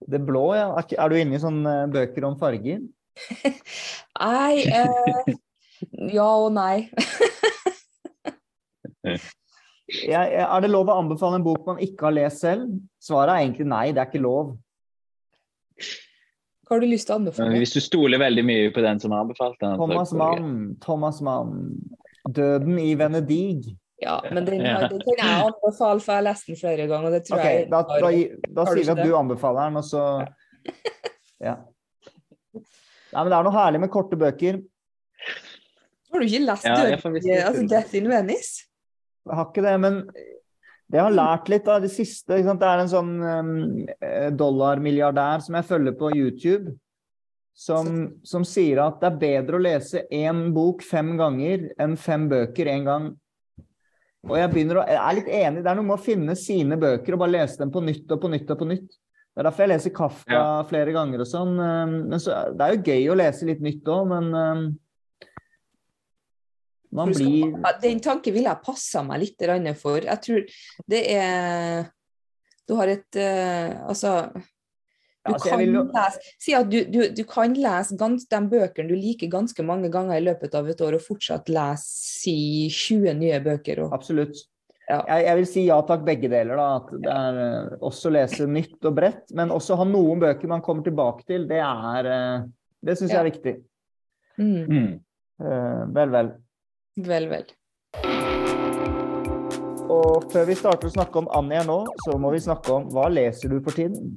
Det 0.06 0.22
blå, 0.26 0.54
ja. 0.58 0.70
Er 0.98 1.10
du 1.10 1.16
inne 1.18 1.38
i 1.38 1.42
sånne 1.42 1.76
bøker 1.94 2.26
om 2.26 2.38
farger? 2.42 2.82
Nei 4.20 4.66
eh, 4.66 5.34
Ja 6.14 6.28
og 6.42 6.52
nei. 6.56 6.90
Er 9.86 10.62
det 10.64 10.70
lov 10.72 10.90
å 10.90 10.98
anbefale 10.98 11.38
en 11.38 11.46
bok 11.46 11.68
man 11.68 11.82
ikke 11.84 12.08
har 12.08 12.16
lest 12.16 12.42
selv? 12.42 12.72
Svaret 13.02 13.36
er 13.36 13.44
egentlig 13.44 13.68
nei, 13.70 13.84
det 13.94 14.02
er 14.02 14.10
ikke 14.10 14.24
lov. 14.24 14.56
Hva 16.66 16.76
har 16.76 16.82
du 16.82 16.88
lyst 16.90 17.06
til 17.08 17.14
å 17.14 17.20
anbefale? 17.20 17.60
Hvis 17.62 17.74
du 17.76 17.82
stoler 17.84 18.18
veldig 18.22 18.44
mye 18.46 18.70
på 18.74 18.82
den 18.82 19.00
som 19.00 19.14
har 19.14 19.22
anbefalt 19.26 19.60
den 19.62 19.76
Thomas 19.78 20.14
Mann. 20.18 20.54
Thomas 20.82 21.22
Mann. 21.22 21.52
'Døden 22.26 22.80
i 22.82 22.96
Venedig'. 22.98 23.76
Ja, 24.02 24.18
men 24.32 24.46
den, 24.46 24.60
har, 24.66 24.82
Ja. 24.82 24.88
den 24.90 25.00
kan 25.00 25.20
jeg 25.22 25.46
anbefale, 25.46 26.02
for 26.02 26.12
jeg 26.12 26.18
har 26.18 26.26
lest 26.26 26.48
den 26.48 26.56
flere 26.58 26.88
ganger. 26.90 27.06
og 27.06 27.12
det 27.14 27.22
tror 27.28 27.38
Ok, 27.38 27.46
jeg 27.46 27.70
da, 27.70 27.82
da, 27.84 28.10
da 28.58 28.66
sier 28.66 28.84
vi 28.84 28.92
at 28.92 29.06
du 29.06 29.14
anbefaler 29.16 29.70
den, 29.70 29.78
og 29.78 29.84
så 29.84 30.02
Ja. 31.42 31.56
Nei, 33.14 33.24
men 33.24 33.30
det 33.32 33.38
er 33.38 33.44
noe 33.48 33.54
herlig 33.56 33.80
med 33.80 33.92
korte 33.94 34.18
bøker. 34.20 34.58
Har 36.12 36.20
du 36.20 36.26
ikke 36.26 36.46
lest 36.46 36.66
Ja, 36.66 36.76
Døden 36.76 36.94
altså, 36.94 37.68
'Death 37.70 37.96
in 37.96 38.08
Venice'? 38.10 38.66
Jeg 39.26 39.36
har 39.36 39.46
ikke 39.52 39.64
det, 39.64 39.80
men 39.80 40.10
det 40.92 41.02
har 41.02 41.14
lært 41.14 41.50
litt 41.50 41.68
av 41.72 41.82
det 41.82 41.90
siste? 41.94 42.38
Det 42.44 42.68
er 42.70 42.82
en 42.84 42.92
sånn 42.92 43.14
eh, 43.26 44.30
dollarmilliardær 44.38 45.42
som 45.46 45.58
jeg 45.58 45.68
følger 45.70 45.96
på 45.98 46.12
YouTube, 46.16 46.76
som, 47.56 47.88
som 48.28 48.44
sier 48.48 48.82
at 48.84 49.00
det 49.02 49.10
er 49.14 49.22
bedre 49.22 49.58
å 49.60 49.64
lese 49.64 50.04
én 50.14 50.50
bok 50.56 50.84
fem 50.84 51.14
ganger 51.18 51.70
enn 51.82 51.96
fem 51.98 52.28
bøker 52.32 52.70
én 52.74 52.84
gang. 52.88 53.08
Og 54.26 54.38
jeg 54.40 54.50
begynner 54.52 54.82
å, 54.82 54.86
jeg 54.90 54.98
er 55.00 55.18
litt 55.20 55.28
enig. 55.38 55.62
Det 55.64 55.70
er 55.72 55.78
noe 55.78 55.86
med 55.86 56.00
å 56.00 56.02
finne 56.06 56.36
sine 56.40 56.78
bøker 56.82 57.14
og 57.16 57.22
bare 57.22 57.36
lese 57.38 57.60
dem 57.62 57.72
på 57.74 57.84
nytt 57.86 58.10
og 58.12 58.22
på 58.24 58.32
nytt 58.34 58.50
og 58.56 58.62
på 58.64 58.68
nytt. 58.72 58.88
Det 59.36 59.42
er 59.44 59.48
derfor 59.50 59.66
jeg 59.66 59.72
leser 59.74 59.94
Kafka 59.94 60.34
Ja. 60.34 60.46
flere 60.70 60.94
ganger 60.96 61.22
og 61.22 61.28
sånn. 61.30 61.54
um, 61.60 61.96
Men 62.10 62.20
så, 62.24 62.38
det 62.56 62.66
er 62.66 62.74
jo 62.78 62.86
gøy 62.88 63.10
å 63.12 63.18
lese 63.20 63.46
litt 63.50 63.62
nytt 63.62 63.86
òg, 63.92 64.08
men 64.14 64.30
um, 64.34 64.66
man 66.96 67.12
blir 67.14 67.54
Den 67.84 68.02
tanken 68.04 68.34
ville 68.36 68.50
jeg 68.50 68.64
passa 68.66 69.04
meg 69.06 69.24
litt 69.24 69.46
for. 69.80 70.00
Jeg 70.02 70.22
tror 70.26 70.44
det 70.88 71.04
er 71.16 71.88
Du 72.68 72.76
har 72.80 72.88
et 72.94 73.16
eh, 73.22 73.76
Altså 73.86 74.32
du 75.26 75.32
Ja, 75.32 75.34
altså, 75.40 75.50
kan 75.50 75.60
vil 75.60 75.72
lese, 75.74 76.34
si 76.38 76.54
at 76.54 76.68
du, 76.70 76.84
du, 76.86 77.00
du 77.18 77.24
kan 77.26 77.54
lese 77.58 77.96
gans, 77.98 78.28
de 78.30 78.40
bøkene 78.46 78.92
du 78.92 78.94
liker 78.94 79.32
ganske 79.34 79.64
mange 79.66 79.90
ganger 79.90 80.20
i 80.20 80.26
løpet 80.28 80.54
av 80.54 80.68
et 80.70 80.84
år, 80.86 81.00
og 81.00 81.02
fortsatt 81.02 81.50
lese 81.50 81.88
si 82.22 82.36
20 82.70 83.16
nye 83.18 83.40
bøker. 83.42 83.82
Og, 83.88 83.96
Absolutt. 83.98 84.44
Ja. 84.86 85.00
Jeg, 85.10 85.24
jeg 85.26 85.40
vil 85.40 85.48
si 85.50 85.64
ja 85.66 85.80
takk, 85.82 86.04
begge 86.06 86.30
deler. 86.30 86.60
da, 86.62 86.68
at 86.78 86.92
det 87.02 87.10
er 87.16 87.40
uh, 87.42 87.88
Også 87.90 88.12
lese 88.14 88.46
nytt 88.46 88.86
og 88.86 88.94
bredt, 89.00 89.34
men 89.34 89.50
også 89.56 89.80
ha 89.82 89.88
noen 89.90 90.22
bøker 90.22 90.52
man 90.52 90.62
kommer 90.66 90.86
tilbake 90.86 91.26
til. 91.26 91.48
Det 91.50 91.58
er 91.58 92.12
eh, 92.12 92.46
Det 92.86 92.98
syns 93.00 93.10
Ja. 93.10 93.18
jeg 93.18 93.24
er 93.24 93.32
viktig. 93.32 93.56
mm, 94.38 94.66
Mm. 94.70 94.92
Uh, 95.42 95.82
vel, 95.98 96.10
vel. 96.14 96.30
Vel, 96.96 97.28
vel. 97.30 97.46
Og 99.96 100.26
før 100.32 100.48
vi 100.50 100.56
starter 100.58 100.90
å 100.90 100.94
snakke 100.96 101.22
om 101.22 101.28
Annie 101.36 101.60
her 101.60 101.68
nå, 101.68 101.82
så 102.06 102.18
må 102.20 102.32
vi 102.34 102.42
snakke 102.44 102.74
om 102.74 102.88
hva 102.94 103.10
leser 103.12 103.52
du 103.52 103.60
for 103.64 103.76
tiden? 103.76 104.16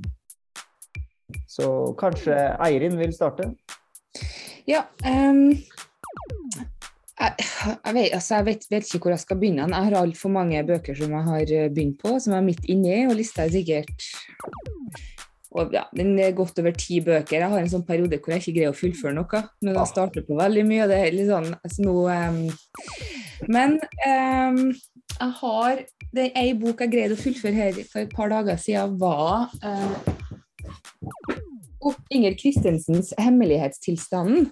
Så 1.49 1.69
kanskje 2.01 2.37
Eirin 2.65 2.99
vil 3.01 3.13
starte? 3.17 3.51
Ja 4.69 4.85
Um, 5.07 5.55
jeg, 7.19 7.35
jeg, 7.85 7.95
vet, 7.95 8.13
altså 8.15 8.35
jeg 8.37 8.47
vet, 8.47 8.67
vet 8.71 8.91
ikke 8.95 9.09
hvor 9.09 9.15
jeg 9.15 9.23
skal 9.25 9.39
begynne. 9.41 9.67
Jeg 9.67 9.89
har 9.89 9.97
altfor 9.99 10.31
mange 10.31 10.61
bøker 10.67 10.95
som 10.95 11.15
jeg 11.17 11.27
har 11.27 11.53
eh, 11.57 11.71
begynt 11.73 11.99
på, 12.03 12.13
som 12.23 12.35
jeg 12.35 12.39
er 12.39 12.47
midt 12.47 12.69
inni, 12.71 12.99
og 13.09 13.17
lista 13.19 13.43
er 13.43 13.55
sikkert 13.57 14.07
og 15.57 15.73
ja, 15.73 15.85
Den 15.97 16.19
er 16.21 16.35
godt 16.37 16.59
over 16.61 16.75
ti 16.77 17.01
bøker. 17.01 17.39
Jeg 17.39 17.49
har 17.49 17.61
en 17.63 17.71
sånn 17.73 17.87
periode 17.89 18.19
hvor 18.21 18.35
jeg 18.35 18.43
ikke 18.43 18.57
greier 18.59 18.75
å 18.75 18.77
fullføre 18.77 19.17
noe. 19.17 19.43
Men 19.65 19.79
jeg 19.79 19.93
starter 19.93 20.27
på 20.27 20.37
veldig 20.37 20.65
mye. 20.69 20.83
og 20.85 20.93
det 20.93 20.99
er 21.01 21.17
litt 21.17 21.31
sånn, 21.31 21.49
altså 21.57 21.87
nå, 21.87 21.95
um, 22.13 22.41
Men 23.49 23.79
um, 24.05 24.61
jeg 25.19 25.33
har 25.41 25.83
det 26.13 26.29
er 26.29 26.39
ei 26.41 26.53
bok 26.57 26.81
jeg 26.81 26.93
greide 26.93 27.17
å 27.17 27.21
fullføre 27.21 27.57
her 27.57 27.81
for 27.89 28.01
et 28.05 28.15
par 28.15 28.31
dager 28.33 28.57
siden, 28.61 28.95
var 29.01 29.49
uh, 29.65 29.97
Inger 32.13 32.37
Kristensens 32.41 33.13
'Hemmelighetstilstanden'. 33.17 34.49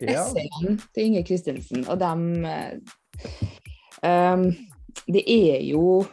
Essayene 0.00 0.78
til 0.94 1.04
Inger 1.04 1.24
Kristensen. 1.28 1.84
Og 1.88 2.00
dem 2.00 2.20
um, 4.04 4.44
Det 5.06 5.24
er 5.26 5.60
jo 5.68 6.04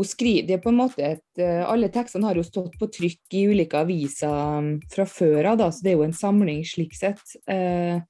hun 0.00 0.08
skriver, 0.08 0.46
det 0.48 0.56
er 0.56 0.62
på 0.64 0.72
en 0.72 0.80
måte 0.80 1.04
et, 1.04 1.26
eh, 1.38 1.62
Alle 1.68 1.90
tekstene 1.92 2.30
har 2.30 2.38
jo 2.38 2.46
stått 2.46 2.78
på 2.80 2.88
trykk 2.88 3.36
i 3.36 3.46
ulike 3.52 3.80
aviser 3.84 4.32
um, 4.32 4.70
fra 4.92 5.04
før 5.08 5.52
av, 5.52 5.64
så 5.68 5.84
det 5.84 5.92
er 5.92 5.98
jo 5.98 6.06
en 6.08 6.16
samling 6.16 6.62
slik 6.64 6.96
sett. 6.96 7.20
Eh, 7.50 8.00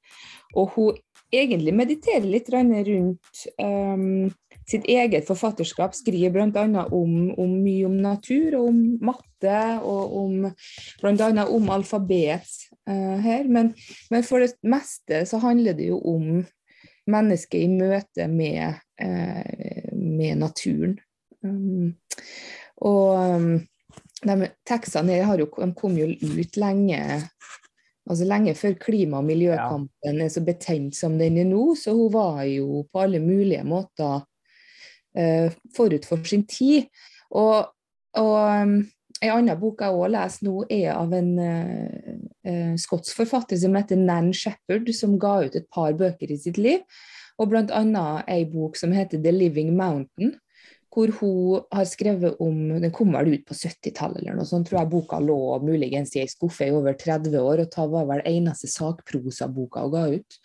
og 0.54 0.76
hun 0.76 1.00
egentlig 1.34 1.74
mediterer 1.74 2.26
litt 2.26 2.50
rundt 2.50 3.42
um, 3.58 4.30
sitt 4.70 4.86
eget 4.90 5.26
forfatterskap. 5.26 5.94
Skriver 5.94 6.30
bl.a. 6.34 6.86
Om, 6.86 7.34
om 7.38 7.58
mye 7.64 7.86
om 7.88 7.98
natur 8.02 8.56
og 8.58 8.70
om 8.70 8.80
matte, 9.10 9.58
og 9.82 10.16
om 10.22 10.48
bl.a. 11.02 11.46
om 11.46 11.70
alfabet 11.74 12.46
eh, 12.88 13.18
her. 13.26 13.50
Men, 13.50 13.74
men 14.10 14.26
for 14.26 14.44
det 14.44 14.54
meste 14.62 15.24
så 15.26 15.42
handler 15.42 15.78
det 15.78 15.90
jo 15.90 16.00
om 16.14 16.42
mennesket 17.10 17.64
i 17.64 17.70
møte 17.72 18.26
med, 18.30 18.80
eh, 19.02 19.90
med 19.94 20.42
naturen. 20.42 20.98
Um, 21.44 21.94
og 22.84 23.16
um, 23.16 23.52
de 24.20 24.50
tekstene 24.68 25.22
her 25.24 25.40
jo, 25.40 25.48
de 25.48 25.70
kom 25.76 25.96
jo 25.96 26.10
ut 26.10 26.58
lenge 26.60 27.00
altså 28.10 28.26
lenge 28.26 28.54
før 28.58 28.74
klima- 28.80 29.20
og 29.20 29.28
miljøkampen 29.28 30.22
er 30.22 30.30
så 30.32 30.42
betent 30.44 30.96
som 30.96 31.18
den 31.18 31.38
er 31.38 31.48
nå. 31.48 31.74
Så 31.78 31.94
hun 31.94 32.12
var 32.12 32.42
jo 32.48 32.84
på 32.92 33.04
alle 33.04 33.20
mulige 33.22 33.64
måter 33.64 34.24
uh, 35.18 35.58
forut 35.76 36.08
for 36.08 36.24
sin 36.26 36.46
tid. 36.50 36.88
Og, 37.30 37.70
og 38.18 38.34
um, 38.62 38.74
en 39.20 39.34
annen 39.36 39.60
bok 39.60 39.84
jeg 39.84 39.94
også 39.94 40.12
leser 40.16 40.48
nå, 40.48 40.56
er 40.72 40.90
av 40.96 41.14
en 41.14 41.32
uh, 41.38 42.10
uh, 42.48 42.74
skotsk 42.80 43.16
forfatter 43.20 43.60
som 43.60 43.76
heter 43.78 44.00
Nan 44.00 44.32
Shepherd, 44.34 44.90
som 44.96 45.18
ga 45.20 45.40
ut 45.46 45.56
et 45.56 45.68
par 45.72 45.94
bøker 45.94 46.32
i 46.32 46.40
sitt 46.40 46.58
liv. 46.58 46.82
Og 47.40 47.52
bl.a. 47.52 48.04
ei 48.28 48.44
bok 48.48 48.76
som 48.76 48.92
heter 48.92 49.20
The 49.22 49.32
Living 49.32 49.72
Mountain, 49.76 50.34
hvor 50.90 51.12
hun 51.20 51.66
har 51.70 51.86
skrevet 51.86 52.40
om 52.42 52.56
Den 52.82 52.92
kom 52.94 53.12
vel 53.14 53.34
ut 53.34 53.44
på 53.46 53.54
70-tallet 53.54 54.24
eller 54.24 54.40
noe 54.40 54.48
sånt, 54.48 54.68
tror 54.68 54.80
jeg 54.80 54.92
boka 54.92 55.20
lå 55.22 55.40
muligens 55.62 56.16
i 56.16 56.24
ei 56.24 56.30
skuffe 56.30 56.66
i 56.66 56.74
over 56.74 56.96
30 56.98 57.36
år, 57.38 57.62
og 57.62 57.68
det 57.76 57.90
var 57.92 58.08
vel 58.08 58.24
eneste 58.26 58.70
sakprosaboka 58.70 59.84
hun 59.86 59.94
ga 59.94 60.06
ut. 60.16 60.40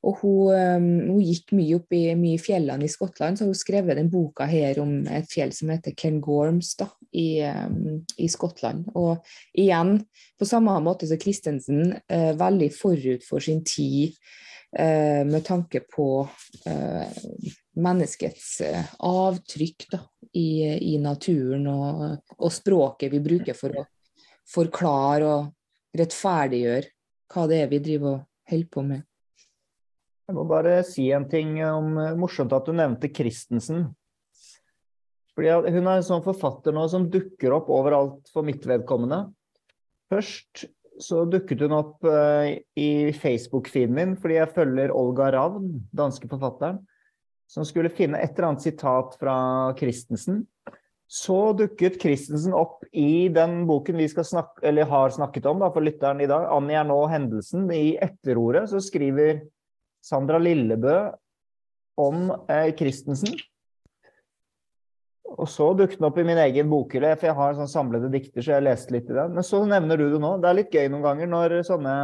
Og 0.00 0.16
hun, 0.22 0.54
um, 0.56 0.88
hun, 1.12 1.20
gikk 1.22 1.52
mye 1.52 1.76
opp 1.76 1.92
i, 1.92 2.02
mye 2.16 2.40
fjellene 2.40 2.86
i 2.86 2.90
Skottland, 2.90 3.36
så 3.36 3.46
hun 3.46 3.58
skrevet 3.58 3.98
den 3.98 4.08
boka 4.12 4.46
her 4.48 4.80
om 4.80 5.02
et 5.12 5.28
fjell 5.28 5.52
som 5.52 5.72
heter 5.74 5.94
Ken 5.98 6.22
Gorms 6.24 6.72
da, 6.80 6.88
i, 7.12 7.42
um, 7.44 8.00
i 8.16 8.28
Skottland. 8.32 8.88
Og 8.96 9.20
igjen, 9.52 9.98
på 10.40 10.48
samme 10.48 10.78
måte 10.82 11.08
som 11.10 11.20
Christensen, 11.20 11.92
uh, 12.00 12.32
veldig 12.40 12.70
forut 12.74 13.26
for 13.28 13.44
sin 13.44 13.60
tid 13.68 14.16
uh, 14.78 15.20
med 15.28 15.44
tanke 15.46 15.84
på 15.84 16.08
uh, 16.24 17.58
menneskets 17.78 18.60
avtrykk 19.06 19.86
da, 19.92 20.00
i, 20.32 20.48
i, 20.94 20.96
naturen 21.02 21.66
og, 21.70 22.02
og, 22.38 22.50
språket 22.52 23.12
vi 23.12 23.22
bruker 23.22 23.56
for 23.56 23.82
å 23.82 23.84
forklare 24.50 25.28
og 25.28 25.98
rettferdiggjøre 25.98 26.90
hva 27.30 27.46
det 27.50 27.62
er 27.62 27.70
vi 27.70 27.80
driver 27.82 28.16
og 28.16 28.50
holder 28.50 28.72
på 28.74 28.84
med. 28.86 29.06
Jeg 30.30 30.36
må 30.38 30.44
bare 30.46 30.80
si 30.86 31.08
en 31.14 31.26
ting 31.30 31.56
om 31.66 31.96
Morsomt 32.18 32.52
at 32.54 32.66
du 32.66 32.74
nevnte 32.74 33.10
Christensen. 33.10 33.88
Fordi 35.34 35.72
Hun 35.74 35.86
er 35.86 35.96
en 35.96 36.06
sånn 36.06 36.22
forfatter 36.22 36.74
nå 36.74 36.84
som 36.90 37.08
dukker 37.10 37.54
opp 37.56 37.70
overalt 37.72 38.30
for 38.34 38.46
mitt 38.46 38.66
vedkommende. 38.66 39.24
Først 40.10 40.66
så 41.00 41.24
dukket 41.24 41.62
hun 41.64 41.74
opp 41.78 42.04
i 42.78 43.10
Facebook-feeden 43.16 43.94
min 43.96 44.16
fordi 44.20 44.36
jeg 44.36 44.52
følger 44.54 44.92
Olga 44.92 45.30
Ravn, 45.32 45.70
danske 45.96 46.28
forfatteren, 46.28 46.82
som 47.50 47.66
skulle 47.66 47.90
finne 47.90 48.20
et 48.22 48.36
eller 48.36 48.52
annet 48.52 48.62
sitat 48.68 49.16
fra 49.18 49.36
Christensen. 49.78 50.44
Så 51.10 51.52
dukket 51.58 51.98
Christensen 52.02 52.54
opp 52.54 52.84
i 52.94 53.26
den 53.34 53.64
boken 53.66 53.98
vi 53.98 54.06
snakke, 54.08 54.70
har 54.92 55.10
snakket 55.10 55.48
om 55.50 55.58
da, 55.58 55.72
for 55.74 55.82
lytteren 55.82 56.22
i 56.22 56.28
dag, 56.30 56.46
'Annie 56.46 56.78
er 56.78 56.86
nå 56.86 57.00
hendelsen'. 57.10 57.66
I 57.74 57.96
etterordet 57.98 58.68
så 58.70 58.78
skriver 58.78 59.40
Sandra 60.02 60.38
Lillebø 60.38 61.10
om 61.98 62.30
eh, 62.48 62.70
Christensen. 62.78 63.34
Og 65.30 65.48
så 65.50 65.72
dukket 65.74 65.98
den 65.98 66.06
opp 66.06 66.18
i 66.18 66.26
min 66.26 66.38
egen 66.38 66.70
bokhylle, 66.70 67.16
for 67.18 67.30
jeg 67.30 67.38
har 67.38 67.58
sånn 67.58 67.70
samlede 67.70 68.10
dikter, 68.12 68.42
så 68.42 68.56
jeg 68.56 68.66
leste 68.68 68.94
litt 68.94 69.10
i 69.10 69.16
den. 69.18 69.34
Men 69.34 69.46
så 69.46 69.64
nevner 69.66 69.98
du 69.98 70.06
det 70.12 70.22
nå. 70.22 70.36
Det 70.38 70.48
er 70.50 70.58
litt 70.58 70.74
gøy 70.74 70.86
noen 70.90 71.06
ganger 71.06 71.30
når 71.30 71.56
sånne 71.66 71.96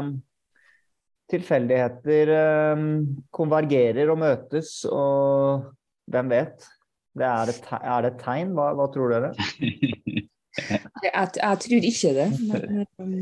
tilfeldigheter 1.31 2.33
eh, 2.37 2.87
konvergerer 3.35 4.13
og 4.13 4.21
møtes, 4.23 4.79
og 4.91 5.73
hvem 6.13 6.33
vet? 6.35 6.69
Det 7.17 7.25
er, 7.25 7.51
et, 7.51 7.69
er, 7.81 8.01
det 8.05 8.13
et 8.13 8.21
tegn? 8.21 8.53
Hva, 8.57 8.73
hva 8.77 8.87
tror 8.93 9.15
dere? 9.15 9.33
jeg, 11.05 11.29
jeg, 11.41 11.59
tror 11.65 11.89
ikke 11.91 12.13
det. 12.19 12.29
Men 12.51 12.85
um, 13.01 13.17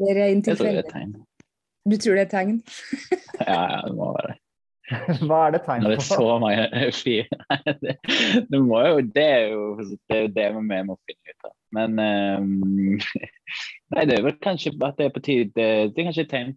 det 0.00 0.10
er 0.16 0.24
en 0.26 0.42
tilfeldighet. 0.42 1.16
Du 1.88 1.96
tror 1.96 2.18
det 2.18 2.26
er 2.26 2.30
tegn? 2.32 2.60
ja, 3.46 3.62
ja, 3.70 3.80
det 3.86 3.94
må 3.96 4.12
være 4.16 4.32
det. 4.32 4.38
Hva 5.28 5.38
er 5.46 5.52
det 5.52 5.62
tegn 5.66 5.82
på? 5.82 5.84
Når 5.84 5.92
det 5.92 5.98
er 5.98 6.06
så 6.08 6.36
mange 6.40 6.92
fyr 6.96 7.26
det, 7.84 7.94
det, 8.48 8.60
må 8.64 8.78
jo, 8.86 9.02
det 9.14 9.24
er 9.24 9.42
jo 9.52 9.64
det, 9.84 10.16
er 10.16 10.30
det 10.32 10.46
vi 10.56 10.78
må 10.88 10.96
finne 11.04 11.34
ut 11.34 11.48
av. 11.50 11.54
Men 11.76 11.98
um, 12.00 12.96
Nei, 13.92 14.06
det 14.08 14.16
er 14.16 14.24
vel 14.24 14.38
kanskje 14.42 14.72
at 14.80 14.96
det 14.96 15.06
er 15.06 15.12
på 15.12 15.22
tide 15.24 15.52
Det 15.54 15.66
er 15.92 16.08
kanskje 16.08 16.24
et 16.24 16.32
tegn 16.32 16.54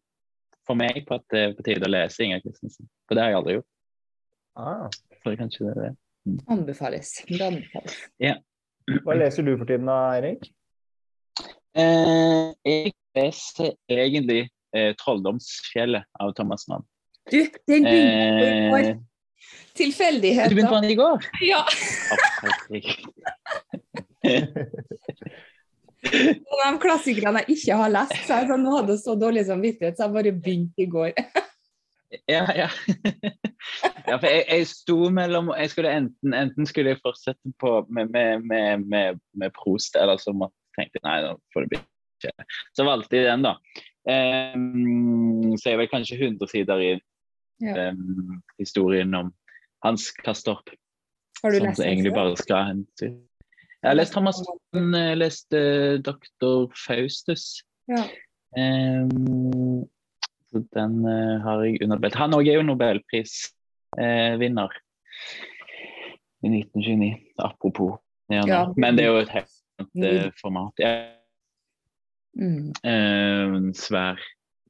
for 0.67 0.77
meg 0.79 1.03
på 1.07 1.17
at 1.17 1.25
det 1.33 1.41
er 1.41 1.53
på 1.57 1.65
tide 1.65 1.87
å 1.87 1.91
lese 1.91 2.23
Inger 2.25 2.41
Christensen. 2.43 2.89
For 3.07 3.17
det 3.17 3.25
har 3.25 3.33
jeg 3.33 3.39
aldri 3.41 3.57
gjort. 3.57 3.69
Ah. 4.59 4.87
Så 5.21 5.35
kanskje 5.39 5.65
det 5.65 5.73
er 5.73 5.81
det. 5.81 5.91
Mm. 6.27 6.39
Anbefales. 6.55 7.13
Det 7.27 7.41
anbefales. 7.45 7.99
Ja. 8.21 8.35
Hva 9.05 9.15
leser 9.17 9.45
du 9.45 9.53
for 9.55 9.69
tiden 9.69 9.89
da, 9.89 9.97
Eirik? 10.17 10.49
Eh, 11.77 12.51
jeg 12.67 12.91
leser 13.15 13.71
egentlig 13.89 14.41
eh, 14.75 14.91
'Trolldomsfjellet' 14.99 16.03
av 16.19 16.33
Thomas 16.37 16.67
Mann. 16.67 16.83
Du, 17.31 17.39
den 17.69 17.85
begynte 17.85 18.35
på 18.41 18.45
i 18.49 18.69
går. 18.73 18.99
Tilfeldigheter. 19.77 20.49
Du 20.49 20.55
begynte 20.55 20.73
på 20.73 20.81
den 20.81 20.91
i 20.91 20.99
går? 20.99 21.17
Ja. 21.47 21.63
de 26.11 26.71
klassikerne 26.81 27.43
jeg 27.43 27.57
ikke 27.57 27.77
har 27.81 27.93
lest, 27.93 28.17
så 28.25 28.41
jeg 28.41 28.49
sånn, 28.51 28.65
nå 28.65 28.75
hadde 28.79 28.97
så 29.01 29.15
dårlig 29.19 29.45
samvittighet, 29.47 29.97
så 29.97 30.07
jeg 30.07 30.15
bare 30.15 30.33
begynte 30.35 30.83
i 30.83 30.89
går. 30.91 31.13
ja, 32.31 32.43
ja. 32.57 32.67
ja, 34.09 34.17
for 34.17 34.27
jeg, 34.27 34.43
jeg, 34.47 34.67
sto 34.71 34.97
mellom 35.13 35.53
jeg 35.55 35.71
skulle 35.73 35.93
enten, 36.01 36.35
enten 36.35 36.67
skulle 36.69 36.93
jeg 36.93 37.01
fortsette 37.03 37.53
på 37.61 37.77
med, 37.89 38.11
med, 38.11 38.43
med, 38.47 39.21
med, 39.37 39.55
Prost, 39.55 39.95
eller 39.99 40.19
så 40.21 40.35
måtte 40.35 40.55
jeg 40.77 40.87
tenke 40.87 41.03
nei, 41.07 41.21
nå 41.25 41.37
får 41.53 41.65
det 41.65 41.73
bli 41.73 41.81
Så 42.77 42.85
valgte 42.87 43.17
jeg 43.17 43.29
den, 43.29 43.47
da. 43.47 43.55
Um, 44.01 45.53
så 45.61 45.71
er 45.71 45.81
vel 45.81 45.89
kanskje 45.91 46.17
100 46.17 46.49
sider 46.49 46.81
i 46.81 46.91
ja. 47.61 47.89
um, 47.91 48.39
historien 48.59 49.13
om 49.17 49.33
Hans 49.85 50.09
Kastorp. 50.21 50.73
Har 51.41 51.53
du 51.53 51.59
som 51.61 51.85
egentlig 51.85 52.13
bare 52.13 52.37
skal 52.37 52.77
Jeg 53.81 53.89
har 53.89 53.97
lest 53.97 54.13
Thomas 54.13 54.35
jeg 54.73 54.81
har 54.93 55.15
lest 55.17 55.53
uh, 55.53 55.99
Dr. 56.05 56.69
Faustus. 56.85 57.63
Ja. 57.89 58.03
Um, 58.57 59.89
den 60.75 61.05
uh, 61.05 61.41
har 61.41 61.63
jeg 61.65 61.83
underbelt. 61.83 62.15
Han 62.15 62.33
òg 62.37 62.47
er 62.47 62.53
jo 62.59 62.63
nobelprisvinner 62.67 64.69
uh, 64.69 64.75
i 66.41 66.47
1929, 66.47 67.17
apropos. 67.37 67.97
Ja, 68.31 68.73
Men 68.77 68.97
det 68.97 69.03
er 69.05 69.09
jo 69.11 69.17
et 69.25 69.29
helt 69.29 69.49
format. 70.41 70.73
Ja. 70.79 71.07
Mm. 72.37 72.71
Um, 72.87 73.73
svær 73.75 74.15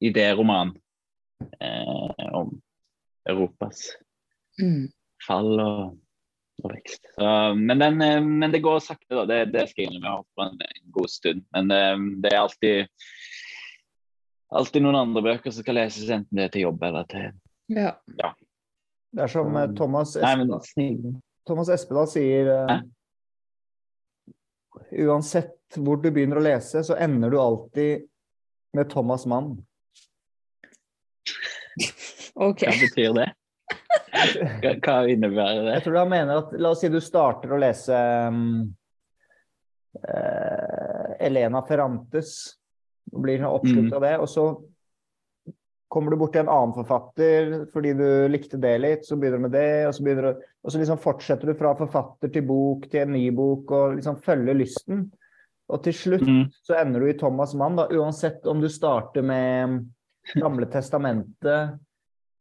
idéroman 0.02 0.72
eh, 1.62 2.34
om 2.34 2.62
Europas 3.30 3.98
mm. 4.62 4.88
fall 5.28 5.60
og, 5.60 5.98
og 6.64 6.74
vekst. 6.76 7.02
Så, 7.16 7.28
men, 7.58 7.80
den, 7.80 8.02
eh, 8.06 8.20
men, 8.24 8.52
det 8.52 8.62
går 8.64 8.80
sakte, 8.84 9.10
da. 9.16 9.26
Det, 9.30 9.40
det 9.54 9.68
skal 9.70 9.86
jeg 9.86 9.92
innrømme. 9.92 10.08
Jeg 10.08 10.18
har 10.18 10.26
på 10.36 10.46
en, 10.48 10.62
en, 10.68 10.92
god 10.98 11.12
stund. 11.12 11.44
Men 11.56 11.76
eh, 11.76 12.06
det 12.24 12.32
er 12.34 12.40
alltid 12.42 13.02
alltid 14.52 14.84
noen 14.84 15.00
andre 15.00 15.24
bøker 15.24 15.54
som 15.54 15.64
skal 15.64 15.78
leses, 15.80 16.10
enten 16.12 16.38
det 16.38 16.50
er 16.50 16.56
til 16.56 16.66
jobb 16.68 16.82
eller 16.84 17.08
til 17.12 17.30
Ja. 17.72 17.94
ja. 18.20 18.34
Det 19.12 19.26
er 19.26 19.32
som 19.32 19.56
eh, 19.56 19.70
Thomas 19.78 20.16
Espedal, 20.20 21.14
Thomas 21.48 21.72
Espedal 21.72 22.10
sier 22.12 22.52
Hæ? 22.68 22.82
Uansett 25.08 25.78
hvor 25.80 26.00
du 26.04 26.10
begynner 26.12 26.40
å 26.40 26.44
lese, 26.44 26.82
så 26.84 26.98
ender 27.00 27.32
du 27.32 27.38
alltid 27.40 28.08
med 28.76 28.90
Thomas 28.92 29.24
Mann. 29.28 29.54
Ok. 32.36 32.64
Hva 32.64 32.76
betyr 32.80 33.16
det? 33.16 33.28
Hva 34.84 34.98
innebærer 35.10 35.66
det? 35.66 35.76
Jeg 35.78 35.86
tror 35.86 36.02
han 36.04 36.12
mener 36.12 36.44
at 36.44 36.56
La 36.60 36.74
oss 36.74 36.82
si 36.84 36.90
du 36.92 37.00
starter 37.04 37.54
å 37.54 37.60
lese 37.62 37.98
um, 38.30 38.42
uh, 40.02 41.14
Elena 41.20 41.64
Ferrantes. 41.68 42.36
Og 43.12 43.24
blir 43.26 43.44
oppslukt 43.48 43.90
mm. 43.90 43.96
av 43.98 44.06
det. 44.06 44.14
Og 44.24 44.30
så 44.30 44.46
kommer 45.92 46.14
du 46.14 46.20
bort 46.22 46.32
til 46.36 46.46
en 46.46 46.52
annen 46.54 46.76
forfatter 46.76 47.50
fordi 47.74 47.92
du 48.00 48.06
likte 48.32 48.60
det 48.62 48.78
litt, 48.80 49.02
så 49.04 49.18
begynner 49.20 49.42
du 49.42 49.44
med 49.44 49.52
det, 49.58 49.72
og 49.90 49.96
så, 49.98 50.06
du, 50.06 50.30
og 50.64 50.72
så 50.72 50.80
liksom 50.80 51.02
fortsetter 51.04 51.52
du 51.52 51.58
fra 51.60 51.74
forfatter 51.76 52.32
til 52.32 52.46
bok 52.48 52.86
til 52.88 53.04
en 53.04 53.12
ny 53.12 53.26
bok 53.36 53.74
og 53.76 53.98
liksom 53.98 54.22
følger 54.24 54.56
lysten. 54.56 55.10
Og 55.72 55.84
til 55.84 55.96
slutt 55.96 56.24
mm. 56.24 56.46
så 56.64 56.78
ender 56.80 57.04
du 57.04 57.10
i 57.12 57.18
Thomas 57.20 57.52
Mann, 57.60 57.76
da, 57.80 57.90
uansett 57.92 58.48
om 58.48 58.64
du 58.64 58.70
starter 58.72 59.26
med 59.26 59.82
Gamle 60.38 60.68
testamentet 60.72 61.76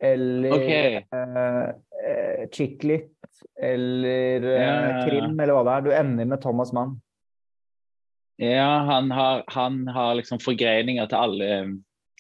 eller 0.01 0.53
okay. 0.57 1.05
eh, 1.13 1.69
eh 2.11 2.49
Chicklit 2.53 3.17
eller 3.63 4.45
eh, 4.45 4.63
ja. 4.63 5.07
krim, 5.09 5.41
eller 5.41 5.55
hva 5.55 5.65
det 5.65 5.77
er. 5.77 5.85
Du 5.85 5.93
ender 5.95 6.29
med 6.33 6.43
Thomas 6.43 6.73
Mann. 6.73 6.97
Ja, 8.41 8.79
han 8.89 9.11
har, 9.11 9.45
han 9.47 9.83
har 9.89 10.15
liksom 10.17 10.41
forgreininger 10.41 11.11
til 11.11 11.19
alle, 11.19 11.59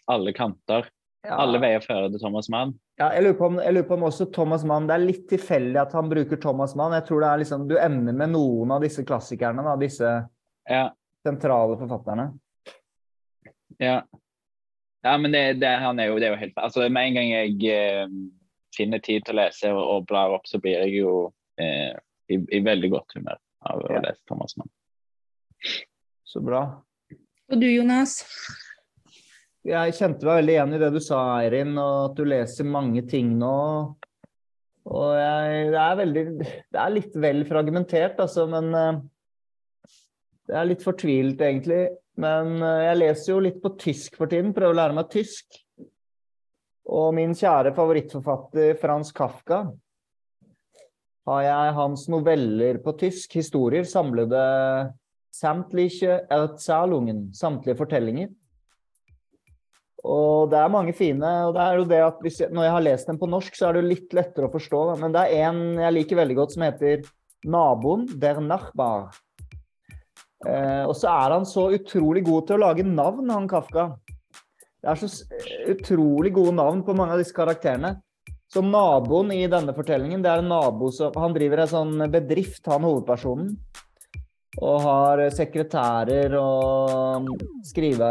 alle 0.05 0.35
kanter. 0.37 0.91
Ja. 1.24 1.39
Alle 1.41 1.61
veier 1.61 1.81
fører 1.85 2.11
til 2.12 2.20
Thomas 2.20 2.49
Mann. 2.53 2.74
Ja, 3.01 3.11
jeg, 3.14 3.24
lurer 3.24 3.39
på 3.39 3.49
om, 3.49 3.59
jeg 3.61 3.72
lurer 3.72 3.89
på 3.89 3.97
om 3.97 4.05
også 4.09 4.26
Thomas 4.33 4.64
Mann 4.68 4.87
Det 4.89 4.93
er 4.93 5.03
litt 5.05 5.22
tilfeldig 5.31 5.78
at 5.81 5.95
han 5.97 6.09
bruker 6.12 6.41
Thomas 6.41 6.74
Mann. 6.76 6.93
Jeg 6.97 7.07
tror 7.09 7.24
det 7.24 7.31
er 7.31 7.41
liksom 7.41 7.66
Du 7.68 7.76
ender 7.81 8.16
med 8.16 8.33
noen 8.35 8.74
av 8.76 8.85
disse 8.85 9.05
klassikerne, 9.09 9.64
da, 9.64 9.76
disse 9.81 10.12
Ja. 10.68 10.85
sentrale 11.24 11.76
forfatterne. 11.81 12.26
Ja, 13.81 14.03
ja 15.07 15.17
men 15.19 15.33
det, 15.33 15.43
det, 15.63 15.71
han 15.81 15.99
er 16.03 16.11
jo, 16.11 16.19
det 16.21 16.29
er 16.29 16.35
jo 16.35 16.41
helt 16.43 16.59
Altså, 16.61 16.89
Med 16.93 17.09
en 17.11 17.15
gang 17.19 17.31
jeg 17.33 17.73
eh, 17.73 18.09
finner 18.77 19.01
tid 19.03 19.25
til 19.27 19.35
å 19.37 19.41
lese 19.43 19.71
og, 19.73 19.81
og 19.95 20.07
blar 20.11 20.35
opp, 20.37 20.47
så 20.47 20.61
blir 20.63 20.77
jeg 20.85 21.01
jo 21.01 21.15
eh, 21.61 21.95
i, 22.31 22.37
i 22.57 22.61
veldig 22.65 22.91
godt 22.93 23.17
humør 23.19 23.39
av 23.71 23.81
å 23.85 23.95
Ja. 23.95 24.03
lese 24.07 24.23
Thomas 24.29 24.57
Mann. 24.61 24.71
Så 26.25 26.41
bra. 26.45 26.63
Og 27.51 27.59
du, 27.61 27.67
Jonas? 27.67 28.21
Jeg 29.67 29.93
kjente 29.99 30.25
meg 30.25 30.39
veldig 30.41 30.53
igjen 30.55 30.77
i 30.77 30.79
det 30.81 30.91
du 30.95 31.01
sa, 31.05 31.19
Eirin, 31.43 31.75
og 31.77 31.97
at 32.11 32.15
du 32.17 32.23
leser 32.31 32.65
mange 32.65 33.03
ting 33.11 33.35
nå. 33.41 33.57
Og 34.91 35.11
jeg, 35.19 35.67
det 35.75 35.81
er 35.83 35.99
veldig 35.99 36.23
Det 36.41 36.79
er 36.81 36.95
litt 36.95 37.17
vel 37.21 37.43
fragmentert, 37.49 38.23
altså, 38.23 38.47
men 38.49 38.71
eh, 38.79 39.01
Det 40.49 40.57
er 40.57 40.71
litt 40.71 40.87
fortvilt, 40.87 41.43
egentlig. 41.45 41.83
Men 42.21 42.59
eh, 42.61 42.87
jeg 42.89 43.01
leser 43.01 43.33
jo 43.33 43.43
litt 43.45 43.61
på 43.62 43.75
tysk 43.81 44.18
for 44.21 44.31
tiden, 44.31 44.55
prøver 44.57 44.75
å 44.75 44.81
lære 44.83 44.97
meg 44.97 45.11
tysk. 45.12 45.61
Og 46.91 47.12
min 47.14 47.37
kjære 47.39 47.73
favorittforfatter 47.77 48.75
Frans 48.81 49.12
Kafka 49.14 49.64
har 51.31 51.43
jeg 51.45 51.75
hans 51.77 52.09
noveller 52.11 52.81
på 52.83 52.97
tysk, 52.99 53.37
historier, 53.39 53.87
samlede 53.87 54.41
Samtlige 55.31 56.16
Erzählungen, 56.27 57.29
samtlige 57.39 57.79
fortellinger. 57.79 58.33
Og 60.03 60.49
det 60.51 60.59
er 60.59 60.73
mange 60.73 60.95
fine. 60.97 61.31
og 61.47 61.55
det 61.55 61.62
er 61.62 61.77
jo 61.79 61.85
det 61.85 62.01
at 62.03 62.18
jeg, 62.25 62.51
Når 62.51 62.64
jeg 62.64 62.73
har 62.73 62.83
lest 62.83 63.07
dem 63.07 63.18
på 63.18 63.29
norsk, 63.31 63.55
så 63.55 63.68
er 63.68 63.73
det 63.73 63.83
jo 63.83 63.93
litt 63.93 64.14
lettere 64.16 64.49
å 64.49 64.53
forstå. 64.53 64.81
Men 64.99 65.12
det 65.12 65.27
er 65.29 65.51
en 65.51 65.79
jeg 65.79 65.95
liker 65.95 66.16
veldig 66.16 66.37
godt 66.37 66.53
som 66.53 66.62
heter 66.62 67.05
'Naboen 67.45 68.09
der 68.18 68.41
Nachbar'. 68.41 69.14
Eh, 70.49 70.84
og 70.88 70.95
så 70.97 71.11
er 71.12 71.34
han 71.36 71.45
så 71.49 71.66
utrolig 71.74 72.22
god 72.24 72.47
til 72.49 72.57
å 72.57 72.64
lage 72.64 72.86
navn, 72.86 73.28
han 73.32 73.49
Kafka. 73.51 73.91
Det 74.80 74.88
er 74.88 75.01
så 75.03 75.11
utrolig 75.68 76.32
gode 76.32 76.55
navn 76.57 76.80
på 76.86 76.95
mange 76.97 77.16
av 77.16 77.20
disse 77.20 77.36
karakterene. 77.36 77.99
Så 78.51 78.62
naboen 78.64 79.30
i 79.34 79.45
denne 79.51 79.74
fortellingen, 79.76 80.24
det 80.24 80.30
er 80.32 80.41
en 80.43 80.49
nabo 80.51 80.88
som 80.91 81.14
Han 81.14 81.36
driver 81.36 81.62
en 81.62 81.70
sånn 81.70 82.07
bedrift, 82.11 82.64
han 82.66 82.86
hovedpersonen. 82.88 83.53
Og 84.61 84.80
har 84.82 85.20
sekretærer 85.30 86.32
og 86.34 87.28
skrive, 87.68 88.09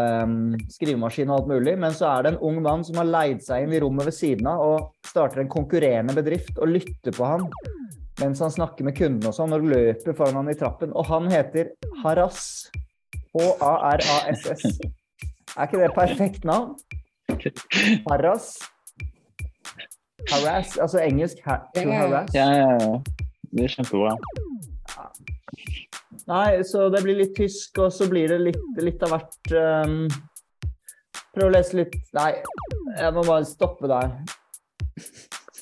skrivemaskin 0.72 1.34
og 1.34 1.42
alt 1.42 1.50
mulig. 1.52 1.74
Men 1.82 1.98
så 1.98 2.14
er 2.14 2.24
det 2.24 2.32
en 2.32 2.42
ung 2.48 2.62
mann 2.64 2.86
som 2.88 3.02
har 3.02 3.10
leid 3.10 3.44
seg 3.44 3.66
inn 3.66 3.76
i 3.76 3.82
rommet 3.84 4.08
ved 4.08 4.16
siden 4.16 4.48
av 4.48 4.64
og 4.64 5.10
starter 5.10 5.44
en 5.44 5.52
konkurrerende 5.52 6.16
bedrift 6.16 6.56
og 6.62 6.72
lytter 6.78 7.18
på 7.18 7.28
han 7.28 7.50
mens 8.20 8.42
han 8.44 8.52
snakker 8.52 8.88
med 8.88 8.98
kundene 8.98 9.32
og 9.32 9.36
sånn, 9.36 9.54
og 9.56 9.68
løper 9.70 10.16
foran 10.18 10.42
han 10.42 10.52
i 10.52 10.58
trappen. 10.60 10.94
Og 10.98 11.08
han 11.10 11.30
heter 11.32 11.74
Harass. 12.04 12.70
H-a-r-a-s-s. 13.36 14.80
Er 15.56 15.68
ikke 15.68 15.82
det 15.82 15.94
perfekt 15.96 16.48
navn? 16.48 16.76
Harass. 18.10 18.58
Harass, 20.30 20.78
altså 20.78 21.00
engelsk 21.02 21.42
ha 21.46 21.62
to 21.76 21.86
harass. 21.92 22.34
Ja, 22.36 22.50
ja, 22.54 22.72
ja. 22.82 22.94
Det 23.50 23.66
er 23.66 23.74
kjempebra. 23.74 24.18
Nei, 26.30 26.64
så 26.68 26.90
det 26.94 27.02
blir 27.06 27.18
litt 27.24 27.36
tysk, 27.38 27.80
og 27.82 27.94
så 27.94 28.10
blir 28.10 28.30
det 28.30 28.40
litt, 28.44 28.66
litt 28.84 29.06
av 29.06 29.16
hvert 29.16 29.56
um, 29.56 30.04
Prøv 31.34 31.48
å 31.48 31.54
lese 31.54 31.78
litt 31.78 31.96
Nei, 32.18 32.32
jeg 32.98 33.16
må 33.16 33.24
bare 33.24 33.48
stoppe 33.48 33.90
der. 33.90 34.14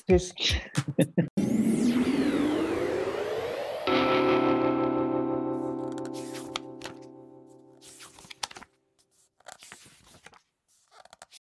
Tysk. 0.08 0.48